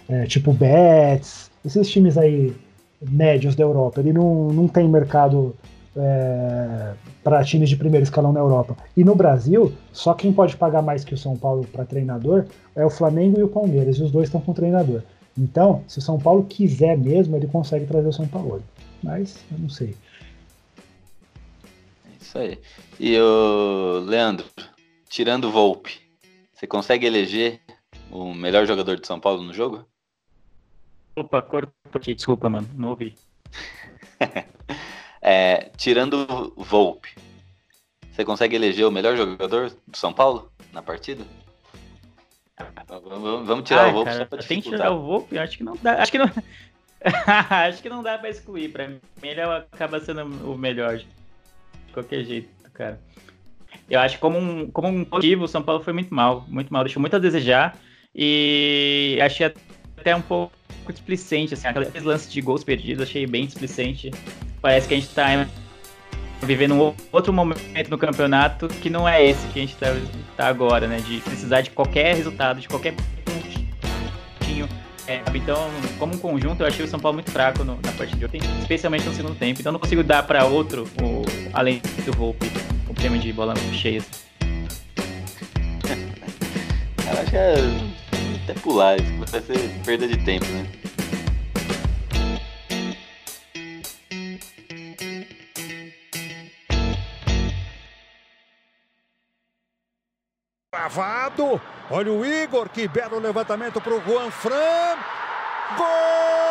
É, 0.09 0.24
tipo 0.24 0.53
Betis, 0.53 1.51
esses 1.64 1.89
times 1.89 2.16
aí 2.16 2.55
médios 3.01 3.55
da 3.55 3.63
Europa. 3.65 4.01
Ele 4.01 4.13
não, 4.13 4.49
não 4.49 4.69
tem 4.69 4.89
mercado 4.89 5.55
é, 5.97 6.93
para 7.25 7.45
times 7.45 7.69
de 7.69 7.77
primeiro 7.77 8.05
escalão 8.05 8.33
na 8.33 8.41
Europa. 8.41 8.77
E 8.97 9.03
no 9.03 9.15
Brasil, 9.15 9.73
só 9.93 10.15
quem 10.15 10.33
pode 10.33 10.57
pagar 10.57 10.83
mais 10.83 11.05
que 11.05 11.15
o 11.15 11.19
São 11.19 11.37
Paulo 11.37 11.67
para 11.67 11.85
treinador 11.85 12.45
é 12.75 12.85
o 12.85 12.91
Flamengo 12.91 13.41
e 13.41 13.43
o 13.43 13.49
Palmeiras, 13.49 13.97
e 13.97 14.03
os 14.03 14.11
dois 14.11 14.29
estão 14.29 14.41
com 14.41 14.53
treinador. 14.53 15.03
Então, 15.39 15.83
se 15.87 15.99
o 15.99 16.03
São 16.03 16.19
Paulo 16.19 16.45
quiser 16.45 16.97
mesmo, 16.97 17.37
ele 17.37 17.47
consegue 17.47 17.87
trazer 17.87 18.09
o 18.09 18.13
São 18.13 18.27
Paulo. 18.27 18.63
Mas 19.03 19.45
eu 19.53 19.59
não 19.59 19.69
sei. 19.69 19.95
É 22.07 22.17
isso 22.21 22.39
aí. 22.39 22.59
E 22.99 23.19
o 23.19 24.01
Leandro, 24.07 24.47
tirando 25.09 25.47
o 25.47 25.51
Volpe, 25.51 25.99
você 26.55 26.67
consegue 26.67 27.07
eleger 27.07 27.61
o 28.11 28.33
melhor 28.33 28.67
jogador 28.67 28.99
de 28.99 29.07
São 29.07 29.21
Paulo 29.21 29.43
no 29.43 29.53
jogo? 29.53 29.85
Opa, 31.17 31.41
cortou 31.41 31.73
aqui, 31.95 32.14
desculpa, 32.14 32.51
mano, 32.51 32.69
não 32.75 32.91
ouvi. 32.91 33.14
é, 35.23 35.71
tirando 35.77 36.53
o 36.55 36.62
Volpe, 36.62 37.09
você 38.11 38.23
consegue 38.23 38.55
eleger 38.55 38.87
o 38.87 38.91
melhor 38.91 39.17
jogador 39.17 39.73
do 39.89 39.97
São 39.97 40.12
Paulo 40.12 40.53
na 40.75 40.83
partida? 40.83 41.25
Vamos 43.45 43.67
tirar 43.67 43.87
ah, 43.87 43.89
o 43.89 43.93
Volpe 43.93 44.11
cara, 44.11 44.19
só 44.19 44.25
pra 44.27 44.39
Tem 44.39 44.61
que 44.61 44.69
tirar 44.69 44.91
o 44.91 45.01
Volpe? 45.01 45.39
Acho 45.39 45.57
que 45.57 45.64
não 45.64 45.77
dá. 45.83 46.03
Acho 46.03 46.12
que 46.12 46.19
não. 46.19 46.27
acho 47.67 47.83
que 47.83 47.89
não 47.89 48.03
dá 48.03 48.19
pra 48.19 48.29
excluir. 48.29 48.71
Pra 48.71 48.87
mim, 48.89 49.01
ele 49.23 49.41
acaba 49.41 49.99
sendo 50.01 50.23
o 50.23 50.57
melhor. 50.57 50.99
De 50.99 51.07
qualquer 51.95 52.25
jeito, 52.25 52.49
cara. 52.73 53.01
Eu 53.89 54.01
acho 54.01 54.17
que 54.17 54.21
como 54.21 54.39
um, 54.39 54.71
como 54.71 54.89
um 54.89 55.07
motivo, 55.11 55.45
o 55.45 55.49
São 55.49 55.62
Paulo 55.62 55.83
foi 55.83 55.93
muito 55.93 56.14
mal, 56.14 56.45
muito 56.49 56.73
mal, 56.73 56.85
deixou 56.85 57.01
muito 57.01 57.17
a 57.17 57.19
desejar. 57.19 57.79
E 58.14 59.19
achei 59.21 59.47
até 59.47 59.61
um 60.15 60.21
pouco 60.21 60.53
displicente, 60.89 61.55
assim, 61.55 61.67
aqueles 61.67 62.03
lances 62.03 62.31
de 62.31 62.41
gols 62.41 62.63
perdidos, 62.63 63.03
achei 63.03 63.27
bem 63.27 63.47
displicente. 63.47 64.11
Parece 64.61 64.87
que 64.87 64.95
a 64.95 64.97
gente 64.97 65.09
tá 65.09 65.47
vivendo 66.43 66.75
um 66.75 66.95
outro 67.11 67.33
momento 67.33 67.91
no 67.91 67.99
campeonato 67.99 68.69
que 68.69 68.89
não 68.89 69.09
é 69.09 69.25
esse 69.25 69.47
que 69.49 69.59
a 69.59 69.63
gente 69.63 69.77
tá, 69.77 69.87
tá 70.37 70.47
agora, 70.47 70.87
né? 70.87 70.99
De 71.01 71.19
precisar 71.21 71.63
de 71.63 71.71
qualquer 71.71 72.15
resultado, 72.15 72.61
de 72.61 72.69
qualquer 72.69 72.95
pontinho. 73.25 74.69
É, 75.09 75.23
então, 75.35 75.71
como 75.99 76.15
um 76.15 76.19
conjunto, 76.19 76.63
eu 76.63 76.67
achei 76.67 76.85
o 76.85 76.89
São 76.89 77.01
Paulo 77.01 77.17
muito 77.17 77.31
fraco 77.31 77.65
no, 77.65 77.79
na 77.83 77.93
partida 77.93 78.19
de 78.19 78.25
ontem, 78.25 78.41
especialmente 78.61 79.05
no 79.05 79.15
segundo 79.15 79.35
tempo. 79.35 79.61
Então, 79.61 79.73
não 79.73 79.81
consigo 79.81 80.03
dar 80.03 80.23
para 80.25 80.45
outro, 80.45 80.85
o, 81.03 81.23
além 81.53 81.81
do 82.05 82.13
Volpe 82.13 82.47
prêmio 82.97 83.21
de 83.21 83.33
bola 83.33 83.55
cheia. 83.73 84.03
Cara, 87.05 87.21
acho 87.21 87.31
que 87.31 87.37
é 87.37 87.55
até 88.47 88.55
pular, 88.61 88.97
isso 89.01 89.13
vai 89.19 89.43
ser 89.43 89.85
perda 89.85 90.07
de 90.07 90.17
tempo, 90.25 90.47
né? 90.47 90.67
Travado, 100.71 101.61
olha 101.91 102.13
o 102.13 102.25
Igor, 102.25 102.69
que 102.69 102.87
belo 102.87 103.19
levantamento 103.19 103.81
para 103.81 103.95
o 103.95 104.01
Juan 104.01 104.31
Fran. 104.31 104.97
Gol! 105.77 106.46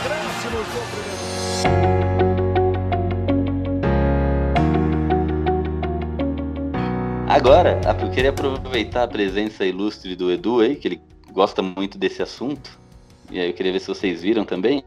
Primeiro. 0.00 1.10
Agora, 7.28 7.80
eu 8.00 8.10
queria 8.10 8.30
aproveitar 8.30 9.04
a 9.04 9.08
presença 9.08 9.64
ilustre 9.64 10.16
do 10.16 10.32
Edu 10.32 10.60
aí, 10.60 10.74
que 10.74 10.88
ele 10.88 11.00
gosta 11.32 11.62
muito 11.62 11.96
desse 11.96 12.20
assunto. 12.22 12.78
E 13.30 13.38
aí 13.38 13.48
eu 13.48 13.54
queria 13.54 13.72
ver 13.72 13.78
se 13.78 13.86
vocês 13.86 14.22
viram 14.22 14.44
também. 14.44 14.82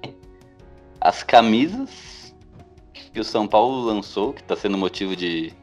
As 1.00 1.24
camisas 1.24 2.36
que 2.94 3.20
o 3.20 3.24
São 3.24 3.48
Paulo 3.48 3.86
lançou, 3.86 4.34
que 4.34 4.42
está 4.42 4.56
sendo 4.56 4.78
motivo 4.78 5.16
de, 5.16 5.54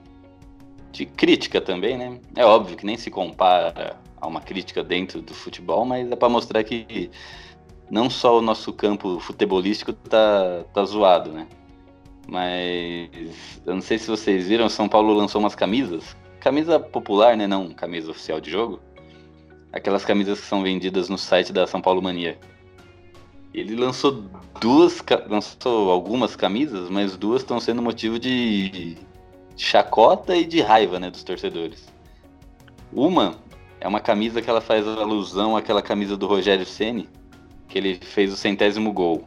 de 0.90 1.04
crítica 1.04 1.60
também, 1.60 1.98
né? 1.98 2.18
É 2.34 2.44
óbvio 2.44 2.76
que 2.76 2.86
nem 2.86 2.96
se 2.96 3.10
compara 3.10 3.96
a 4.20 4.26
uma 4.26 4.40
crítica 4.40 4.82
dentro 4.82 5.20
do 5.20 5.34
futebol, 5.34 5.84
mas 5.84 6.10
é 6.10 6.16
para 6.16 6.28
mostrar 6.28 6.62
que 6.62 7.10
não 7.90 8.08
só 8.08 8.38
o 8.38 8.42
nosso 8.42 8.72
campo 8.72 9.18
futebolístico 9.20 9.92
tá, 9.92 10.64
tá 10.72 10.84
zoado, 10.84 11.32
né? 11.32 11.46
Mas 12.28 13.10
eu 13.66 13.74
não 13.74 13.82
sei 13.82 13.98
se 13.98 14.08
vocês 14.08 14.46
viram, 14.46 14.68
São 14.68 14.88
Paulo 14.88 15.12
lançou 15.12 15.40
umas 15.40 15.54
camisas 15.54 16.16
camisa 16.40 16.80
popular, 16.80 17.36
né? 17.36 17.46
Não 17.46 17.70
camisa 17.70 18.10
oficial 18.10 18.40
de 18.40 18.50
jogo. 18.50 18.80
Aquelas 19.72 20.04
camisas 20.04 20.40
que 20.40 20.46
são 20.46 20.62
vendidas 20.62 21.08
no 21.08 21.18
site 21.18 21.52
da 21.52 21.66
São 21.66 21.80
Paulo 21.80 22.02
Mania. 22.02 22.38
Ele 23.52 23.76
lançou 23.76 24.24
duas, 24.60 25.04
lançou 25.28 25.90
algumas 25.90 26.34
camisas, 26.34 26.88
mas 26.88 27.16
duas 27.16 27.42
estão 27.42 27.60
sendo 27.60 27.82
motivo 27.82 28.18
de 28.18 28.96
chacota 29.56 30.36
e 30.36 30.44
de 30.44 30.60
raiva, 30.60 30.98
né, 30.98 31.10
dos 31.10 31.22
torcedores. 31.22 31.86
Uma 32.92 33.36
é 33.80 33.86
uma 33.86 34.00
camisa 34.00 34.40
que 34.40 34.48
ela 34.48 34.60
faz 34.60 34.86
alusão 34.86 35.56
àquela 35.56 35.82
camisa 35.82 36.16
do 36.16 36.26
Rogério 36.26 36.66
Ceni, 36.66 37.08
que 37.70 37.78
ele 37.78 37.94
fez 37.94 38.32
o 38.32 38.36
centésimo 38.36 38.92
gol. 38.92 39.26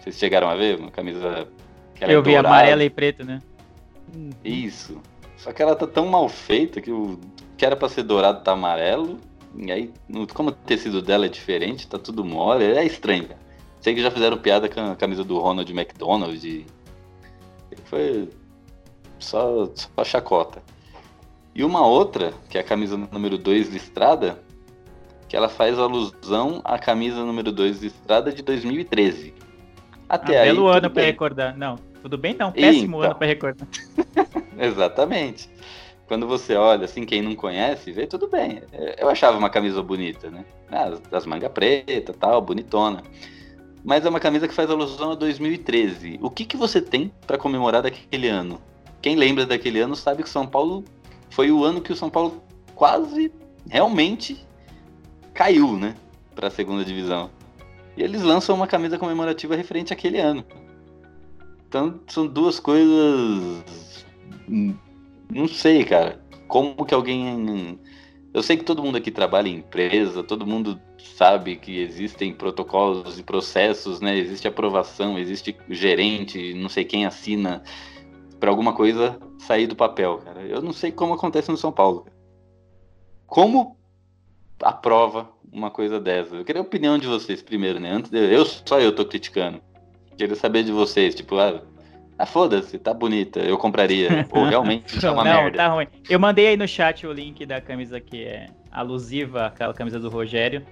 Vocês 0.00 0.18
chegaram 0.18 0.48
a 0.48 0.54
ver? 0.54 0.78
Uma 0.78 0.90
camisa 0.90 1.48
que 1.94 2.04
ela 2.04 2.12
Eu 2.12 2.20
é 2.20 2.22
vi 2.22 2.32
dourada. 2.32 2.48
amarela 2.48 2.84
e 2.84 2.90
preta, 2.90 3.24
né? 3.24 3.40
Isso. 4.44 5.00
Só 5.36 5.52
que 5.52 5.62
ela 5.62 5.76
tá 5.76 5.86
tão 5.86 6.06
mal 6.06 6.28
feita 6.28 6.80
que 6.80 6.90
o 6.90 7.18
que 7.56 7.64
era 7.64 7.76
pra 7.76 7.88
ser 7.88 8.02
dourado 8.02 8.42
tá 8.42 8.52
amarelo. 8.52 9.18
E 9.56 9.72
aí, 9.72 9.92
como 10.34 10.50
o 10.50 10.52
tecido 10.52 11.00
dela 11.00 11.26
é 11.26 11.28
diferente, 11.28 11.86
tá 11.88 11.98
tudo 11.98 12.24
mole. 12.24 12.64
É 12.64 12.84
estranho, 12.84 13.26
cara. 13.26 13.40
Sei 13.80 13.94
que 13.94 14.02
já 14.02 14.10
fizeram 14.10 14.36
piada 14.36 14.68
com 14.68 14.80
a 14.80 14.96
camisa 14.96 15.24
do 15.24 15.38
Ronald 15.38 15.70
McDonald. 15.72 16.46
E... 16.46 16.66
Foi 17.84 18.28
só, 19.18 19.70
só 19.74 20.04
chacota. 20.04 20.62
E 21.54 21.64
uma 21.64 21.86
outra, 21.86 22.32
que 22.48 22.58
é 22.58 22.60
a 22.60 22.64
camisa 22.64 22.96
número 22.96 23.38
2 23.38 23.68
listrada, 23.70 24.40
que 25.28 25.36
ela 25.36 25.48
faz 25.48 25.78
alusão 25.78 26.60
à 26.64 26.78
camisa 26.78 27.24
número 27.24 27.52
2 27.52 27.82
listrada 27.82 28.32
de 28.32 28.42
2013. 28.42 29.34
Até 30.08 30.38
Ah, 30.38 30.42
aí. 30.42 30.48
belo 30.48 30.62
tudo 30.62 30.68
ano 30.68 30.88
bem. 30.90 31.04
recordar. 31.04 31.56
Não, 31.56 31.76
tudo 32.02 32.16
bem 32.16 32.34
não. 32.34 32.50
Péssimo 32.50 32.96
então. 32.98 33.10
ano 33.10 33.14
pra 33.14 33.26
recordar. 33.26 33.68
Exatamente. 34.58 35.48
Quando 36.06 36.26
você 36.26 36.54
olha, 36.54 36.86
assim, 36.86 37.04
quem 37.04 37.20
não 37.20 37.34
conhece, 37.34 37.92
vê, 37.92 38.06
tudo 38.06 38.28
bem. 38.28 38.62
É, 38.72 39.02
Eu 39.02 39.10
achava 39.10 39.36
uma 39.36 39.50
camisa 39.50 39.82
bonita, 39.82 40.30
né? 40.30 40.44
As, 40.70 41.00
as 41.12 41.26
mangas 41.26 41.52
preta 41.52 42.14
tal, 42.14 42.40
bonitona. 42.40 43.02
Mas 43.84 44.06
é 44.06 44.08
uma 44.08 44.18
camisa 44.18 44.48
que 44.48 44.54
faz 44.54 44.70
alusão 44.70 45.12
a 45.12 45.14
2013. 45.14 46.18
O 46.22 46.30
que, 46.30 46.46
que 46.46 46.56
você 46.56 46.80
tem 46.80 47.12
pra 47.26 47.36
comemorar 47.36 47.82
daquele 47.82 48.26
ano? 48.28 48.60
Quem 49.02 49.14
lembra 49.16 49.44
daquele 49.44 49.80
ano 49.80 49.94
sabe 49.94 50.22
que 50.22 50.30
São 50.30 50.46
Paulo 50.46 50.82
foi 51.30 51.50
o 51.52 51.62
ano 51.62 51.80
que 51.82 51.92
o 51.92 51.96
São 51.96 52.08
Paulo 52.08 52.42
quase, 52.74 53.30
realmente 53.68 54.44
caiu, 55.38 55.78
né? 55.78 55.94
Pra 56.34 56.50
segunda 56.50 56.84
divisão. 56.84 57.30
E 57.96 58.02
eles 58.02 58.22
lançam 58.22 58.56
uma 58.56 58.66
camisa 58.66 58.98
comemorativa 58.98 59.54
referente 59.54 59.92
àquele 59.92 60.18
ano. 60.18 60.44
Então 61.68 62.00
são 62.08 62.26
duas 62.26 62.58
coisas. 62.58 64.04
hum, 64.48 64.74
Não 65.30 65.46
sei, 65.46 65.84
cara. 65.84 66.20
Como 66.48 66.84
que 66.84 66.92
alguém. 66.92 67.78
Eu 68.34 68.42
sei 68.42 68.56
que 68.56 68.64
todo 68.64 68.82
mundo 68.82 68.98
aqui 68.98 69.12
trabalha 69.12 69.48
em 69.48 69.58
empresa, 69.58 70.24
todo 70.24 70.44
mundo 70.46 70.80
sabe 70.98 71.54
que 71.54 71.78
existem 71.78 72.34
protocolos 72.34 73.16
e 73.18 73.22
processos, 73.22 74.00
né? 74.00 74.16
Existe 74.16 74.48
aprovação, 74.48 75.16
existe 75.18 75.56
gerente, 75.70 76.52
não 76.54 76.68
sei 76.68 76.84
quem 76.84 77.06
assina 77.06 77.62
para 78.40 78.50
alguma 78.50 78.72
coisa 78.72 79.20
sair 79.38 79.68
do 79.68 79.76
papel, 79.76 80.18
cara. 80.18 80.42
Eu 80.42 80.60
não 80.60 80.72
sei 80.72 80.90
como 80.90 81.14
acontece 81.14 81.48
no 81.48 81.56
São 81.56 81.70
Paulo. 81.70 82.06
Como 83.26 83.77
aprova 84.62 85.28
uma 85.52 85.70
coisa 85.70 86.00
dessa? 86.00 86.34
Eu 86.34 86.44
queria 86.44 86.60
a 86.60 86.64
opinião 86.64 86.98
de 86.98 87.06
vocês 87.06 87.42
primeiro, 87.42 87.80
né? 87.80 87.90
Antes 87.90 88.10
de... 88.10 88.18
eu 88.18 88.44
só 88.44 88.80
eu 88.80 88.94
tô 88.94 89.04
criticando. 89.04 89.60
Queria 90.16 90.34
saber 90.34 90.64
de 90.64 90.72
vocês, 90.72 91.14
tipo, 91.14 91.38
ah, 91.38 91.62
ah 92.18 92.26
foda-se, 92.26 92.78
tá 92.78 92.92
bonita, 92.92 93.40
eu 93.40 93.56
compraria. 93.56 94.26
Ou 94.30 94.44
realmente 94.44 95.04
é 95.04 95.10
uma 95.10 95.24
não, 95.24 95.42
merda. 95.42 95.56
tá 95.56 95.68
ruim. 95.68 95.86
Eu 96.08 96.18
mandei 96.18 96.48
aí 96.48 96.56
no 96.56 96.66
chat 96.66 97.06
o 97.06 97.12
link 97.12 97.44
da 97.46 97.60
camisa 97.60 98.00
que 98.00 98.24
é 98.24 98.46
alusiva 98.70 99.46
àquela 99.46 99.72
camisa 99.72 99.98
do 99.98 100.08
Rogério. 100.08 100.64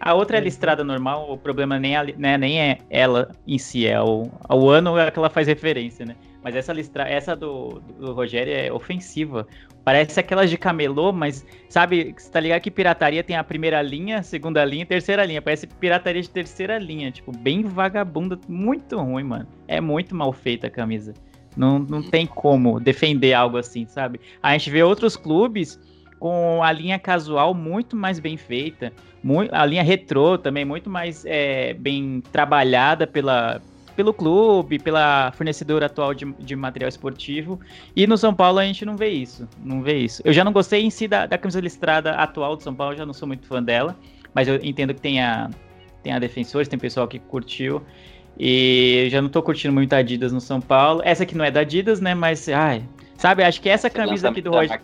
A 0.00 0.12
outra 0.12 0.36
é 0.36 0.40
listrada 0.40 0.82
normal, 0.82 1.30
o 1.30 1.38
problema 1.38 1.78
nem, 1.78 1.96
a 1.96 2.02
li- 2.02 2.16
né, 2.18 2.36
nem 2.36 2.60
é 2.60 2.78
ela 2.90 3.30
em 3.46 3.56
si, 3.58 3.86
é 3.86 4.00
o, 4.00 4.28
o 4.50 4.68
ano 4.68 4.98
é 4.98 5.10
que 5.10 5.18
ela 5.18 5.30
faz 5.30 5.46
referência, 5.46 6.04
né? 6.04 6.16
Mas 6.44 6.54
essa 6.54 6.74
listra, 6.74 7.08
essa 7.08 7.34
do, 7.34 7.80
do 7.98 8.12
Rogério 8.12 8.52
é 8.52 8.70
ofensiva. 8.70 9.46
Parece 9.82 10.20
aquelas 10.20 10.50
de 10.50 10.58
camelô, 10.58 11.10
mas 11.10 11.44
sabe, 11.70 12.14
você 12.16 12.30
tá 12.30 12.38
ligado 12.38 12.60
que 12.60 12.70
pirataria 12.70 13.24
tem 13.24 13.34
a 13.34 13.42
primeira 13.42 13.80
linha, 13.80 14.22
segunda 14.22 14.62
linha 14.62 14.84
terceira 14.84 15.24
linha. 15.24 15.40
Parece 15.40 15.66
pirataria 15.66 16.20
de 16.20 16.28
terceira 16.28 16.78
linha, 16.78 17.10
tipo, 17.10 17.32
bem 17.32 17.62
vagabunda, 17.62 18.38
muito 18.46 19.00
ruim, 19.00 19.24
mano. 19.24 19.48
É 19.66 19.80
muito 19.80 20.14
mal 20.14 20.32
feita 20.34 20.66
a 20.66 20.70
camisa. 20.70 21.14
Não, 21.56 21.78
não 21.78 22.02
tem 22.02 22.26
como 22.26 22.78
defender 22.78 23.32
algo 23.32 23.56
assim, 23.56 23.86
sabe? 23.86 24.20
A 24.42 24.52
gente 24.52 24.68
vê 24.70 24.82
outros 24.82 25.16
clubes 25.16 25.80
com 26.18 26.62
a 26.62 26.70
linha 26.72 26.98
casual 26.98 27.54
muito 27.54 27.96
mais 27.96 28.18
bem 28.18 28.36
feita, 28.36 28.92
mui- 29.22 29.48
a 29.52 29.64
linha 29.64 29.82
retrô 29.82 30.36
também 30.36 30.64
muito 30.64 30.90
mais 30.90 31.24
é, 31.26 31.74
bem 31.74 32.22
trabalhada 32.32 33.06
pela, 33.06 33.60
pelo 33.94 34.12
clube, 34.12 34.78
pela 34.78 35.32
fornecedora 35.32 35.86
atual 35.86 36.14
de, 36.14 36.32
de 36.38 36.56
material 36.56 36.88
esportivo. 36.88 37.60
E 37.94 38.06
no 38.06 38.16
São 38.16 38.34
Paulo 38.34 38.58
a 38.58 38.64
gente 38.64 38.84
não 38.84 38.96
vê 38.96 39.08
isso, 39.08 39.48
não 39.62 39.82
vê 39.82 39.98
isso. 39.98 40.22
Eu 40.24 40.32
já 40.32 40.44
não 40.44 40.52
gostei 40.52 40.82
em 40.84 40.90
si 40.90 41.08
da, 41.08 41.26
da 41.26 41.38
camisa 41.38 41.60
listrada 41.60 42.12
atual 42.12 42.56
do 42.56 42.62
São 42.62 42.74
Paulo, 42.74 42.96
já 42.96 43.06
não 43.06 43.14
sou 43.14 43.28
muito 43.28 43.46
fã 43.46 43.62
dela, 43.62 43.96
mas 44.34 44.48
eu 44.48 44.56
entendo 44.62 44.94
que 44.94 45.00
tem 45.00 45.22
a, 45.22 45.50
tem 46.02 46.12
a 46.12 46.18
defensores, 46.18 46.68
tem 46.68 46.78
pessoal 46.78 47.08
que 47.08 47.18
curtiu. 47.18 47.82
E 48.38 49.04
eu 49.04 49.10
já 49.10 49.22
não 49.22 49.28
tô 49.28 49.42
curtindo 49.42 49.72
muito 49.72 49.92
a 49.92 49.98
Adidas 49.98 50.32
no 50.32 50.40
São 50.40 50.60
Paulo. 50.60 51.00
Essa 51.04 51.22
aqui 51.22 51.36
não 51.36 51.44
é 51.44 51.50
da 51.50 51.60
Adidas, 51.60 52.00
né? 52.00 52.14
Mas, 52.14 52.48
ai, 52.48 52.82
sabe, 53.16 53.44
acho 53.44 53.60
que 53.60 53.68
essa 53.68 53.88
camisa 53.88 54.28
aqui 54.28 54.42
do 54.42 54.50
Roger. 54.50 54.80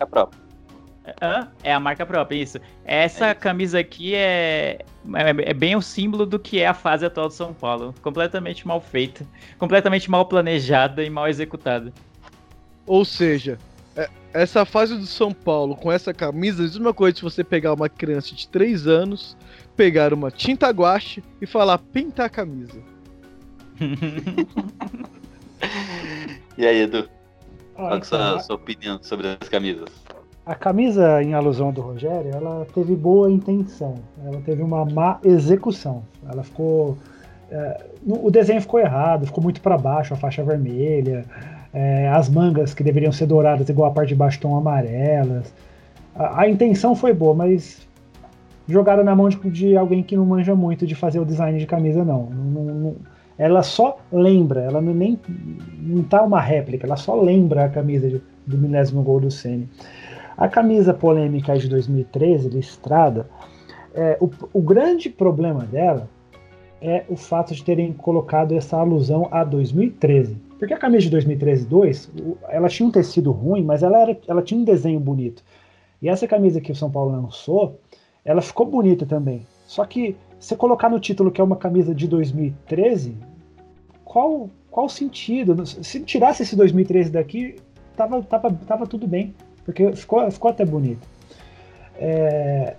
Própria. 1.03 1.15
Hã? 1.21 1.47
É 1.63 1.73
a 1.73 1.79
marca 1.79 2.05
própria, 2.05 2.35
isso. 2.41 2.59
Essa 2.85 3.33
camisa 3.35 3.79
aqui 3.79 4.13
é, 4.15 4.79
é, 5.15 5.49
é 5.49 5.53
bem 5.53 5.75
o 5.75 5.81
símbolo 5.81 6.25
do 6.25 6.37
que 6.39 6.59
é 6.59 6.67
a 6.67 6.73
fase 6.73 7.05
atual 7.05 7.27
do 7.27 7.33
São 7.33 7.53
Paulo. 7.53 7.93
Completamente 8.01 8.67
mal 8.67 8.79
feita, 8.79 9.25
completamente 9.57 10.09
mal 10.09 10.25
planejada 10.25 11.03
e 11.03 11.09
mal 11.09 11.27
executada. 11.27 11.91
Ou 12.85 13.03
seja, 13.05 13.57
é- 13.95 14.09
essa 14.33 14.65
fase 14.65 14.97
do 14.97 15.05
São 15.05 15.31
Paulo 15.33 15.75
com 15.75 15.91
essa 15.91 16.13
camisa 16.13 16.61
é 16.63 16.65
a 16.65 16.67
mesma 16.69 16.93
coisa 16.93 17.17
se 17.17 17.23
você 17.23 17.43
pegar 17.43 17.73
uma 17.73 17.89
criança 17.89 18.33
de 18.35 18.47
3 18.47 18.87
anos, 18.87 19.35
pegar 19.75 20.13
uma 20.13 20.29
tinta 20.31 20.69
guache 20.69 21.23
e 21.41 21.45
falar 21.45 21.77
pintar 21.77 22.25
a 22.27 22.29
camisa. 22.29 22.81
E 26.57 26.65
aí, 26.65 26.81
Edu? 26.81 27.07
Qual 27.75 27.93
é 27.93 27.97
a 27.97 28.03
sua, 28.03 28.35
a- 28.35 28.39
sua 28.39 28.55
opinião 28.55 28.99
sobre 29.01 29.27
as 29.39 29.47
camisas? 29.49 29.89
A 30.45 30.55
camisa 30.55 31.21
em 31.21 31.33
alusão 31.33 31.71
do 31.71 31.81
Rogério, 31.81 32.31
ela 32.33 32.65
teve 32.73 32.95
boa 32.95 33.29
intenção, 33.31 33.95
ela 34.25 34.41
teve 34.41 34.63
uma 34.63 34.83
má 34.85 35.19
execução. 35.23 36.01
Ela 36.27 36.43
ficou. 36.43 36.97
é, 37.51 37.79
o 38.07 38.31
desenho 38.31 38.59
ficou 38.59 38.79
errado, 38.79 39.25
ficou 39.27 39.43
muito 39.43 39.61
para 39.61 39.77
baixo, 39.77 40.13
a 40.13 40.17
faixa 40.17 40.43
vermelha, 40.43 41.25
é, 41.71 42.09
as 42.09 42.27
mangas 42.27 42.73
que 42.73 42.83
deveriam 42.83 43.11
ser 43.11 43.27
douradas, 43.27 43.69
igual 43.69 43.91
a 43.91 43.93
parte 43.93 44.09
de 44.09 44.15
baixo, 44.15 44.37
estão 44.37 44.55
amarelas. 44.55 45.53
A, 46.15 46.41
a 46.41 46.49
intenção 46.49 46.95
foi 46.95 47.13
boa, 47.13 47.35
mas 47.35 47.87
jogaram 48.67 49.03
na 49.03 49.15
mão 49.15 49.29
de, 49.29 49.37
de 49.51 49.77
alguém 49.77 50.01
que 50.01 50.15
não 50.17 50.25
manja 50.25 50.55
muito 50.55 50.87
de 50.87 50.95
fazer 50.95 51.19
o 51.19 51.25
design 51.25 51.59
de 51.59 51.67
camisa, 51.67 52.03
não. 52.03 52.23
Não- 52.25 52.63
não- 52.63 52.95
ela 53.37 53.63
só 53.63 53.97
lembra, 54.11 54.61
ela 54.61 54.81
não, 54.81 54.93
nem 54.93 55.19
não 55.79 56.03
tá 56.03 56.21
uma 56.21 56.39
réplica, 56.39 56.85
ela 56.85 56.95
só 56.97 57.19
lembra 57.19 57.65
a 57.65 57.69
camisa 57.69 58.07
de, 58.07 58.21
do 58.45 58.57
milésimo 58.57 59.01
gol 59.01 59.19
do 59.19 59.31
Ceni. 59.31 59.67
A 60.41 60.49
camisa 60.49 60.91
polêmica 60.91 61.55
de 61.55 61.69
2013, 61.69 62.49
listrada, 62.49 63.29
é, 63.93 64.17
o, 64.19 64.27
o 64.51 64.59
grande 64.59 65.07
problema 65.07 65.65
dela 65.65 66.09
é 66.81 67.05
o 67.07 67.15
fato 67.15 67.53
de 67.53 67.63
terem 67.63 67.93
colocado 67.93 68.55
essa 68.55 68.75
alusão 68.75 69.27
a 69.29 69.43
2013. 69.43 70.35
Porque 70.57 70.73
a 70.73 70.79
camisa 70.79 71.03
de 71.03 71.11
2013 71.11 71.67
2, 71.67 72.11
ela 72.49 72.67
tinha 72.69 72.89
um 72.89 72.91
tecido 72.91 73.29
ruim, 73.29 73.63
mas 73.63 73.83
ela, 73.83 73.99
era, 73.99 74.17
ela 74.27 74.41
tinha 74.41 74.59
um 74.59 74.63
desenho 74.63 74.99
bonito. 74.99 75.43
E 76.01 76.09
essa 76.09 76.27
camisa 76.27 76.59
que 76.59 76.71
o 76.71 76.75
São 76.75 76.89
Paulo 76.89 77.11
lançou, 77.11 77.79
ela 78.25 78.41
ficou 78.41 78.65
bonita 78.65 79.05
também. 79.05 79.45
Só 79.67 79.85
que 79.85 80.17
você 80.39 80.55
colocar 80.55 80.89
no 80.89 80.99
título 80.99 81.29
que 81.29 81.39
é 81.39 81.43
uma 81.43 81.55
camisa 81.55 81.93
de 81.93 82.07
2013, 82.07 83.15
qual 84.03 84.49
qual 84.71 84.89
sentido? 84.89 85.67
Se 85.67 85.99
tirasse 85.99 86.41
esse 86.41 86.55
2013 86.55 87.11
daqui, 87.11 87.57
tava, 87.95 88.23
tava, 88.23 88.51
tava 88.65 88.87
tudo 88.87 89.05
bem, 89.05 89.35
porque 89.65 89.93
ficou, 89.93 90.29
ficou 90.31 90.51
até 90.51 90.65
bonito. 90.65 91.07
É, 91.95 92.75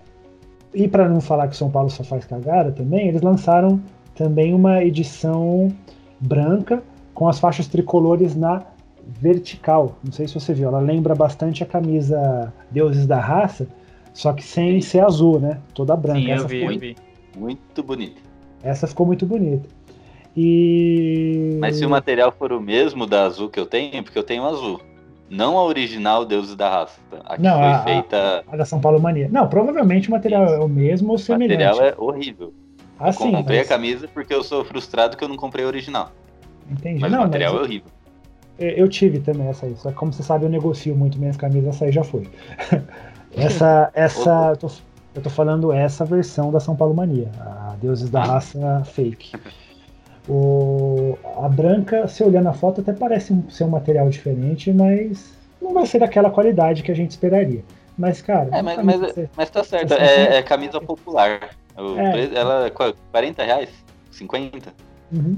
e 0.75 0.89
para 0.89 1.09
não 1.09 1.21
falar 1.21 1.49
que 1.49 1.57
São 1.57 1.71
Paulo 1.71 1.91
só 1.91 2.03
faz 2.03 2.25
cagada 2.25 2.73
também, 2.73 3.09
eles 3.09 3.23
lançaram 3.23 3.81
também 4.15 4.55
uma 4.55 4.83
edição 4.83 5.73
branca 6.19 6.83
com 7.15 7.29
as 7.29 7.39
faixas 7.39 7.67
tricolores 7.67 8.35
na 8.35 8.63
vertical. 9.07 9.97
Não 10.03 10.13
sei 10.13 10.27
se 10.27 10.35
você 10.35 10.55
viu, 10.55 10.69
ela 10.69 10.81
lembra 10.81 11.15
bastante 11.15 11.63
a 11.63 11.67
camisa 11.67 12.53
Deuses 12.71 13.07
da 13.07 13.19
Raça, 13.19 13.67
só 14.15 14.33
que 14.33 14.43
sem 14.43 14.81
ser 14.81 15.01
azul, 15.01 15.41
né? 15.41 15.59
Toda 15.75 15.97
branca. 15.97 16.21
Sim, 16.21 16.31
Essa 16.31 16.45
eu 16.45 16.49
vi, 16.49 16.59
ficou, 16.59 16.73
eu 16.73 16.79
vi. 16.79 16.97
Muito 17.37 17.83
bonito. 17.83 18.23
essa 18.63 18.87
ficou 18.87 19.07
muito 19.07 19.27
bonita. 19.27 19.69
E. 20.37 21.59
Mas 21.61 21.77
se 21.77 21.85
o 21.85 21.91
material 21.91 22.33
for 22.33 22.53
o 22.53 22.61
mesmo 22.61 23.07
da 23.07 23.25
azul 23.25 23.49
que 23.51 23.61
eu 23.61 23.67
tenho, 23.67 24.03
porque 24.03 24.19
eu 24.19 24.23
tenho 24.23 24.45
azul. 24.45 24.81
Não 25.33 25.57
a 25.57 25.65
original 25.65 26.25
Deuses 26.27 26.55
da 26.55 26.69
Raça. 26.69 27.01
A 27.25 27.37
que 27.37 27.43
Não, 27.43 27.55
foi 27.59 27.67
a- 27.69 27.79
feita. 27.85 28.45
A 28.53 28.57
da 28.57 28.65
São 28.67 28.79
Paulo 28.81 29.01
Mania. 29.01 29.29
Não, 29.33 29.49
provavelmente 29.49 30.09
o 30.09 30.13
material 30.13 30.45
é 30.45 30.59
o 30.61 30.69
mesmo 30.69 31.09
ou 31.09 31.15
O 31.15 31.19
semelhante. 31.19 31.65
material 31.65 31.89
é 31.89 31.95
horrível. 31.97 32.53
Ah, 33.01 33.09
eu 33.09 33.13
sim, 33.15 33.33
comprei 33.33 33.59
mas- 33.59 33.67
a 33.67 33.69
camisa 33.75 34.09
porque 34.13 34.35
eu 34.35 34.45
sou 34.45 34.63
frustrado 34.65 35.17
que 35.17 35.25
eu 35.25 35.29
não 35.29 35.37
comprei 35.37 35.65
a 35.65 35.69
original. 35.69 36.13
Entendi. 36.71 37.01
Mas 37.01 37.11
Não, 37.11 37.21
o 37.21 37.23
material 37.23 37.53
mas- 37.55 37.63
é 37.63 37.65
horrível. 37.65 37.89
É, 38.59 38.81
Eu 38.81 38.87
tive 38.89 39.19
também 39.21 39.49
essa 39.49 39.65
aí, 39.67 39.75
só 39.77 39.89
que 39.89 39.97
como 39.97 40.13
você 40.13 40.23
sabe, 40.23 40.45
eu 40.45 40.51
negocio 40.51 40.95
muito 40.95 41.19
minhas 41.19 41.37
camisas, 41.39 41.75
essa 41.77 41.87
aí 41.87 41.93
já 41.93 42.05
foi. 42.05 42.29
essa, 43.35 43.91
essa, 43.95 44.51
eu 44.51 44.57
tô, 44.57 44.71
eu 45.15 45.23
tô 45.23 45.31
falando 45.31 45.73
essa 45.73 46.05
versão 46.05 46.53
da 46.53 46.61
São 46.61 46.77
Paulo 46.77 46.95
Mania, 46.95 47.31
a 47.41 47.75
Deuses 47.81 48.11
da 48.11 48.23
Raça 48.23 48.83
fake. 48.85 49.33
O, 50.29 51.19
a 51.43 51.49
branca, 51.49 52.07
se 52.07 52.23
olhar 52.23 52.43
na 52.43 52.53
foto, 52.53 52.81
até 52.81 52.93
parece 52.93 53.37
ser 53.51 53.65
um 53.65 53.69
material 53.69 54.09
diferente, 54.09 54.73
mas 54.73 55.33
não 55.61 55.75
vai 55.75 55.85
ser 55.87 55.99
daquela 55.99 56.31
qualidade 56.31 56.83
que 56.83 56.93
a 56.93 56.95
gente 56.95 57.11
esperaria. 57.11 57.63
Mas, 57.99 58.23
cara, 58.23 58.49
É, 58.53 58.63
mas, 58.63 58.77
camisa 58.77 58.99
mas, 58.99 59.13
você- 59.13 59.31
mas 59.37 59.51
tá 59.51 59.65
certo. 59.65 59.93
É, 59.95 60.37
é 60.39 60.43
camisa 60.43 60.81
popular. 60.81 61.51
O 61.77 61.99
É. 61.99 62.11
preço- 62.13 62.35
ela 62.35 62.67
é 62.67 62.71
qu- 62.71 62.95
40 63.11 63.43
reais? 63.45 63.69
50? 64.11 64.71
Uhum. 65.13 65.37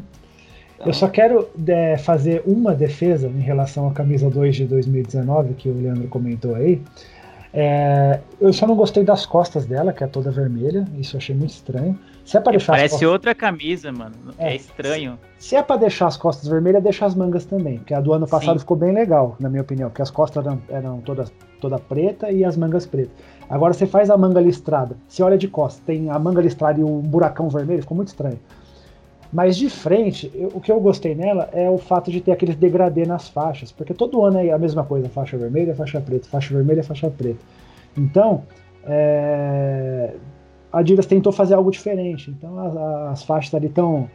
Eu 0.84 0.92
só 0.92 1.08
quero 1.08 1.48
é, 1.66 1.96
fazer 1.96 2.42
uma 2.46 2.74
defesa 2.74 3.28
em 3.28 3.40
relação 3.40 3.88
à 3.88 3.92
camisa 3.92 4.28
2 4.28 4.54
de 4.54 4.64
2019, 4.66 5.54
que 5.54 5.68
o 5.68 5.80
Leandro 5.80 6.08
comentou 6.08 6.54
aí. 6.54 6.82
É, 7.52 8.18
eu 8.40 8.52
só 8.52 8.66
não 8.66 8.74
gostei 8.76 9.02
das 9.04 9.24
costas 9.24 9.64
dela, 9.64 9.92
que 9.92 10.02
é 10.04 10.06
toda 10.06 10.30
vermelha. 10.30 10.84
Isso 10.98 11.16
eu 11.16 11.18
achei 11.18 11.34
muito 11.34 11.50
estranho. 11.52 11.98
Se 12.24 12.36
é 12.38 12.40
pra 12.40 12.52
deixar 12.52 12.72
Parece 12.72 12.92
costas, 12.94 13.08
outra 13.10 13.34
camisa, 13.34 13.92
mano. 13.92 14.14
É, 14.38 14.52
É. 14.52 14.56
estranho. 14.56 15.18
se 15.38 15.54
é 15.56 15.62
pra 15.62 15.76
deixar 15.76 16.06
as 16.06 16.16
costas 16.16 16.48
vermelhas, 16.48 16.82
deixa 16.82 17.04
as 17.04 17.14
mangas 17.14 17.44
também. 17.44 17.78
Porque 17.78 17.92
a 17.92 18.00
do 18.00 18.12
ano 18.14 18.26
passado 18.26 18.54
Sim. 18.54 18.60
ficou 18.60 18.76
bem 18.76 18.92
legal, 18.92 19.36
na 19.38 19.48
minha 19.50 19.60
opinião. 19.62 19.90
Porque 19.90 20.00
as 20.02 20.10
costas 20.10 20.44
eram, 20.44 20.58
eram 20.70 21.00
todas 21.00 21.30
toda 21.60 21.78
preta 21.78 22.30
e 22.30 22.44
as 22.44 22.56
mangas 22.56 22.84
pretas. 22.86 23.12
Agora 23.48 23.72
você 23.74 23.86
faz 23.86 24.08
a 24.10 24.16
manga 24.18 24.40
listrada, 24.40 24.96
você 25.08 25.22
olha 25.22 25.36
de 25.38 25.48
costas, 25.48 25.82
tem 25.84 26.10
a 26.10 26.18
manga 26.18 26.40
listrada 26.40 26.80
e 26.80 26.84
um 26.84 27.00
buracão 27.00 27.48
vermelho, 27.48 27.80
ficou 27.82 27.94
muito 27.96 28.08
estranho. 28.08 28.38
Mas 29.32 29.56
de 29.56 29.68
frente, 29.70 30.30
eu- 30.34 30.50
o 30.54 30.60
que 30.60 30.70
eu 30.70 30.78
gostei 30.80 31.14
nela 31.14 31.48
é 31.52 31.68
o 31.68 31.76
fato 31.78 32.10
de 32.10 32.20
ter 32.20 32.32
aqueles 32.32 32.54
degradê 32.56 33.04
nas 33.06 33.28
faixas, 33.28 33.72
porque 33.72 33.92
todo 33.94 34.22
ano 34.24 34.38
é 34.38 34.50
a 34.52 34.58
mesma 34.58 34.84
coisa, 34.84 35.08
faixa 35.08 35.36
vermelha, 35.36 35.74
faixa 35.74 36.00
preta, 36.00 36.28
faixa 36.28 36.54
vermelha, 36.54 36.84
faixa 36.84 37.10
preta. 37.10 37.40
Então, 37.96 38.42
é, 38.86 40.12
a 40.74 40.80
Adidas 40.80 41.06
tentou 41.06 41.32
fazer 41.32 41.54
algo 41.54 41.70
diferente. 41.70 42.30
Então 42.30 42.58
as, 42.58 42.76
as 43.12 43.22
faixas 43.22 43.54
ali 43.54 43.68
estão 43.68 44.10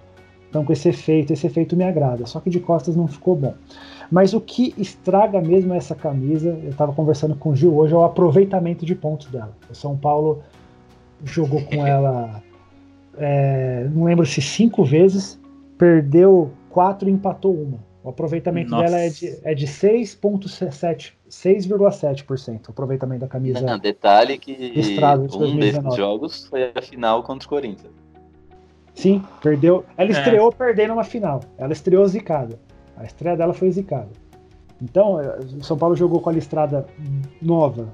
estão 0.45 0.65
com 0.65 0.73
esse 0.73 0.89
efeito, 0.89 1.31
esse 1.31 1.45
efeito 1.45 1.75
me 1.77 1.83
agrada. 1.83 2.25
Só 2.25 2.39
que 2.39 2.49
de 2.49 2.59
costas 2.59 2.95
não 2.95 3.07
ficou 3.07 3.35
bom. 3.35 3.53
Mas 4.11 4.33
o 4.33 4.41
que 4.41 4.73
estraga 4.77 5.39
mesmo 5.39 5.73
essa 5.75 5.93
camisa, 5.93 6.49
eu 6.63 6.71
estava 6.71 6.91
conversando 6.91 7.35
com 7.35 7.51
o 7.51 7.55
Gil 7.55 7.77
hoje, 7.77 7.93
é 7.93 7.97
o 7.97 8.03
aproveitamento 8.03 8.83
de 8.83 8.95
pontos 8.95 9.27
dela. 9.27 9.55
O 9.69 9.75
São 9.75 9.95
Paulo 9.95 10.41
jogou 11.23 11.61
com 11.61 11.75
ela, 11.85 12.41
é, 13.17 13.87
não 13.93 14.05
lembro 14.05 14.25
se 14.25 14.41
cinco 14.41 14.83
vezes, 14.83 15.39
perdeu 15.77 16.51
quatro 16.69 17.07
e 17.07 17.11
empatou 17.11 17.53
uma. 17.53 17.88
O 18.09 18.11
aproveitamento 18.11 18.71
Nossa. 18.71 18.85
dela 18.85 18.97
é 18.97 19.09
de, 19.09 19.39
é 19.43 19.53
de 19.53 19.67
6,7%. 19.67 21.11
6,7% 21.29 22.67
o 22.67 22.71
aproveitamento 22.71 23.21
da 23.21 23.27
camisa. 23.27 23.61
Não, 23.61 23.77
detalhe 23.77 24.35
que 24.39 24.51
Listrado 24.55 25.27
de 25.27 25.35
um 25.35 25.39
2019. 25.39 25.83
desses 25.83 25.97
jogos 25.97 26.45
foi 26.47 26.71
a 26.73 26.81
final 26.81 27.21
contra 27.21 27.41
os 27.41 27.45
Corinthians. 27.45 27.93
Sim, 28.95 29.23
perdeu. 29.43 29.85
Ela 29.95 30.09
É. 30.09 30.11
estreou 30.13 30.51
perdendo 30.51 30.93
uma 30.93 31.03
final. 31.03 31.41
Ela 31.59 31.71
estreou 31.71 32.05
zicada. 32.07 32.59
A 32.97 33.03
estreia 33.05 33.37
dela 33.37 33.53
foi 33.53 33.69
zicada. 33.71 34.09
Então, 34.81 35.21
eh, 35.21 35.37
o 35.59 35.63
São 35.63 35.77
Paulo 35.77 35.95
jogou 35.95 36.19
com 36.19 36.31
a 36.31 36.33
listrada 36.33 36.87
nova 37.39 37.87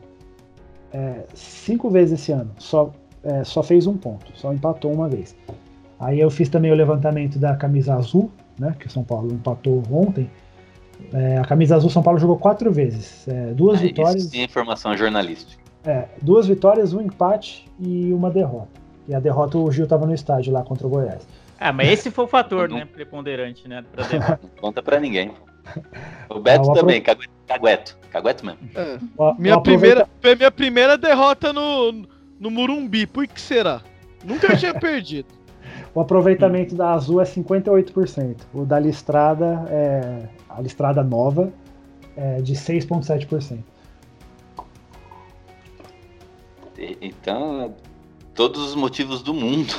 é, 0.93 1.25
cinco 1.33 1.89
vezes 1.89 2.21
esse 2.21 2.31
ano. 2.31 2.51
Só, 2.57 2.89
é, 3.21 3.43
só 3.43 3.61
fez 3.61 3.85
um 3.85 3.97
ponto. 3.97 4.31
Só 4.33 4.53
empatou 4.53 4.93
uma 4.93 5.09
vez. 5.09 5.35
Aí 5.99 6.21
eu 6.21 6.29
fiz 6.29 6.47
também 6.47 6.71
o 6.71 6.75
levantamento 6.75 7.37
da 7.37 7.53
camisa 7.57 7.95
azul, 7.95 8.31
né? 8.59 8.75
Que 8.79 8.87
o 8.87 8.89
São 8.89 9.03
Paulo 9.03 9.31
empatou 9.33 9.83
ontem. 9.91 10.29
É, 11.13 11.37
a 11.37 11.43
camisa 11.45 11.75
azul 11.75 11.89
São 11.89 12.01
Paulo 12.01 12.19
jogou 12.19 12.37
quatro 12.37 12.71
vezes. 12.71 13.27
É, 13.27 13.53
duas 13.53 13.79
Ah, 13.79 13.83
vitórias. 13.83 14.15
Isso 14.23 14.29
sim 14.31 14.39
é 14.41 14.43
informação 14.43 14.95
jornalística. 14.95 15.61
É, 15.83 16.07
duas 16.21 16.47
vitórias, 16.47 16.93
um 16.93 17.01
empate 17.01 17.69
e 17.79 18.11
uma 18.13 18.31
derrota. 18.31 18.69
E 19.07 19.13
a 19.13 19.19
derrota 19.19 19.57
o 19.57 19.71
Gil 19.71 19.83
estava 19.83 20.05
no 20.05 20.13
estádio 20.13 20.51
lá 20.51 20.63
contra 20.63 20.87
o 20.87 20.89
Goiás. 20.89 21.27
Ah, 21.59 21.71
mas 21.71 21.89
esse 21.89 22.09
foi 22.11 22.25
o 22.25 22.27
fator, 22.27 22.67
né? 22.69 22.85
Preponderante, 22.85 23.67
né? 23.67 23.83
Pra 23.91 24.03
derrota. 24.07 24.39
Não 24.41 24.61
conta 24.61 24.81
pra 24.81 24.99
ninguém. 24.99 25.31
O 26.29 26.39
Beto 26.39 26.69
Ah, 26.69 26.73
o 26.73 26.75
também, 26.75 27.01
cagueto, 27.01 27.29
cagueto. 27.47 27.97
Cagueto 28.11 28.45
mesmo. 28.45 28.59
É. 28.75 28.97
O- 29.17 29.31
o 29.31 29.35
Minha 29.37 29.55
aproveita- 29.55 30.07
primeira, 30.21 30.35
minha 30.37 30.51
primeira 30.51 30.97
derrota 30.97 31.51
no, 31.51 31.91
no 32.39 32.49
Murumbi. 32.51 33.05
Por 33.05 33.27
que 33.27 33.39
será? 33.41 33.81
Nunca 34.23 34.55
tinha 34.55 34.73
perdido. 34.79 35.27
O 35.95 36.01
aproveitamento 36.01 36.75
da 36.75 36.91
azul 36.91 37.21
é 37.21 37.23
58%. 37.23 38.35
O 38.53 38.65
da 38.65 38.77
listrada, 38.77 39.65
é, 39.69 40.27
a 40.49 40.61
listrada 40.61 41.01
nova, 41.01 41.51
é 42.17 42.41
de 42.41 42.53
6,7%. 42.53 43.63
E- 46.77 46.97
Então, 47.01 47.73
todos 48.33 48.61
os 48.61 48.75
motivos 48.75 49.21
do 49.21 49.33
mundo 49.33 49.73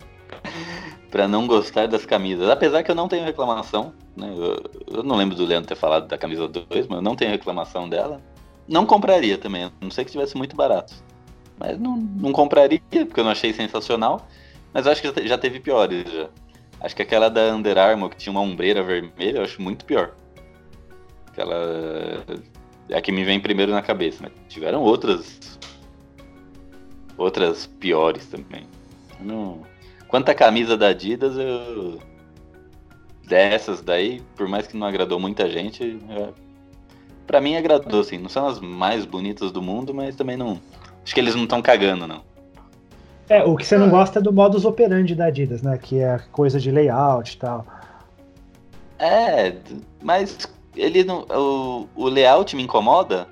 pra 1.10 1.28
não 1.28 1.46
gostar 1.46 1.86
das 1.86 2.06
camisas. 2.06 2.48
Apesar 2.48 2.82
que 2.82 2.90
eu 2.90 2.94
não 2.94 3.06
tenho 3.08 3.24
reclamação, 3.24 3.92
né? 4.16 4.32
Eu, 4.34 4.96
eu 4.98 5.02
não 5.02 5.16
lembro 5.16 5.36
do 5.36 5.44
Leandro 5.44 5.68
ter 5.68 5.74
falado 5.76 6.06
da 6.08 6.16
camisa 6.16 6.48
2, 6.48 6.86
mas 6.88 6.96
eu 6.96 7.02
não 7.02 7.14
tenho 7.14 7.30
reclamação 7.30 7.86
dela. 7.88 8.22
Não 8.66 8.86
compraria 8.86 9.36
também, 9.36 9.64
a 9.64 9.70
não 9.82 9.90
sei 9.90 10.04
que 10.04 10.10
estivesse 10.10 10.36
muito 10.36 10.56
barato. 10.56 10.94
Mas 11.58 11.78
não, 11.78 11.96
não 11.96 12.32
compraria, 12.32 12.80
porque 12.88 13.20
eu 13.20 13.24
não 13.24 13.32
achei 13.32 13.52
sensacional. 13.52 14.26
Mas 14.72 14.86
eu 14.86 14.92
acho 14.92 15.00
que 15.00 15.08
já 15.08 15.12
te- 15.14 15.28
já 15.28 15.38
teve 15.38 15.60
piores 15.60 16.10
já. 16.10 16.28
Acho 16.80 16.96
que 16.96 17.02
aquela 17.02 17.28
da 17.28 17.54
Under 17.54 17.76
Armour, 17.76 18.10
que 18.10 18.16
tinha 18.16 18.30
uma 18.30 18.40
ombreira 18.40 18.82
vermelha, 18.82 19.38
eu 19.38 19.42
acho 19.42 19.60
muito 19.60 19.84
pior. 19.84 20.12
Aquela. 21.28 22.24
É 22.88 22.96
a 22.96 23.00
que 23.00 23.12
me 23.12 23.22
vem 23.24 23.38
primeiro 23.38 23.70
na 23.72 23.82
cabeça, 23.82 24.18
mas 24.22 24.32
tiveram 24.48 24.82
outras 24.82 25.58
outras 27.16 27.66
piores 27.66 28.26
também. 28.26 28.64
Não... 29.20 29.62
Quanto 30.08 30.30
à 30.30 30.34
camisa 30.34 30.76
da 30.76 30.88
Adidas, 30.88 31.36
eu. 31.36 32.00
Dessas 33.26 33.80
daí, 33.80 34.20
por 34.34 34.48
mais 34.48 34.66
que 34.66 34.76
não 34.76 34.86
agradou 34.86 35.20
muita 35.20 35.48
gente, 35.48 36.00
eu... 36.08 36.34
pra 37.26 37.40
mim 37.40 37.54
agradou, 37.56 38.00
assim. 38.00 38.18
Não 38.18 38.28
são 38.28 38.48
as 38.48 38.58
mais 38.58 39.04
bonitas 39.04 39.52
do 39.52 39.62
mundo, 39.62 39.94
mas 39.94 40.16
também 40.16 40.36
não. 40.36 40.60
Acho 41.04 41.14
que 41.14 41.20
eles 41.20 41.34
não 41.36 41.44
estão 41.44 41.62
cagando, 41.62 42.06
não. 42.08 42.24
É, 43.30 43.44
o 43.44 43.56
que 43.56 43.64
você 43.64 43.78
não 43.78 43.88
gosta 43.88 44.18
é 44.18 44.22
do 44.22 44.32
modus 44.32 44.64
operandi 44.64 45.14
da 45.14 45.26
Adidas, 45.26 45.62
né? 45.62 45.78
Que 45.78 46.00
é 46.00 46.18
coisa 46.32 46.58
de 46.58 46.68
layout 46.68 47.32
e 47.32 47.38
tal. 47.38 47.64
É, 48.98 49.54
mas 50.02 50.36
ele 50.74 51.04
não. 51.04 51.24
O, 51.30 51.88
o 51.94 52.08
layout 52.08 52.56
me 52.56 52.64
incomoda 52.64 53.28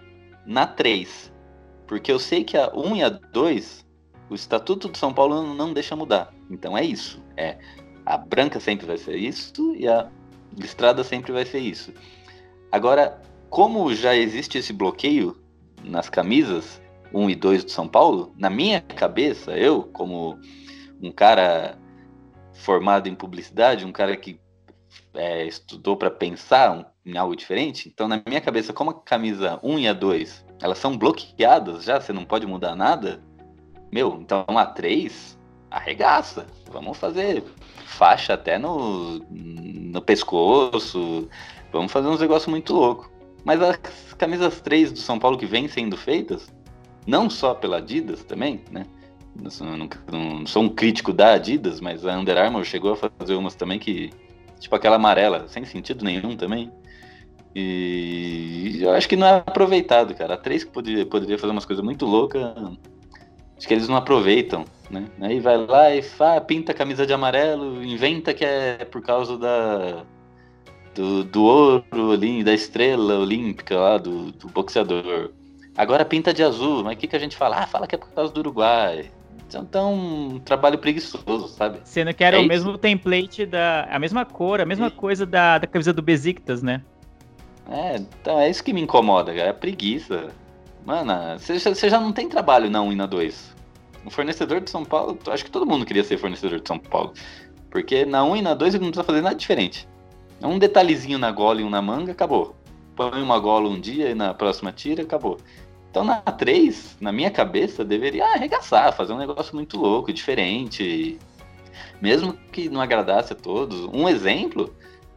na 0.47 0.69
3. 0.69 1.33
Porque 1.89 2.13
eu 2.13 2.19
sei 2.21 2.45
que 2.45 2.57
a 2.57 2.71
1 2.73 2.97
e 2.97 3.03
a 3.03 3.09
2, 3.09 3.85
o 4.31 4.37
Estatuto 4.37 4.89
de 4.89 4.97
São 4.97 5.13
Paulo 5.13 5.43
não 5.55 5.73
deixa 5.73 5.97
mudar. 5.97 6.33
Então 6.49 6.79
é 6.79 6.85
isso. 6.85 7.21
É 7.37 7.57
A 8.07 8.17
branca 8.17 8.61
sempre 8.61 8.87
vai 8.87 8.99
ser 8.99 9.17
isso 9.17 9.75
e 9.75 9.89
a 9.89 10.09
listrada 10.57 11.03
sempre 11.03 11.33
vai 11.33 11.45
ser 11.45 11.59
isso. 11.59 11.93
Agora, 12.71 13.21
como 13.51 13.93
já 13.93 14.15
existe 14.15 14.59
esse 14.59 14.73
bloqueio 14.73 15.37
nas 15.83 16.09
camisas 16.09 16.81
1 17.13 17.31
e 17.31 17.35
2 17.35 17.65
do 17.65 17.71
São 17.71 17.89
Paulo, 17.89 18.35
na 18.37 18.51
minha 18.51 18.81
cabeça, 18.81 19.57
eu, 19.57 19.83
como 19.83 20.39
um 21.01 21.11
cara 21.11 21.79
formado 22.55 23.09
em 23.09 23.15
publicidade, 23.15 23.85
um 23.85 23.93
cara 23.93 24.17
que 24.17 24.41
é, 25.15 25.47
estudou 25.47 25.97
para 25.97 26.11
pensar 26.11 26.93
em 27.05 27.17
algo 27.17 27.37
diferente, 27.37 27.89
então 27.89 28.09
na 28.09 28.23
minha 28.27 28.41
cabeça, 28.41 28.73
como 28.73 28.91
a 28.91 28.95
camisa 28.95 29.59
1 29.63 29.79
e 29.79 29.89
a 29.89 29.93
2, 29.93 30.47
elas 30.61 30.79
são 30.79 30.97
bloqueadas 30.97 31.85
já, 31.85 32.01
você 32.01 32.13
não 32.13 32.25
pode 32.25 32.47
mudar 32.47 32.75
nada, 32.75 33.23
meu, 33.91 34.19
então 34.21 34.45
a 34.49 34.67
3 34.67 35.39
arregaça. 35.71 36.47
Vamos 36.71 36.99
fazer 36.99 37.45
faixa 37.85 38.35
até 38.35 38.59
no, 38.59 39.19
no 39.31 40.01
pescoço, 40.03 41.29
vamos 41.73 41.93
fazer 41.93 42.09
uns 42.09 42.21
negócios 42.21 42.49
muito 42.49 42.73
loucos. 42.75 43.09
Mas 43.45 43.63
as 43.63 43.79
camisas 44.15 44.61
3 44.61 44.93
do 44.93 44.99
São 44.99 45.19
Paulo 45.19 45.39
que 45.39 45.47
vêm 45.47 45.69
sendo 45.69 45.97
feitas, 45.97 46.53
não 47.09 47.31
só 47.31 47.55
pela 47.55 47.79
Adidas 47.79 48.23
também, 48.23 48.61
né? 48.71 48.85
Não 49.35 49.51
sou, 49.51 49.67
não- 49.67 49.89
não 50.13 50.47
sou 50.47 50.63
um 50.65 50.69
crítico 50.69 51.13
da 51.13 51.33
Adidas, 51.35 51.81
mas 51.81 52.05
a 52.05 52.17
Under 52.19 52.37
Armour 52.37 52.65
chegou 52.65 52.93
a 52.93 52.97
fazer 52.97 53.35
umas 53.35 53.55
também 53.55 53.79
que. 53.79 54.11
Tipo 54.61 54.75
aquela 54.75 54.97
amarela, 54.97 55.47
sem 55.49 55.65
sentido 55.65 56.05
nenhum 56.05 56.37
também. 56.37 56.71
E 57.55 58.79
eu 58.81 58.91
acho 58.93 59.09
que 59.09 59.17
não 59.17 59.27
é 59.27 59.37
aproveitado, 59.37 60.15
cara. 60.15 60.35
A 60.35 60.37
3 60.37 60.65
que 60.65 60.71
poderia, 60.71 61.07
poderia 61.07 61.39
fazer 61.39 61.53
umas 61.53 61.65
coisas 61.65 61.85
muito 61.85 62.05
loucas, 62.05 62.43
acho 63.57 63.67
que 63.67 63.75
eles 63.75 63.89
não 63.89 63.97
aproveitam, 63.97 64.65
né? 64.91 65.07
Aí 65.21 65.41
vai 65.41 65.57
lá 65.57 65.95
e 65.95 66.03
fa, 66.03 66.41
pinta 66.41 66.73
a 66.73 66.75
camisa 66.75 67.07
de 67.07 67.13
amarelo, 67.13 67.83
inventa 67.85 68.35
que 68.35 68.45
é 68.45 68.85
por 68.85 69.03
causa 69.03 69.39
da. 69.39 70.05
Do, 70.95 71.23
do 71.23 71.45
ouro 71.45 72.17
da 72.45 72.53
estrela 72.53 73.19
olímpica 73.21 73.79
lá, 73.79 73.99
do, 73.99 74.33
do 74.33 74.49
boxeador. 74.49 75.31
Agora 75.79 76.05
pinta 76.05 76.35
de 76.35 76.43
azul, 76.43 76.83
mas 76.83 76.97
o 76.97 76.99
que, 76.99 77.07
que 77.07 77.15
a 77.15 77.21
gente 77.21 77.37
fala? 77.37 77.59
Ah, 77.61 77.67
fala 77.69 77.87
que 77.87 77.95
é 77.95 77.99
por 77.99 78.11
causa 78.11 78.33
do 78.33 78.41
Uruguai. 78.41 79.13
Então, 79.47 79.63
então 79.63 79.95
um 79.95 80.41
trabalho 80.41 80.77
preguiçoso, 80.77 81.47
sabe? 81.47 81.79
Sendo 81.85 82.13
que 82.13 82.25
era 82.25 82.37
É 82.37 82.41
o 82.41 82.43
isso. 82.43 82.49
mesmo 82.49 82.77
template 82.77 83.47
da. 83.47 83.85
A 83.89 83.97
mesma 83.97 84.25
cor, 84.25 84.61
a 84.61 84.67
mesma 84.67 84.91
coisa 84.91 85.25
da, 85.25 85.57
da 85.59 85.69
camisa 85.69 85.93
do 85.93 86.03
Besiktas, 86.03 86.63
né? 86.65 86.83
É, 87.71 87.95
então 87.97 88.41
é 88.41 88.51
isso 88.51 88.65
que 88.65 88.73
me 88.73 88.81
incomoda, 88.81 89.33
cara. 89.33 89.51
É 89.51 89.53
preguiça. 89.53 90.31
Mano, 90.85 91.13
você 91.39 91.89
já- 91.89 92.01
não 92.01 92.13
tem 92.13 92.29
trabalho 92.29 92.69
na 92.69 92.83
1 92.83 92.93
e 92.93 92.97
na 92.97 93.07
2. 93.07 93.55
O 94.05 94.11
fornecedor 94.11 94.61
de 94.61 94.71
São 94.71 94.85
Paulo, 94.85 95.17
acho 95.29 95.45
que 95.45 95.51
todo 95.51 95.65
mundo 95.65 95.87
queria 95.87 96.03
ser 96.03 96.19
fornecedor 96.19 96.59
de 96.61 96.67
São 96.67 96.79
Paulo. 96.79 97.13
Porque 97.71 98.05
na 98.05 98.25
1 98.25 98.37
e 98.37 98.43
na 98.43 98.53
2 98.55 98.75
ele 98.75 98.83
não 98.85 98.91
precisa 98.91 99.05
fazer 99.05 99.21
nada 99.21 99.37
diferente. 99.37 99.87
É 100.43 100.47
um 100.47 100.59
detalhezinho 100.59 101.19
na 101.19 101.31
gola 101.31 101.61
e 101.61 101.65
um 101.65 101.71
na 101.71 101.81
manga, 101.81 102.11
acabou. 102.11 102.57
Põe 102.97 103.23
uma 103.23 103.39
gola 103.39 103.69
um 103.69 103.79
dia 103.79 104.11
e 104.11 104.15
na 104.15 104.35
próxima 104.35 104.73
tira, 104.73 105.03
acabou. 105.03 105.39
Então 105.91 106.05
na 106.05 106.21
3, 106.21 106.97
na 107.01 107.11
minha 107.11 107.31
cabeça, 107.31 107.85
deveria 107.85 108.25
arregaçar, 108.27 108.95
fazer 108.95 109.13
um 109.13 109.19
negócio 109.19 109.55
muito 109.55 109.79
louco, 109.79 110.13
diferente. 110.13 111.19
Mesmo 112.01 112.35
que 112.53 112.69
não 112.69 112.81
agradasse 112.81 113.33
a 113.33 113.37
todos. 113.37 113.85
Um 113.93 114.09
exemplo 114.09 114.73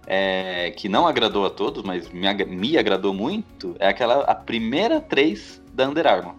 é, 0.08 0.72
que 0.72 0.90
não 0.90 1.08
agradou 1.08 1.46
a 1.46 1.50
todos, 1.50 1.84
mas 1.84 2.10
me, 2.10 2.28
me 2.46 2.78
agradou 2.78 3.14
muito, 3.14 3.76
é 3.80 3.88
aquela 3.88 4.22
a 4.24 4.36
primeira 4.36 5.00
3 5.00 5.62
da 5.74 5.88
Under 5.88 6.08
Armour. 6.08 6.36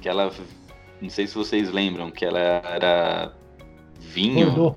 Que 0.00 0.08
ela, 0.08 0.30
não 1.00 1.10
sei 1.10 1.26
se 1.26 1.34
vocês 1.34 1.70
lembram, 1.70 2.10
que 2.10 2.24
ela 2.24 2.38
era 2.38 3.32
vinho, 3.98 4.50
Bordeaux. 4.50 4.76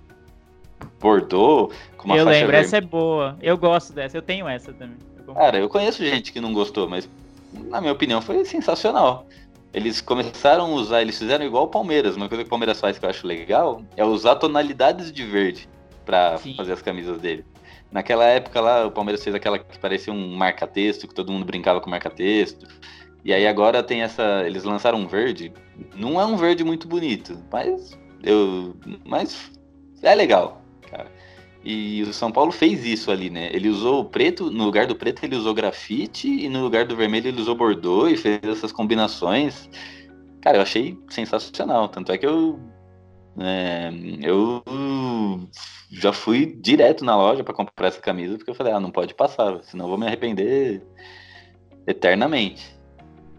Bordeaux, 1.00 1.76
com 1.98 2.06
uma 2.06 2.18
eu 2.18 2.26
faixa 2.26 2.40
lembro, 2.40 2.52
vermelha. 2.52 2.66
essa 2.66 2.78
é 2.78 2.82
boa. 2.82 3.38
Eu 3.42 3.58
gosto 3.58 3.92
dessa, 3.94 4.18
eu 4.18 4.22
tenho 4.22 4.48
essa 4.48 4.72
também. 4.72 4.98
Cara, 5.34 5.60
eu 5.60 5.68
conheço 5.68 6.06
gente 6.06 6.32
que 6.32 6.40
não 6.40 6.54
gostou, 6.54 6.88
mas 6.88 7.10
na 7.58 7.82
minha 7.82 7.94
opinião 7.94 8.22
foi 8.22 8.44
sensacional. 8.46 9.28
Eles 9.74 10.02
começaram 10.02 10.66
a 10.66 10.70
usar, 10.70 11.02
eles 11.02 11.18
fizeram 11.18 11.46
igual 11.46 11.66
o 11.66 11.68
Palmeiras. 11.68 12.16
Uma 12.16 12.28
coisa 12.28 12.44
que 12.44 12.48
o 12.48 12.50
Palmeiras 12.50 12.80
faz 12.80 12.98
que 12.98 13.06
eu 13.06 13.10
acho 13.10 13.28
legal 13.28 13.82
é 13.96 14.04
usar 14.04 14.36
tonalidades 14.36 15.12
de 15.12 15.26
verde 15.26 15.70
pra 16.06 16.38
fazer 16.56 16.74
as 16.74 16.82
camisas 16.82 17.20
dele. 17.20 17.46
Naquela 17.92 18.26
época 18.26 18.60
lá, 18.60 18.86
o 18.86 18.92
Palmeiras 18.92 19.24
fez 19.24 19.36
aquela 19.36 19.60
que 19.60 19.78
parecia 19.80 20.12
um 20.12 20.36
marca-texto, 20.36 21.08
que 21.08 21.14
todo 21.14 21.32
mundo 21.32 21.46
brincava 21.46 21.80
com 21.80 21.90
marca-texto. 21.90 22.68
E 23.24 23.34
aí 23.34 23.46
agora 23.48 23.84
tem 23.84 24.02
essa. 24.02 24.44
Eles 24.46 24.64
lançaram 24.64 25.00
um 25.00 25.08
verde. 25.08 25.54
Não 25.96 26.20
é 26.20 26.26
um 26.26 26.38
verde 26.38 26.64
muito 26.64 26.88
bonito, 26.88 27.38
mas 27.52 27.98
eu. 28.24 28.76
Mas 29.06 29.52
é 30.02 30.16
legal. 30.16 30.62
E 31.64 32.02
o 32.04 32.14
São 32.14 32.32
Paulo 32.32 32.52
fez 32.52 32.86
isso 32.86 33.12
ali, 33.12 33.30
né? 33.30 33.50
Ele 33.52 33.70
usou 33.70 34.02
o 34.02 34.06
preto, 34.06 34.50
no 34.52 34.64
lugar 34.64 34.88
do 34.88 34.96
preto 34.96 35.24
ele 35.24 35.36
usou 35.36 35.54
grafite, 35.54 36.28
e 36.28 36.48
no 36.48 36.62
lugar 36.62 36.86
do 36.86 36.96
vermelho 36.96 37.28
ele 37.28 37.42
usou 37.42 37.56
Bordeaux 37.56 38.12
e 38.12 38.18
fez 38.18 38.40
essas 38.44 38.72
combinações. 38.72 39.70
Cara, 40.42 40.58
eu 40.58 40.62
achei 40.62 40.98
sensacional. 41.10 41.90
Tanto 41.90 42.12
é 42.12 42.18
que 42.18 42.26
eu. 42.26 42.60
é, 43.40 43.92
eu 44.22 44.64
já 45.90 46.14
fui 46.14 46.46
direto 46.46 47.04
na 47.04 47.16
loja 47.16 47.44
pra 47.44 47.54
comprar 47.54 47.88
essa 47.88 48.02
camisa, 48.02 48.38
porque 48.38 48.52
eu 48.52 48.56
falei, 48.56 48.74
ah, 48.74 48.80
não 48.80 48.92
pode 48.92 49.14
passar, 49.14 49.62
senão 49.64 49.86
eu 49.86 49.90
vou 49.90 49.98
me 49.98 50.06
arrepender 50.06 50.86
eternamente. 51.88 52.77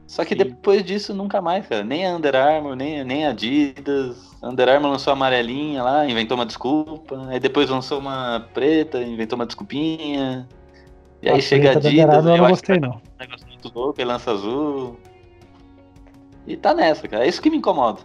Só 0.08 0.24
que 0.24 0.34
depois 0.34 0.82
disso, 0.82 1.12
nunca 1.12 1.42
mais, 1.42 1.66
cara. 1.66 1.84
Nem 1.84 2.06
a 2.06 2.16
Under 2.16 2.34
Armour, 2.34 2.74
nem, 2.74 3.04
nem 3.04 3.26
a 3.26 3.30
Adidas. 3.30 4.34
A 4.42 4.48
Under 4.48 4.66
Armour 4.66 4.92
lançou 4.92 5.10
a 5.10 5.14
amarelinha 5.14 5.82
lá, 5.82 6.08
inventou 6.08 6.34
uma 6.34 6.46
desculpa. 6.46 7.28
Aí 7.28 7.38
depois 7.38 7.68
lançou 7.68 7.98
uma 7.98 8.48
preta, 8.54 9.02
inventou 9.02 9.38
uma 9.38 9.44
desculpinha. 9.44 10.48
E 11.20 11.28
aí 11.28 11.36
A 11.36 11.40
chega 11.42 11.68
a 11.68 11.72
Adidas, 11.76 12.26
Armour 12.26 12.30
eu 12.30 12.36
eu 12.36 12.42
não 12.42 12.48
gostei, 12.48 12.80
não. 12.80 12.88
dar 12.88 12.96
um 12.96 13.00
negócio 13.20 13.46
muito 13.46 13.70
louco, 13.74 14.02
lança 14.02 14.30
azul. 14.30 14.98
E 16.46 16.56
tá 16.56 16.72
nessa, 16.72 17.06
cara. 17.06 17.26
É 17.26 17.28
isso 17.28 17.42
que 17.42 17.50
me 17.50 17.58
incomoda. 17.58 18.00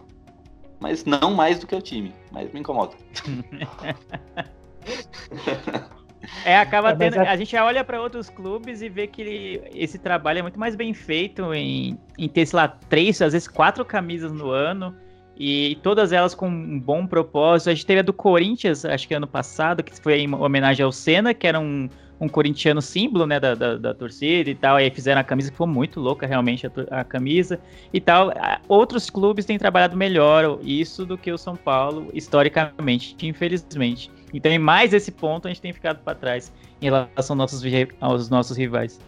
Mas 0.81 1.05
não 1.05 1.33
mais 1.33 1.59
do 1.59 1.65
que 1.65 1.73
o 1.73 1.81
time, 1.81 2.13
mas 2.33 2.51
me 2.51 2.59
incomoda. 2.59 2.95
É, 6.45 6.57
acaba 6.57 6.89
É, 6.91 6.95
tendo. 6.95 7.15
é- 7.17 7.27
A 7.27 7.35
gente 7.35 7.55
olha 7.55 7.83
para 7.83 8.01
outros 8.01 8.29
clubes 8.29 8.81
e 8.81 8.89
vê 8.89 9.07
que 9.07 9.21
ele- 9.21 9.61
esse 9.73 9.97
trabalho 9.97 10.39
é 10.39 10.41
muito 10.41 10.59
mais 10.59 10.75
bem 10.75 10.93
feito 10.93 11.53
em, 11.53 11.97
em 12.17 12.27
ter, 12.27 12.45
sei 12.45 12.57
lá, 12.57 12.67
três, 12.67 13.21
às 13.21 13.33
vezes 13.33 13.47
quatro 13.47 13.83
camisas 13.85 14.31
no 14.31 14.49
ano. 14.49 14.95
E 15.35 15.79
todas 15.81 16.11
elas 16.11 16.35
com 16.35 16.47
um 16.47 16.79
bom 16.79 17.07
propósito. 17.07 17.69
A 17.69 17.73
gente 17.73 17.85
teve 17.85 17.99
a 18.01 18.03
do 18.03 18.13
Corinthians, 18.13 18.85
acho 18.85 19.07
que 19.07 19.13
ano 19.15 19.25
passado, 19.27 19.81
que 19.81 19.99
foi 19.99 20.19
em 20.19 20.33
homenagem 20.33 20.83
ao 20.85 20.91
Senna, 20.91 21.33
que 21.33 21.47
era 21.47 21.59
um, 21.59 21.89
um 22.21 22.29
corintiano 22.29 22.83
símbolo, 22.83 23.25
né, 23.25 23.39
da, 23.39 23.55
da, 23.55 23.75
da 23.75 23.93
torcida 23.95 24.49
e 24.51 24.53
tal. 24.53 24.75
Aí 24.75 24.91
fizeram 24.91 25.19
a 25.21 25.23
camisa 25.23 25.49
que 25.49 25.57
foi 25.57 25.65
muito 25.65 25.99
louca, 25.99 26.27
realmente, 26.27 26.67
a, 26.67 26.99
a 26.99 27.03
camisa 27.03 27.59
e 27.91 27.99
tal. 27.99 28.31
Outros 28.67 29.09
clubes 29.09 29.43
têm 29.43 29.57
trabalhado 29.57 29.97
melhor 29.97 30.59
isso 30.61 31.03
do 31.03 31.17
que 31.17 31.31
o 31.31 31.37
São 31.37 31.55
Paulo, 31.55 32.09
historicamente, 32.13 33.15
infelizmente. 33.23 34.11
Então, 34.33 34.51
em 34.51 34.59
mais 34.59 34.93
esse 34.93 35.11
ponto, 35.11 35.47
a 35.47 35.51
gente 35.51 35.61
tem 35.61 35.71
ficado 35.71 35.99
para 36.03 36.15
trás 36.15 36.51
em 36.81 36.85
relação 36.85 37.39
aos 37.39 37.51
nossos, 37.51 37.63
aos 38.01 38.29
nossos 38.29 38.57
rivais. 38.57 38.99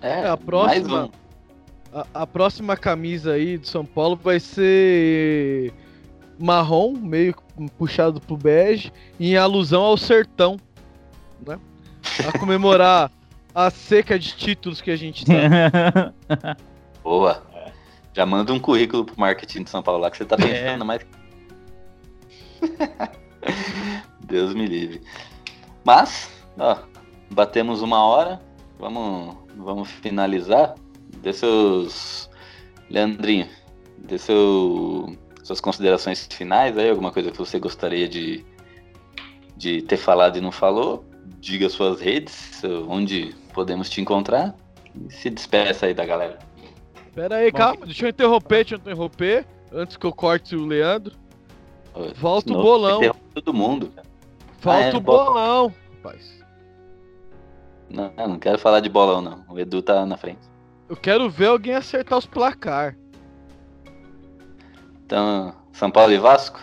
É, 0.00 0.28
a 0.28 0.36
próxima. 0.36 1.10
A, 1.92 2.06
a 2.22 2.26
próxima 2.26 2.76
camisa 2.76 3.32
aí 3.32 3.58
do 3.58 3.66
São 3.66 3.84
Paulo 3.84 4.16
vai 4.16 4.38
ser 4.38 5.72
marrom, 6.38 6.92
meio 6.92 7.34
puxado 7.78 8.20
pro 8.20 8.36
bege, 8.36 8.92
em 9.18 9.36
alusão 9.36 9.82
ao 9.82 9.96
sertão, 9.96 10.58
né? 11.46 11.58
A 12.28 12.38
comemorar 12.38 13.10
a 13.54 13.70
seca 13.70 14.18
de 14.18 14.36
títulos 14.36 14.80
que 14.80 14.90
a 14.90 14.96
gente 14.96 15.24
tá. 15.24 16.12
Boa. 17.02 17.42
Já 18.12 18.24
manda 18.26 18.52
um 18.52 18.58
currículo 18.58 19.04
pro 19.04 19.18
marketing 19.18 19.64
de 19.64 19.70
São 19.70 19.82
Paulo 19.82 20.00
lá 20.00 20.10
que 20.10 20.16
você 20.16 20.24
tá 20.24 20.36
pensando 20.36 20.84
mais. 20.84 21.04
Deus 24.26 24.54
me 24.54 24.66
livre. 24.66 25.00
Mas, 25.84 26.30
ó, 26.58 26.78
batemos 27.30 27.82
uma 27.82 28.04
hora. 28.04 28.40
Vamos, 28.78 29.36
vamos 29.56 29.88
finalizar. 29.88 30.74
Dê 31.22 31.32
seus. 31.32 32.28
Leandrinho, 32.88 33.48
dê 33.98 34.16
seu, 34.16 35.16
suas 35.42 35.60
considerações 35.60 36.28
finais 36.30 36.78
aí, 36.78 36.88
alguma 36.88 37.10
coisa 37.10 37.32
que 37.32 37.38
você 37.38 37.58
gostaria 37.58 38.08
de, 38.08 38.44
de 39.56 39.82
ter 39.82 39.96
falado 39.96 40.38
e 40.38 40.40
não 40.40 40.52
falou. 40.52 41.04
Diga 41.40 41.68
suas 41.68 42.00
redes, 42.00 42.62
onde 42.88 43.34
podemos 43.52 43.90
te 43.90 44.00
encontrar. 44.00 44.54
E 44.94 45.12
se 45.12 45.30
despeça 45.30 45.86
aí 45.86 45.94
da 45.94 46.04
galera. 46.04 46.38
Pera 47.14 47.36
aí, 47.36 47.50
calma, 47.50 47.86
deixa 47.86 48.06
eu 48.06 48.10
interromper, 48.10 48.56
deixa 48.56 48.74
eu 48.74 48.78
interromper. 48.78 49.46
Antes 49.72 49.96
que 49.96 50.06
eu 50.06 50.12
corte 50.12 50.54
o 50.54 50.64
Leandro. 50.64 51.16
Volta 52.14 52.52
o 52.52 52.62
bolão. 52.62 53.00
Todo 53.34 53.52
mundo. 53.52 53.88
cara. 53.88 54.06
Falta 54.66 54.80
Ah, 54.84 54.90
é, 54.92 54.96
o 54.96 55.00
bolão, 55.00 55.74
rapaz. 55.94 56.44
Não, 57.88 58.12
eu 58.18 58.28
não 58.28 58.38
quero 58.38 58.58
falar 58.58 58.80
de 58.80 58.88
bolão, 58.88 59.20
não. 59.20 59.44
O 59.48 59.58
Edu 59.58 59.80
tá 59.80 60.04
na 60.04 60.16
frente. 60.16 60.40
Eu 60.88 60.96
quero 60.96 61.30
ver 61.30 61.46
alguém 61.46 61.74
acertar 61.74 62.18
os 62.18 62.26
placar. 62.26 62.96
Então, 65.04 65.54
São 65.72 65.90
Paulo 65.90 66.12
e 66.12 66.18
Vasco? 66.18 66.60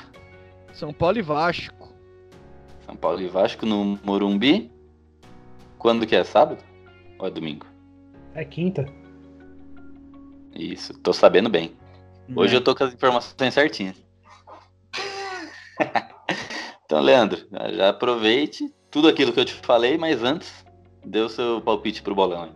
São 0.73 0.91
Paulo 0.93 1.17
e 1.17 1.21
Vasco. 1.21 1.93
São 2.85 2.95
Paulo 2.95 3.21
e 3.21 3.27
Vasco 3.27 3.65
no 3.65 3.97
Morumbi. 4.03 4.69
Quando 5.77 6.05
que 6.05 6.15
é? 6.15 6.23
Sábado? 6.25 6.61
Ou 7.19 7.27
é 7.27 7.29
domingo? 7.29 7.65
É 8.35 8.43
quinta. 8.43 8.85
Isso, 10.53 10.93
tô 10.99 11.13
sabendo 11.13 11.49
bem. 11.49 11.73
Hoje 12.35 12.55
É. 12.55 12.57
eu 12.57 12.63
tô 12.63 12.75
com 12.75 12.83
as 12.83 12.93
informações 12.93 13.53
certinhas. 13.53 13.95
então, 16.85 17.01
Leandro, 17.01 17.45
já 17.73 17.89
aproveite 17.89 18.73
tudo 18.91 19.07
aquilo 19.07 19.33
que 19.33 19.39
eu 19.39 19.45
te 19.45 19.53
falei, 19.53 19.97
mas 19.97 20.23
antes, 20.23 20.65
dê 21.05 21.19
o 21.19 21.29
seu 21.29 21.61
palpite 21.61 22.01
pro 22.01 22.15
bolão. 22.15 22.43
aí. 22.43 22.51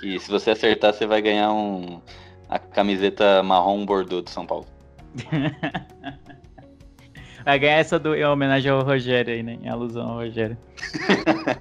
Que 0.00 0.18
se 0.18 0.30
você 0.30 0.50
acertar, 0.50 0.92
você 0.92 1.06
vai 1.06 1.20
ganhar 1.20 1.52
um 1.52 2.00
a 2.48 2.58
camiseta 2.58 3.42
marrom 3.42 3.86
bordô 3.86 4.20
do 4.20 4.28
São 4.28 4.44
Paulo. 4.44 4.66
Vai 7.44 7.58
ganhar 7.58 7.76
essa 7.76 7.98
do, 7.98 8.14
em 8.14 8.24
homenagem 8.24 8.70
ao 8.70 8.82
Rogério 8.82 9.32
aí, 9.32 9.42
né? 9.42 9.58
Em 9.62 9.68
alusão 9.68 10.06
ao 10.06 10.16
Rogério. 10.16 10.58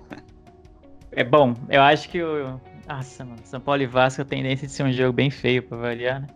é 1.12 1.24
bom, 1.24 1.53
eu 1.70 1.82
acho 1.82 2.10
que 2.10 2.22
o. 2.22 2.60
Nossa, 2.88 3.24
mano, 3.24 3.39
São 3.43 3.62
Paulo 3.62 3.82
e 3.82 3.86
Vasco 3.86 4.26
tem 4.26 4.41
tendência 4.41 4.68
de 4.68 4.74
ser 4.74 4.84
um 4.84 4.91
jogo 4.91 5.14
bem 5.14 5.30
feio 5.30 5.64
pra 5.64 5.78
variar, 5.78 6.22
né? 6.22 6.28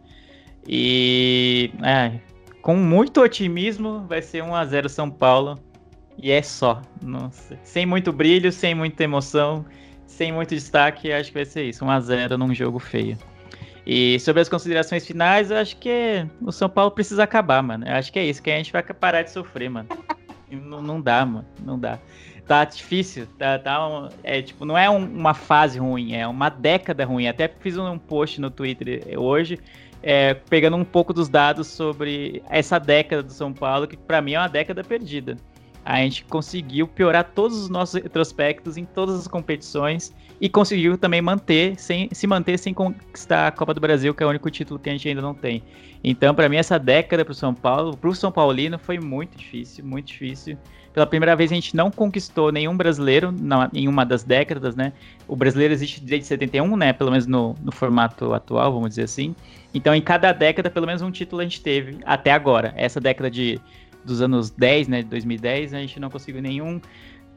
E. 0.68 1.72
É, 1.84 2.20
com 2.64 2.76
muito 2.76 3.22
otimismo, 3.22 4.06
vai 4.08 4.22
ser 4.24 4.42
1x0 4.42 4.90
São 4.90 5.12
Paulo. 5.12 5.60
E 6.18 6.32
é 6.32 6.42
só. 6.42 6.82
Nossa. 7.04 7.60
Sem 7.64 7.86
muito 7.86 8.12
brilho, 8.14 8.52
sem 8.52 8.74
muita 8.74 9.04
emoção, 9.04 9.66
sem 10.08 10.32
muito 10.32 10.56
destaque, 10.56 11.12
acho 11.12 11.30
que 11.30 11.36
vai 11.36 11.46
ser 11.46 11.64
isso. 11.66 11.84
1x0 11.86 12.38
num 12.38 12.54
jogo 12.56 12.80
feio. 12.80 13.18
E 13.86 14.18
sobre 14.20 14.42
as 14.42 14.48
considerações 14.48 15.06
finais, 15.06 15.52
eu 15.52 15.58
acho 15.58 15.76
que 15.78 16.26
o 16.42 16.52
São 16.52 16.70
Paulo 16.70 16.92
precisa 16.92 17.24
acabar, 17.24 17.62
mano. 17.62 17.86
Eu 17.86 17.96
acho 17.96 18.14
que 18.14 18.18
é 18.20 18.26
isso, 18.26 18.42
que 18.42 18.50
a 18.50 18.56
gente 18.56 18.72
vai 18.72 18.82
parar 18.82 19.24
de 19.24 19.32
sofrer, 19.32 19.70
mano. 19.70 19.90
Não, 20.50 20.82
não 20.82 21.02
dá, 21.02 21.26
mano. 21.26 21.46
Não 21.66 21.78
dá. 21.78 22.00
Tá 22.48 22.64
difícil. 22.64 23.26
Tá, 23.38 23.58
tá 23.60 23.86
um- 23.88 24.10
é, 24.24 24.42
tipo, 24.42 24.64
não 24.64 24.78
é 24.78 24.90
um- 24.90 25.04
uma 25.06 25.34
fase 25.34 25.80
ruim, 25.80 26.14
é 26.14 26.26
uma 26.28 26.48
década 26.50 27.04
ruim. 27.04 27.28
Até 27.28 27.48
fiz 27.48 27.78
um 27.78 27.98
post 27.98 28.40
no 28.40 28.50
Twitter 28.52 29.04
hoje, 29.18 29.60
é, 30.04 30.34
pegando 30.34 30.76
um 30.76 30.84
pouco 30.84 31.14
dos 31.14 31.30
dados 31.30 31.68
sobre 31.68 32.44
essa 32.50 32.78
década 32.78 33.24
do 33.24 33.32
São 33.32 33.54
Paulo, 33.54 33.88
que 33.88 33.96
pra 33.96 34.22
mim 34.22 34.34
é 34.34 34.40
uma 34.40 34.50
década 34.50 34.84
perdida. 34.84 35.38
A 35.86 35.98
gente 35.98 36.24
conseguiu 36.26 36.88
piorar 36.88 37.32
todos 37.36 37.58
os 37.58 37.70
nossos 37.70 38.02
retrospectos 38.02 38.78
em 38.78 38.86
todas 38.86 39.20
as 39.20 39.28
competições 39.28 40.14
e 40.40 40.50
conseguiu 40.50 40.98
também 40.98 41.22
manter, 41.22 41.78
sem, 41.78 42.10
se 42.12 42.26
manter 42.26 42.58
sem 42.58 42.74
conquistar 42.74 43.48
a 43.48 43.52
Copa 43.52 43.74
do 43.74 43.82
Brasil, 43.82 44.14
que 44.14 44.24
é 44.24 44.26
o 44.26 44.30
único 44.30 44.50
título 44.50 44.80
que 44.80 44.90
a 44.90 44.94
gente 44.94 45.08
ainda 45.08 45.22
não 45.22 45.34
tem. 45.34 45.64
Então, 46.04 46.34
para 46.36 46.50
mim, 46.50 46.58
essa 46.58 46.78
década 46.78 47.24
pro 47.24 47.34
São 47.34 47.54
Paulo, 47.54 47.96
pro 47.96 48.14
São 48.14 48.32
Paulino, 48.32 48.78
foi 48.78 49.00
muito 49.00 49.38
difícil, 49.38 49.86
muito 49.86 50.08
difícil. 50.08 50.58
Pela 50.94 51.08
primeira 51.08 51.36
vez 51.36 51.52
a 51.52 51.56
gente 51.56 51.76
não 51.76 51.90
conquistou 51.90 52.52
nenhum 52.52 52.78
brasileiro 52.78 53.32
na, 53.32 53.70
em 53.74 53.88
uma 53.88 54.06
das 54.06 54.24
décadas, 54.24 54.76
né? 54.76 54.94
O 55.28 55.36
brasileiro 55.36 55.74
existe 55.74 56.00
desde 56.00 56.28
71, 56.28 56.78
né? 56.78 56.94
Pelo 56.94 57.10
menos 57.10 57.26
no, 57.26 57.56
no 57.64 57.72
formato 57.72 58.32
atual, 58.32 58.72
vamos 58.72 58.90
dizer 58.90 59.04
assim. 59.04 59.36
Então, 59.74 59.96
em 59.96 60.02
cada 60.02 60.32
década, 60.32 60.70
pelo 60.70 60.86
menos 60.86 61.02
um 61.02 61.10
título 61.10 61.42
a 61.42 61.46
gente 61.46 61.62
teve 61.62 61.98
até 62.06 62.32
agora. 62.32 62.74
Essa 62.78 63.02
década 63.02 63.32
de, 63.32 63.60
dos 64.06 64.22
anos 64.22 64.50
10, 64.52 64.88
né? 64.88 65.02
De 65.02 65.10
2010, 65.10 65.74
a 65.74 65.80
gente 65.80 66.00
não 66.00 66.10
conseguiu 66.10 66.42
nenhum. 66.42 66.80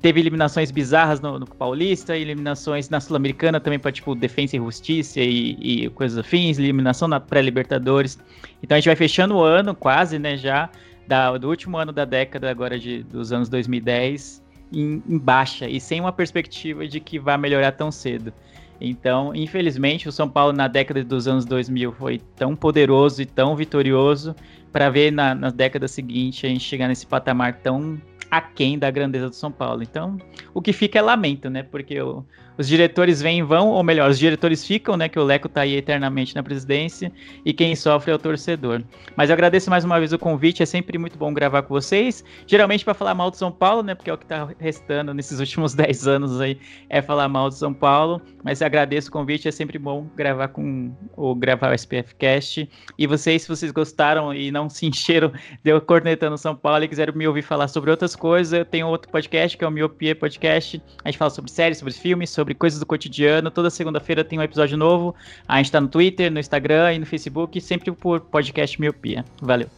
Teve 0.01 0.21
eliminações 0.21 0.71
bizarras 0.71 1.21
no, 1.21 1.39
no 1.39 1.47
Paulista, 1.47 2.17
eliminações 2.17 2.89
na 2.91 3.01
Sul-Americana 3.01 3.59
também 3.59 3.79
para 3.79 3.91
tipo 3.91 4.15
Defensa 4.15 4.57
e 4.57 4.59
Justiça 4.59 5.21
e, 5.21 5.57
e 5.85 5.89
coisas 5.91 6.19
afins, 6.19 6.59
eliminação 6.59 7.09
na 7.09 7.19
pré-Libertadores. 7.19 8.19
Então 8.63 8.77
a 8.77 8.79
gente 8.79 8.89
vai 8.89 8.97
fechando 8.97 9.37
o 9.37 9.43
ano 9.43 9.75
quase, 9.75 10.19
né, 10.19 10.37
já 10.37 10.69
da- 11.09 11.37
do 11.39 11.49
último 11.49 11.79
ano 11.79 11.93
da 11.93 12.05
década 12.05 12.51
agora 12.51 12.79
de, 12.79 13.03
dos 13.05 13.33
anos 13.33 13.49
2010 13.49 14.43
em, 14.73 15.03
em 15.09 15.19
baixa 15.19 15.69
e 15.69 15.81
sem 15.81 16.01
uma 16.01 16.13
perspectiva 16.13 16.87
de 16.87 17.01
que 17.01 17.19
vai 17.19 17.39
melhorar 17.39 17.73
tão 17.73 17.91
cedo. 17.91 18.33
Então, 18.81 19.35
infelizmente, 19.35 20.09
o 20.09 20.13
São 20.13 20.29
Paulo 20.29 20.53
na 20.53 20.69
década 20.69 21.03
dos 21.03 21.27
anos 21.27 21.47
2000 21.47 21.93
foi 21.93 22.21
tão 22.37 22.55
poderoso 22.55 23.23
e 23.23 23.27
tão 23.27 23.57
vitorioso 23.57 24.37
para 24.77 24.91
ver 24.91 25.11
na, 25.11 25.35
na 25.35 25.49
década 25.49 25.89
seguinte 25.89 26.45
a 26.45 26.51
gente 26.51 26.63
chegar 26.63 26.87
nesse 26.87 27.07
patamar 27.07 27.55
tão 27.63 27.99
aquém 28.37 28.79
da 28.79 28.91
grandeza 28.91 29.29
do 29.29 29.35
São 29.35 29.51
Paulo. 29.51 29.83
Então, 29.83 30.17
o 30.55 30.61
que 30.63 30.73
fica 30.73 30.99
é 30.99 31.03
lamento, 31.03 31.49
né? 31.51 31.63
Porque 31.63 32.01
o- 32.01 32.25
os 32.59 32.67
diretores 32.67 33.21
vêm 33.21 33.41
e 33.41 33.43
vão, 33.43 33.69
ou 33.69 33.83
melhor, 33.83 34.09
os 34.09 34.19
diretores 34.19 34.65
ficam, 34.67 34.97
né? 34.97 35.11
Que 35.11 35.19
o 35.19 35.25
Leco 35.25 35.47
tá 35.47 35.61
aí 35.61 35.75
eternamente 35.77 36.35
na 36.35 36.43
presidência 36.43 37.13
e 37.45 37.53
quem 37.53 37.77
sofre 37.77 38.11
é 38.11 38.15
o 38.15 38.19
torcedor. 38.19 38.83
Mas 39.15 39.29
eu 39.29 39.35
agradeço 39.35 39.69
mais 39.69 39.85
uma 39.85 39.99
vez 39.99 40.13
o 40.15 40.19
convite, 40.19 40.63
é 40.63 40.67
sempre 40.67 40.97
muito 40.97 41.19
bom 41.19 41.35
gravar 41.35 41.63
com 41.63 41.75
vocês. 41.75 42.25
Geralmente 42.47 42.83
para 42.83 42.95
falar 42.95 43.15
mal 43.15 43.31
do 43.31 43.37
São 43.37 43.53
Paulo, 43.53 43.83
né? 43.83 43.95
Porque 43.95 44.09
é 44.09 44.15
o 44.15 44.17
que 44.17 44.25
tá 44.25 44.49
restando 44.59 45.13
nesses 45.13 45.39
últimos 45.41 45.75
10 45.75 46.07
anos 46.09 46.41
aí, 46.41 46.59
é 46.89 47.03
falar 47.03 47.29
mal 47.29 47.51
do 47.51 47.55
São 47.55 47.75
Paulo. 47.75 48.23
Mas 48.43 48.63
agradeço 48.63 49.11
o 49.11 49.13
convite, 49.13 49.47
é 49.49 49.53
sempre 49.53 49.79
bom 49.79 50.07
gravar 50.17 50.49
com 50.49 50.91
o 51.15 51.35
gravar 51.35 51.73
o 51.73 51.75
SPF 51.75 52.15
Cast. 52.15 52.67
E 52.99 53.07
vocês, 53.07 53.43
se 53.43 53.49
vocês 53.49 53.71
gostaram 53.71 54.33
e 54.33 54.51
não 54.51 54.69
se 54.71 54.87
encheram 54.87 55.31
de 55.63 55.71
eu 55.71 55.81
cornetando 55.81 56.39
São 56.39 56.57
Paulo 56.57 56.83
e 56.85 56.89
quiseram 56.89 57.13
me 57.15 57.29
ouvir 57.29 57.43
falar 57.43 57.69
sobre 57.69 57.91
outras 57.91 58.17
coisas, 58.17 58.26
eu 58.35 58.65
tenho 58.65 58.89
outro 58.89 59.11
podcast 59.11 59.57
que 59.57 59.65
é 59.65 59.69
o 59.69 59.71
Miopia 59.71 60.15
Podcast. 60.17 60.83
A 61.05 61.09
gente 61.09 61.19
fala 61.19 61.31
sobre 61.31 61.51
séries, 61.51 61.79
sobre 61.79 61.93
filmes, 61.93 62.31
sobre 62.31 62.55
coisas 62.55 62.81
do 62.81 62.87
cotidiano. 62.87 63.51
Toda 63.51 63.71
segunda-feira 63.71 64.25
tem 64.25 64.39
um 64.39 64.43
episódio 64.43 64.77
novo. 64.77 65.15
A 65.47 65.59
gente 65.59 65.73
tá 65.73 65.81
no 65.81 65.89
Twitter, 65.89 66.31
no 66.31 66.41
Instagram 66.41 66.95
e 66.95 66.99
no 66.99 67.07
Facebook, 67.07 67.61
sempre 67.61 67.93
por 67.93 68.21
podcast 68.21 68.81
Miopia. 68.81 69.25
Valeu. 69.41 69.69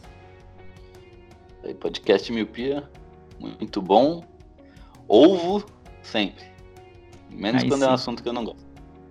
Podcast 1.79 2.31
Miopia, 2.31 2.83
muito 3.39 3.81
bom. 3.81 4.23
Ovo, 5.07 5.65
sempre. 6.01 6.45
Menos 7.29 7.63
Aí 7.63 7.69
quando 7.69 7.83
é 7.83 7.85
um 7.85 7.89
sim. 7.89 7.95
assunto 7.95 8.23
que 8.23 8.29
eu 8.29 8.33
não 8.33 8.45
gosto. 8.45 8.65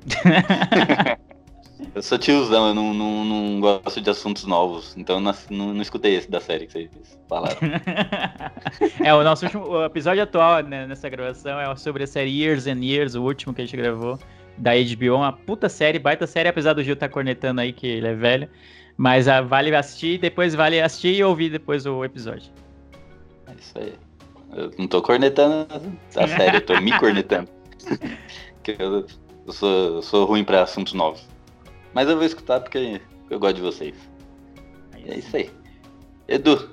eu 1.94 2.02
sou 2.02 2.18
tiozão, 2.18 2.68
eu 2.68 2.74
não, 2.74 2.92
não, 2.92 3.24
não 3.24 3.60
gosto 3.60 4.00
de 4.00 4.10
assuntos 4.10 4.44
novos. 4.44 4.96
Então 4.96 5.16
eu 5.16 5.20
não, 5.20 5.34
não, 5.50 5.74
não 5.74 5.82
escutei 5.82 6.16
esse 6.16 6.30
da 6.30 6.40
série 6.40 6.66
que 6.66 6.72
vocês 6.72 6.90
falaram. 7.28 7.58
É, 9.02 9.14
o 9.14 9.22
nosso 9.22 9.44
último 9.44 9.64
o 9.66 9.84
episódio 9.84 10.22
atual 10.22 10.62
né, 10.62 10.86
nessa 10.86 11.08
gravação 11.08 11.58
é 11.58 11.74
sobre 11.76 12.04
a 12.04 12.06
série 12.06 12.30
Years 12.30 12.66
and 12.66 12.80
Years, 12.82 13.14
o 13.14 13.22
último 13.22 13.54
que 13.54 13.62
a 13.62 13.64
gente 13.64 13.76
gravou, 13.76 14.18
da 14.56 14.72
HBO. 14.72 15.16
Uma 15.16 15.32
puta 15.32 15.68
série, 15.68 15.98
baita 15.98 16.26
série, 16.26 16.48
apesar 16.48 16.74
do 16.74 16.82
Gil 16.82 16.94
estar 16.94 17.08
cornetando 17.08 17.60
aí 17.60 17.72
que 17.72 17.86
ele 17.86 18.08
é 18.08 18.14
velho. 18.14 18.48
Mas 18.96 19.28
ah, 19.28 19.40
vale 19.40 19.74
assistir, 19.74 20.18
depois 20.18 20.54
vale 20.54 20.80
assistir 20.80 21.14
e 21.14 21.24
ouvir 21.24 21.50
depois 21.50 21.86
o 21.86 22.04
episódio. 22.04 22.50
É 23.46 23.52
isso 23.58 23.78
aí. 23.78 23.94
Eu 24.52 24.70
não 24.78 24.86
tô 24.86 25.00
cornetando 25.00 25.66
a 26.16 26.28
série, 26.28 26.56
eu 26.56 26.60
tô 26.60 26.80
me 26.80 26.96
cornetando. 26.98 27.48
Eu, 28.78 29.06
eu 29.46 29.52
sou, 29.54 29.70
eu 29.70 30.02
sou 30.02 30.26
ruim 30.26 30.44
pra 30.44 30.62
assuntos 30.62 30.92
novos. 30.92 31.26
Mas 31.94 32.08
eu 32.08 32.16
vou 32.16 32.24
escutar 32.24 32.60
porque 32.60 33.00
eu 33.30 33.38
gosto 33.38 33.56
de 33.56 33.62
vocês. 33.62 33.94
E 34.96 35.10
é 35.10 35.18
isso 35.18 35.36
aí. 35.36 35.50
Edu, 36.26 36.70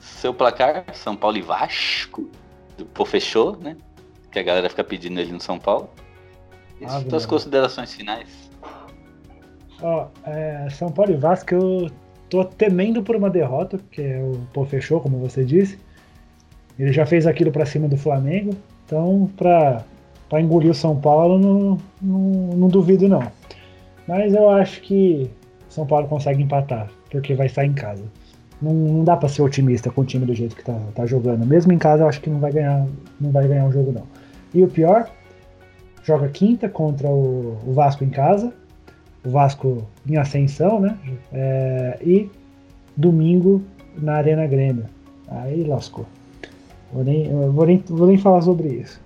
seu 0.00 0.32
placar, 0.32 0.84
São 0.94 1.16
Paulo 1.16 1.36
e 1.36 1.42
Vasco. 1.42 2.30
Pô, 2.94 3.04
fechou, 3.04 3.56
né? 3.56 3.76
Que 4.30 4.38
a 4.38 4.42
galera 4.42 4.68
fica 4.68 4.84
pedindo 4.84 5.20
ele 5.20 5.32
no 5.32 5.40
São 5.40 5.58
Paulo. 5.58 5.90
E 6.80 6.84
Ave 6.84 7.08
suas 7.08 7.26
considerações 7.26 7.94
finais. 7.94 8.50
Ó, 9.82 10.08
é, 10.24 10.68
São 10.70 10.90
Paulo 10.90 11.12
e 11.12 11.16
Vasco, 11.16 11.54
eu 11.54 11.90
tô 12.28 12.44
temendo 12.44 13.02
por 13.02 13.16
uma 13.16 13.30
derrota, 13.30 13.78
porque 13.78 14.16
o 14.16 14.46
Pô 14.52 14.64
fechou, 14.64 15.00
como 15.00 15.18
você 15.18 15.44
disse. 15.44 15.78
Ele 16.78 16.92
já 16.92 17.06
fez 17.06 17.26
aquilo 17.26 17.50
pra 17.50 17.64
cima 17.64 17.88
do 17.88 17.96
Flamengo, 17.96 18.54
então 18.84 19.30
pra, 19.36 19.82
pra 20.28 20.40
engolir 20.40 20.70
o 20.70 20.74
São 20.74 20.98
Paulo, 20.98 21.38
não, 21.38 21.78
não, 22.00 22.56
não 22.56 22.68
duvido 22.68 23.08
não. 23.08 23.32
Mas 24.06 24.34
eu 24.34 24.48
acho 24.48 24.80
que 24.82 25.30
São 25.68 25.86
Paulo 25.86 26.06
consegue 26.06 26.42
empatar, 26.42 26.88
porque 27.10 27.34
vai 27.34 27.46
estar 27.46 27.64
em 27.64 27.72
casa. 27.72 28.04
Não, 28.60 28.72
não 28.72 29.04
dá 29.04 29.16
pra 29.16 29.28
ser 29.28 29.42
otimista 29.42 29.90
com 29.90 30.00
o 30.00 30.04
time 30.04 30.24
do 30.24 30.34
jeito 30.34 30.56
que 30.56 30.64
tá, 30.64 30.78
tá 30.94 31.06
jogando. 31.06 31.44
Mesmo 31.44 31.72
em 31.72 31.78
casa, 31.78 32.04
eu 32.04 32.08
acho 32.08 32.20
que 32.20 32.30
não 32.30 32.38
vai 32.38 32.52
ganhar, 32.52 32.86
não 33.20 33.30
vai 33.30 33.46
ganhar 33.46 33.66
o 33.66 33.72
jogo 33.72 33.92
não. 33.92 34.04
E 34.54 34.62
o 34.62 34.68
pior, 34.68 35.10
joga 36.02 36.28
quinta 36.28 36.68
contra 36.68 37.08
o, 37.08 37.58
o 37.66 37.72
Vasco 37.72 38.04
em 38.04 38.10
casa 38.10 38.52
o 39.26 39.30
Vasco 39.30 39.84
em 40.08 40.16
ascensão, 40.16 40.80
né? 40.80 40.96
É, 41.32 41.98
e 42.00 42.30
domingo 42.96 43.62
na 43.98 44.14
Arena 44.14 44.46
Grêmio. 44.46 44.84
Aí 45.28 45.64
lascou. 45.64 46.06
Vou 46.92 47.02
nem, 47.02 47.28
vou, 47.50 47.66
nem, 47.66 47.82
vou 47.88 48.06
nem 48.06 48.16
falar 48.16 48.42
sobre 48.42 48.68
isso. 48.68 49.00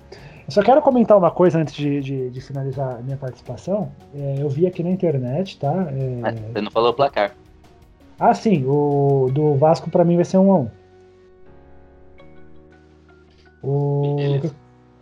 Eu 0.51 0.55
só 0.55 0.63
quero 0.65 0.83
comentar 0.83 1.17
uma 1.17 1.31
coisa 1.31 1.61
antes 1.61 1.73
de, 1.73 2.01
de, 2.01 2.29
de 2.29 2.41
finalizar 2.41 2.97
a 2.97 2.99
minha 3.03 3.17
participação. 3.17 3.93
É, 4.13 4.35
eu 4.41 4.49
vi 4.49 4.67
aqui 4.67 4.83
na 4.83 4.91
internet, 4.91 5.57
tá? 5.57 5.73
É, 5.93 6.21
Ah, 6.25 6.33
Você 6.53 6.61
não 6.61 6.73
falou 6.73 6.91
o 6.91 6.93
placar. 6.93 7.37
ah, 8.19 8.35
sim, 8.35 8.65
o 8.67 9.31
do 9.33 9.55
Vasco 9.55 9.89
pra 9.89 10.05
mim 10.05 10.17
vai 10.17 10.25
ser 10.25 10.39
um 10.39 10.51
a 10.51 10.57
um. 10.59 10.69
O, 13.63 14.17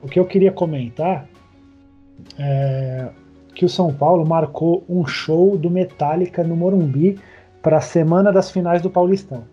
o 0.03 0.09
que 0.09 0.21
eu 0.21 0.27
queria 0.27 0.53
comentar 0.53 1.27
é 2.39 3.09
que 3.55 3.65
o 3.65 3.71
São 3.71 3.91
Paulo 3.91 4.27
marcou 4.27 4.85
um 4.87 5.07
show 5.07 5.57
do 5.57 5.71
Metallica 5.71 6.45
no 6.45 6.57
Morumbi 6.57 7.19
para 7.63 7.79
a 7.79 7.81
semana 7.81 8.31
das 8.31 8.51
finais 8.51 8.83
do 8.83 8.91
Paulistão. 8.91 9.45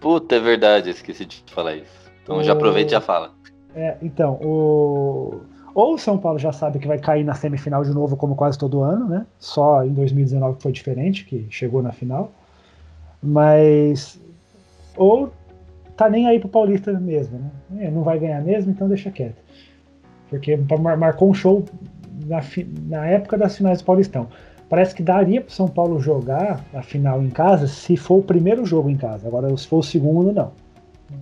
Puta, 0.00 0.36
é 0.36 0.40
verdade, 0.40 0.88
esqueci 0.88 1.26
de 1.26 1.44
falar 1.48 1.74
isso. 1.74 2.10
Então 2.22 2.42
já 2.42 2.54
Ô. 2.54 2.56
aproveita 2.56 2.88
e 2.88 2.92
já 2.92 3.00
fala. 3.02 3.36
É, 3.74 3.96
então, 4.02 4.34
o. 4.42 5.40
Ou 5.74 5.94
o 5.94 5.98
São 5.98 6.18
Paulo 6.18 6.38
já 6.40 6.50
sabe 6.52 6.78
que 6.80 6.88
vai 6.88 6.98
cair 6.98 7.22
na 7.22 7.34
semifinal 7.34 7.84
de 7.84 7.90
novo, 7.90 8.16
como 8.16 8.34
quase 8.34 8.58
todo 8.58 8.82
ano, 8.82 9.06
né? 9.06 9.26
Só 9.38 9.84
em 9.84 9.92
2019 9.92 10.56
que 10.56 10.62
foi 10.62 10.72
diferente, 10.72 11.24
que 11.24 11.46
chegou 11.50 11.82
na 11.82 11.92
final. 11.92 12.32
Mas. 13.22 14.20
Ou 14.96 15.32
tá 15.96 16.08
nem 16.08 16.26
aí 16.26 16.40
pro 16.40 16.48
Paulista 16.48 16.92
mesmo, 16.92 17.38
né? 17.38 17.84
É, 17.86 17.90
não 17.90 18.02
vai 18.02 18.18
ganhar 18.18 18.40
mesmo, 18.42 18.70
então 18.72 18.88
deixa 18.88 19.10
quieto. 19.10 19.36
Porque 20.28 20.56
mar- 20.80 20.96
marcou 20.96 21.30
um 21.30 21.34
show 21.34 21.64
na, 22.26 22.40
na 22.88 23.06
época 23.06 23.38
das 23.38 23.56
finais 23.56 23.80
do 23.80 23.84
Paulistão. 23.84 24.26
Parece 24.68 24.94
que 24.94 25.02
daria 25.02 25.40
pro 25.40 25.52
São 25.52 25.66
Paulo 25.66 25.98
jogar 26.00 26.64
a 26.74 26.82
final 26.82 27.22
em 27.22 27.30
casa 27.30 27.66
se 27.66 27.96
for 27.96 28.18
o 28.18 28.22
primeiro 28.22 28.66
jogo 28.66 28.90
em 28.90 28.96
casa. 28.96 29.26
Agora, 29.26 29.54
se 29.56 29.66
for 29.66 29.78
o 29.78 29.82
segundo, 29.82 30.32
não. 30.32 30.50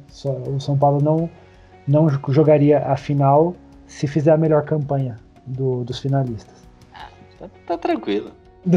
Só- 0.09 0.32
o 0.32 0.59
São 0.61 0.76
Paulo 0.76 1.01
não, 1.03 1.28
não 1.87 2.09
jogaria 2.28 2.78
a 2.80 2.97
final 2.97 3.55
se 3.87 4.07
fizer 4.07 4.32
a 4.32 4.37
melhor 4.37 4.64
campanha 4.64 5.16
do- 5.47 5.84
dos 5.84 5.99
finalistas. 5.99 6.66
Tá, 7.39 7.49
tá 7.66 7.78
tranquilo. 7.78 8.30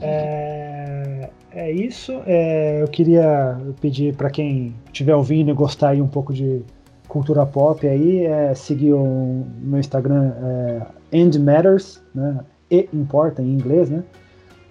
é, 0.00 1.30
é 1.52 1.72
isso. 1.72 2.20
É, 2.26 2.82
eu 2.82 2.88
queria 2.88 3.58
pedir 3.80 4.14
para 4.16 4.30
quem 4.30 4.74
estiver 4.86 5.14
ouvindo 5.14 5.50
e 5.50 5.54
gostar 5.54 5.90
aí 5.90 6.02
um 6.02 6.06
pouco 6.08 6.32
de 6.32 6.62
cultura 7.08 7.44
pop 7.44 7.86
aí, 7.86 8.24
é, 8.26 8.54
seguir 8.54 8.92
o 8.92 9.44
meu 9.60 9.80
Instagram 9.80 10.32
é, 10.42 10.82
End 11.12 11.38
Matters, 11.38 12.00
né? 12.14 12.40
E 12.70 12.88
importa 12.92 13.42
em 13.42 13.52
inglês, 13.52 13.90
né? 13.90 14.04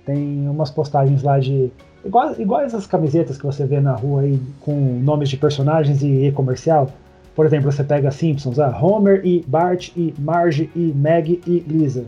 Tem 0.06 0.48
umas 0.48 0.72
postagens 0.72 1.22
lá 1.22 1.38
de 1.40 1.72
igual, 2.04 2.40
iguais 2.40 2.74
as 2.74 2.88
camisetas 2.88 3.38
que 3.38 3.46
você 3.46 3.66
vê 3.66 3.80
na 3.80 3.94
rua 3.96 4.22
aí 4.22 4.40
com 4.62 5.00
nomes 5.02 5.30
de 5.30 5.38
personagens 5.38 6.02
e 6.02 6.28
e 6.28 6.32
comercial. 6.32 6.90
Por 7.36 7.46
exemplo, 7.46 7.72
você 7.72 7.84
pega 7.84 8.12
Simpsons, 8.12 8.60
ah, 8.60 8.78
Homer 8.82 9.26
e 9.26 9.44
Bart 9.48 9.92
e 9.96 10.14
Marge 10.20 10.70
e 10.76 10.94
Meg 10.94 11.42
e 11.48 11.60
Lisa. 11.60 12.06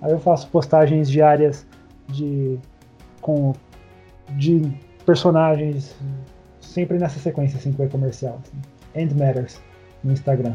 Aí 0.00 0.12
eu 0.12 0.20
faço 0.20 0.48
postagens 0.48 1.10
diárias 1.10 1.66
de 2.08 2.58
com 3.20 3.52
de 4.30 4.62
personagens 5.04 5.96
sempre 6.60 6.98
nessa 6.98 7.18
sequência 7.18 7.58
assim 7.58 7.72
com 7.72 7.82
e 7.84 7.88
comercial. 7.88 8.38
Assim. 8.42 9.00
End 9.00 9.14
Matters 9.14 9.60
no 10.04 10.12
Instagram. 10.12 10.54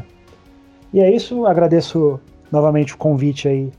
E 0.92 1.00
é 1.00 1.10
isso, 1.10 1.44
agradeço 1.44 2.20
novamente 2.50 2.94
o 2.94 2.96
convite 2.96 3.48
aí 3.48 3.72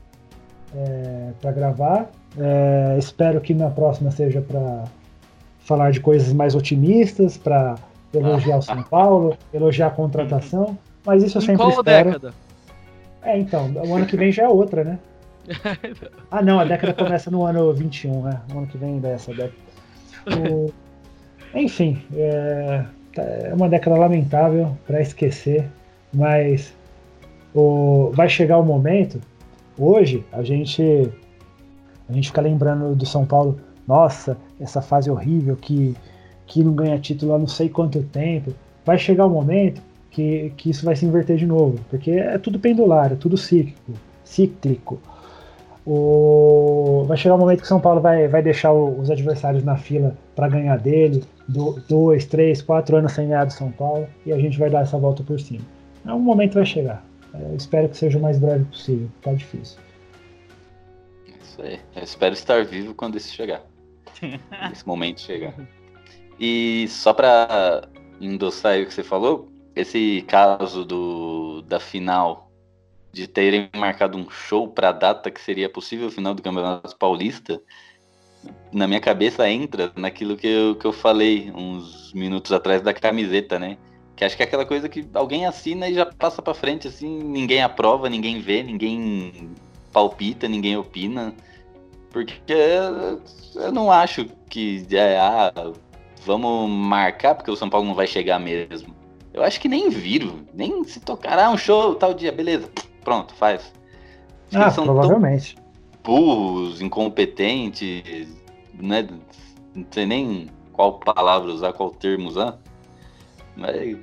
é, 0.74 1.30
para 1.40 1.50
gravar. 1.52 2.10
É, 2.38 2.96
espero 2.98 3.40
que 3.40 3.54
na 3.54 3.70
próxima 3.70 4.10
seja 4.10 4.40
para 4.40 4.84
falar 5.60 5.90
de 5.90 6.00
coisas 6.00 6.32
mais 6.32 6.54
otimistas, 6.54 7.36
para 7.36 7.76
elogiar 8.14 8.58
o 8.58 8.62
São 8.62 8.82
Paulo, 8.82 9.36
elogiar 9.52 9.88
a 9.88 9.90
contratação. 9.90 10.76
Mas 11.04 11.22
isso 11.22 11.38
eu 11.38 11.42
Em 11.42 11.46
sempre 11.46 11.56
qual 11.64 11.70
espero. 11.70 12.10
década? 12.10 12.34
É, 13.22 13.38
então, 13.38 13.70
o 13.72 13.94
ano 13.94 14.06
que 14.06 14.16
vem 14.16 14.30
já 14.30 14.44
é 14.44 14.48
outra, 14.48 14.84
né? 14.84 14.98
Ah, 16.30 16.42
não, 16.42 16.58
a 16.60 16.64
década 16.64 16.92
começa 16.92 17.30
no 17.30 17.44
ano 17.44 17.72
21, 17.72 18.22
né? 18.22 18.40
O 18.52 18.58
ano 18.58 18.66
que 18.66 18.76
vem 18.76 18.94
ainda 18.94 19.08
é 19.08 19.16
década. 19.16 19.52
O- 20.50 20.72
Enfim, 21.54 22.02
é... 22.14 22.84
tá- 23.14 23.22
é 23.22 23.54
uma 23.54 23.68
década 23.68 23.96
lamentável 23.96 24.76
para 24.86 25.00
esquecer, 25.00 25.64
mas 26.12 26.74
o... 27.54 28.10
vai 28.12 28.28
chegar 28.28 28.58
o 28.58 28.64
momento. 28.64 29.20
Hoje 29.78 30.24
a 30.32 30.42
gente 30.42 31.08
a 32.08 32.12
gente 32.12 32.28
fica 32.28 32.40
lembrando 32.40 32.94
do 32.94 33.04
São 33.06 33.24
Paulo, 33.26 33.58
nossa, 33.86 34.36
essa 34.60 34.80
fase 34.82 35.10
horrível 35.10 35.56
que 35.56 35.94
que 36.46 36.62
não 36.62 36.72
ganha 36.74 36.96
título 36.98 37.34
há 37.34 37.38
não 37.40 37.48
sei 37.48 37.68
quanto 37.68 38.00
tempo. 38.04 38.52
Vai 38.84 38.96
chegar 38.98 39.26
o 39.26 39.30
momento 39.30 39.82
que, 40.12 40.52
que 40.56 40.70
isso 40.70 40.84
vai 40.84 40.94
se 40.94 41.04
inverter 41.04 41.36
de 41.36 41.44
novo, 41.44 41.80
porque 41.90 42.12
é 42.12 42.38
tudo 42.38 42.56
pendular, 42.60 43.12
é 43.12 43.16
tudo 43.16 43.36
cíclico, 43.36 43.92
cíclico. 44.22 45.00
O... 45.84 47.04
Vai 47.06 47.16
chegar 47.16 47.34
o 47.34 47.38
momento 47.38 47.58
que 47.60 47.64
o 47.64 47.68
São 47.68 47.80
Paulo 47.80 48.00
vai, 48.00 48.28
vai 48.28 48.42
deixar 48.42 48.72
o- 48.72 48.98
os 49.00 49.10
adversários 49.10 49.62
na 49.64 49.76
fila 49.76 50.16
para 50.34 50.48
ganhar 50.48 50.78
dele, 50.78 51.24
do, 51.48 51.80
dois, 51.88 52.24
três, 52.26 52.60
quatro 52.62 52.96
anos 52.96 53.12
sem 53.12 53.26
ganhar 53.28 53.44
do 53.44 53.52
São 53.52 53.70
Paulo, 53.70 54.06
e 54.24 54.32
a 54.32 54.38
gente 54.38 54.58
vai 54.58 54.68
dar 54.70 54.82
essa 54.82 54.98
volta 54.98 55.22
por 55.22 55.38
cima. 55.40 55.64
Um 56.04 56.18
momento 56.20 56.54
vai 56.54 56.64
chegar. 56.66 57.04
É, 57.34 57.38
Eu 57.52 57.56
espero 57.56 57.88
que 57.88 57.96
seja 57.96 58.18
o 58.18 58.22
mais 58.22 58.38
breve 58.38 58.64
possível. 58.64 59.08
Tá 59.22 59.32
difícil. 59.32 59.78
Isso 61.56 61.62
aí. 61.62 61.80
Eu 61.94 62.02
espero 62.02 62.34
estar 62.34 62.64
vivo 62.64 62.94
quando 62.94 63.16
isso 63.16 63.34
chegar. 63.34 63.62
Esse 64.70 64.86
momento 64.86 65.20
chegar. 65.20 65.54
E 66.38 66.86
só 66.88 67.14
pra 67.14 67.88
endossar 68.20 68.78
o 68.78 68.84
que 68.84 68.92
você 68.92 69.02
falou, 69.02 69.48
esse 69.74 70.22
caso 70.28 70.84
do, 70.84 71.62
da 71.62 71.80
final 71.80 72.50
de 73.10 73.26
terem 73.26 73.70
marcado 73.74 74.18
um 74.18 74.28
show 74.28 74.68
pra 74.68 74.92
data 74.92 75.30
que 75.30 75.40
seria 75.40 75.68
possível 75.70 76.10
final 76.10 76.34
do 76.34 76.42
Campeonato 76.42 76.94
Paulista, 76.96 77.60
na 78.70 78.86
minha 78.86 79.00
cabeça 79.00 79.48
entra 79.48 79.90
naquilo 79.96 80.36
que 80.36 80.46
eu, 80.46 80.76
que 80.76 80.84
eu 80.84 80.92
falei 80.92 81.50
uns 81.54 82.12
minutos 82.12 82.52
atrás 82.52 82.82
da 82.82 82.92
camiseta, 82.92 83.58
né? 83.58 83.78
Que 84.14 84.24
acho 84.24 84.36
que 84.36 84.42
é 84.42 84.46
aquela 84.46 84.66
coisa 84.66 84.88
que 84.88 85.08
alguém 85.14 85.46
assina 85.46 85.88
e 85.88 85.94
já 85.94 86.04
passa 86.04 86.42
pra 86.42 86.52
frente, 86.52 86.86
assim, 86.88 87.22
ninguém 87.22 87.62
aprova, 87.62 88.10
ninguém 88.10 88.40
vê, 88.40 88.62
ninguém 88.62 89.54
palpita, 89.96 90.46
ninguém 90.46 90.76
opina. 90.76 91.34
Porque 92.10 92.52
eu 93.54 93.72
não 93.72 93.90
acho 93.90 94.26
que 94.50 94.86
é, 94.92 95.18
ah, 95.18 95.52
vamos 96.24 96.70
marcar 96.70 97.34
porque 97.34 97.50
o 97.50 97.56
São 97.56 97.70
Paulo 97.70 97.86
não 97.86 97.94
vai 97.94 98.06
chegar 98.06 98.38
mesmo. 98.38 98.94
Eu 99.32 99.42
acho 99.42 99.58
que 99.58 99.68
nem 99.68 99.88
viram, 99.88 100.40
nem 100.52 100.84
se 100.84 101.00
tocar, 101.00 101.38
ah, 101.38 101.50
um 101.50 101.56
show 101.56 101.94
tal 101.94 102.12
dia, 102.12 102.30
beleza, 102.30 102.70
pronto, 103.02 103.34
faz. 103.34 103.72
Acho 104.52 104.62
Ah, 104.62 104.70
são 104.70 104.84
provavelmente. 104.84 105.56
burros, 106.04 106.80
incompetentes, 106.82 108.28
né? 108.74 109.08
Não 109.74 109.86
sei 109.90 110.06
nem 110.06 110.48
qual 110.72 110.98
palavra 110.98 111.50
usar, 111.50 111.72
qual 111.72 111.90
termo 111.90 112.28
usar. 112.28 112.58
Mas 113.56 113.96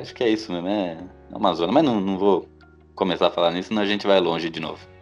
acho 0.00 0.14
que 0.14 0.24
é 0.24 0.28
isso 0.30 0.52
mesmo, 0.52 0.68
é 0.68 0.96
uma 1.32 1.54
zona. 1.54 1.72
Mas 1.72 1.84
não, 1.84 2.00
não 2.00 2.18
vou 2.18 2.48
começar 2.94 3.28
a 3.28 3.30
falar 3.30 3.52
nisso, 3.52 3.68
senão 3.68 3.82
a 3.82 3.86
gente 3.86 4.06
vai 4.06 4.20
longe 4.20 4.50
de 4.50 4.60
novo. 4.60 4.97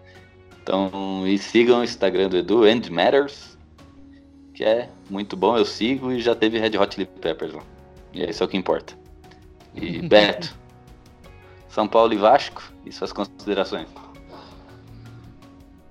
Então, 0.66 1.22
e 1.24 1.38
sigam 1.38 1.78
o 1.78 1.84
Instagram 1.84 2.28
do 2.28 2.38
Edu, 2.38 2.66
End 2.66 2.90
Matters, 2.90 3.56
que 4.52 4.64
é 4.64 4.90
muito 5.08 5.36
bom, 5.36 5.56
eu 5.56 5.64
sigo 5.64 6.10
e 6.10 6.20
já 6.20 6.34
teve 6.34 6.58
Red 6.58 6.76
Hot 6.76 6.92
Chili 6.92 7.06
Peppers 7.06 7.52
lá. 7.52 7.62
E 8.12 8.24
é 8.24 8.30
isso 8.30 8.42
é 8.42 8.46
o 8.46 8.48
que 8.48 8.56
importa. 8.56 8.92
E 9.76 10.02
Beto, 10.08 10.52
São 11.68 11.86
Paulo 11.86 12.12
e 12.12 12.16
Vasco, 12.16 12.64
e 12.84 12.90
suas 12.90 13.12
considerações. 13.12 13.86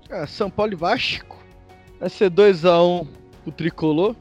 É, 0.09 0.28
São 0.28 0.49
Paulo 0.49 0.73
e 0.73 0.76
Vasco. 0.76 1.41
Vai 1.97 2.09
ser 2.09 2.30
2x1 2.30 3.07
o 3.45 3.51
tricolor. 3.53 4.13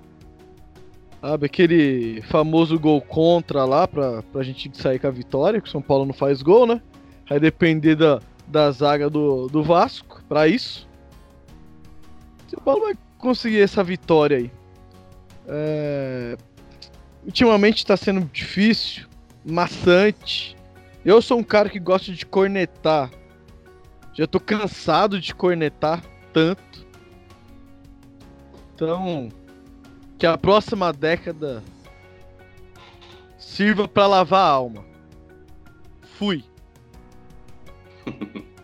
Sabe, 1.20 1.46
aquele 1.46 2.22
famoso 2.28 2.78
gol 2.78 3.00
contra 3.00 3.64
lá 3.64 3.88
pra, 3.88 4.22
pra 4.22 4.44
gente 4.44 4.70
sair 4.80 5.00
com 5.00 5.08
a 5.08 5.10
vitória, 5.10 5.60
que 5.60 5.66
o 5.66 5.72
São 5.72 5.82
Paulo 5.82 6.04
não 6.04 6.14
faz 6.14 6.42
gol, 6.42 6.64
né? 6.64 6.80
Vai 7.28 7.40
depender 7.40 7.96
da, 7.96 8.20
da 8.46 8.70
zaga 8.70 9.08
do, 9.08 9.48
do 9.48 9.62
Vasco 9.62 10.22
pra 10.28 10.46
isso. 10.46 10.88
São 12.48 12.60
Paulo 12.60 12.82
vai 12.82 12.94
conseguir 13.18 13.60
essa 13.60 13.82
vitória 13.82 14.38
aí. 14.38 14.52
É, 15.46 16.36
Ultimamente 17.24 17.86
tá 17.86 17.96
sendo 17.96 18.20
difícil, 18.30 19.08
maçante. 19.44 20.54
Eu 21.04 21.22
sou 21.22 21.38
um 21.38 21.42
cara 21.42 21.70
que 21.70 21.78
gosta 21.78 22.12
de 22.12 22.26
cornetar. 22.26 23.10
Já 24.12 24.26
tô 24.26 24.38
cansado 24.38 25.18
de 25.18 25.34
cornetar 25.34 26.02
tanto. 26.32 26.86
Então, 28.74 29.30
que 30.18 30.26
a 30.26 30.36
próxima 30.36 30.92
década 30.92 31.62
sirva 33.38 33.88
pra 33.88 34.06
lavar 34.06 34.46
a 34.46 34.50
alma. 34.50 34.84
Fui. 36.18 36.44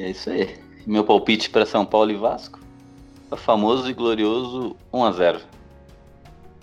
E 0.00 0.02
é 0.02 0.10
isso 0.10 0.30
aí. 0.30 0.56
Meu 0.86 1.04
palpite 1.04 1.50
para 1.50 1.66
São 1.66 1.84
Paulo 1.84 2.10
e 2.10 2.16
Vasco. 2.16 2.58
O 3.30 3.36
famoso 3.36 3.90
e 3.90 3.92
glorioso 3.92 4.74
1x0. 4.90 5.42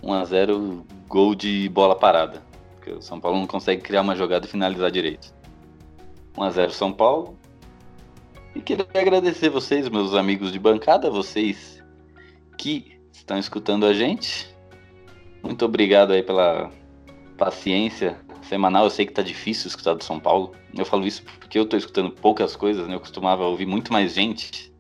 1x0 0.01 0.84
gol 1.07 1.36
de 1.36 1.69
bola 1.69 1.95
parada. 1.95 2.41
Porque 2.73 2.91
o 2.93 3.01
São 3.01 3.19
Paulo 3.19 3.38
não 3.38 3.45
consegue 3.45 3.84
criar 3.84 4.01
uma 4.01 4.15
jogada 4.15 4.47
e 4.47 4.49
finalizar 4.49 4.89
direito. 4.89 5.32
1x0 6.36 6.71
São 6.71 6.91
Paulo. 6.91 7.38
E 8.55 8.59
queria 8.59 8.88
agradecer 8.91 9.49
vocês, 9.49 9.88
meus 9.88 10.15
amigos 10.15 10.51
de 10.51 10.57
bancada, 10.57 11.11
vocês 11.11 11.84
que 12.57 12.99
estão 13.13 13.38
escutando 13.38 13.86
a 13.86 13.93
gente. 13.93 14.51
Muito 15.43 15.63
obrigado 15.63 16.11
aí 16.11 16.23
pela 16.23 16.71
paciência 17.38 18.17
semanal. 18.47 18.85
Eu 18.85 18.89
sei 18.89 19.05
que 19.05 19.13
tá 19.13 19.21
difícil 19.21 19.67
escutar 19.67 19.93
do 19.93 20.03
São 20.03 20.19
Paulo. 20.19 20.53
Eu 20.75 20.85
falo 20.85 21.05
isso 21.05 21.23
porque 21.39 21.59
eu 21.59 21.65
tô 21.65 21.77
escutando 21.77 22.11
poucas 22.11 22.55
coisas, 22.55 22.87
né? 22.87 22.95
Eu 22.95 22.99
costumava 22.99 23.45
ouvir 23.45 23.65
muito 23.65 23.93
mais 23.93 24.13
gente, 24.13 24.73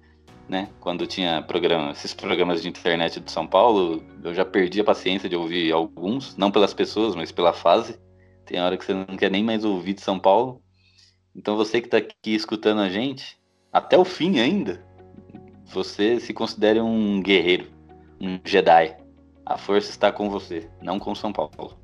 né? 0.47 0.69
Quando 0.79 1.05
tinha 1.05 1.41
programa, 1.41 1.91
esses 1.91 2.13
programas 2.13 2.61
de 2.61 2.69
internet 2.69 3.19
do 3.19 3.29
São 3.29 3.45
Paulo, 3.45 4.03
eu 4.23 4.33
já 4.33 4.45
perdi 4.45 4.79
a 4.81 4.83
paciência 4.83 5.29
de 5.29 5.35
ouvir 5.35 5.71
alguns, 5.71 6.35
não 6.37 6.51
pelas 6.51 6.73
pessoas, 6.73 7.15
mas 7.15 7.31
pela 7.31 7.53
fase. 7.53 7.99
Tem 8.45 8.59
hora 8.61 8.77
que 8.77 8.85
você 8.85 8.93
não 8.93 9.17
quer 9.17 9.29
nem 9.29 9.43
mais 9.43 9.65
ouvir 9.65 9.93
de 9.93 10.01
São 10.01 10.17
Paulo. 10.17 10.61
Então 11.35 11.55
você 11.55 11.81
que 11.81 11.89
tá 11.89 11.97
aqui 11.97 12.33
escutando 12.33 12.81
a 12.81 12.89
gente, 12.89 13.37
até 13.71 13.97
o 13.97 14.05
fim 14.05 14.39
ainda, 14.39 14.83
você 15.65 16.19
se 16.19 16.33
considere 16.33 16.79
um 16.79 17.21
guerreiro, 17.21 17.67
um 18.19 18.39
Jedi. 18.43 18.95
A 19.45 19.57
força 19.57 19.89
está 19.89 20.11
com 20.11 20.29
você, 20.29 20.69
não 20.81 20.97
com 20.97 21.13
São 21.13 21.31
Paulo. 21.31 21.77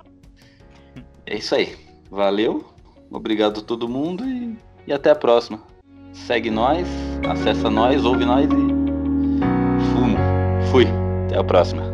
É 1.26 1.38
isso 1.38 1.55
aí. 1.55 1.76
Valeu. 2.09 2.65
Obrigado 3.11 3.59
a 3.59 3.63
todo 3.63 3.88
mundo 3.88 4.26
e, 4.26 4.57
e 4.88 4.93
até 4.93 5.11
a 5.11 5.15
próxima. 5.15 5.59
Segue 6.11 6.49
nós, 6.49 6.88
acessa 7.28 7.69
nós, 7.69 8.05
ouve 8.05 8.26
nós 8.26 8.45
e 8.45 8.49
fumo. 9.93 10.17
Fui. 10.71 10.86
Até 11.26 11.38
a 11.38 11.43
próxima. 11.43 11.93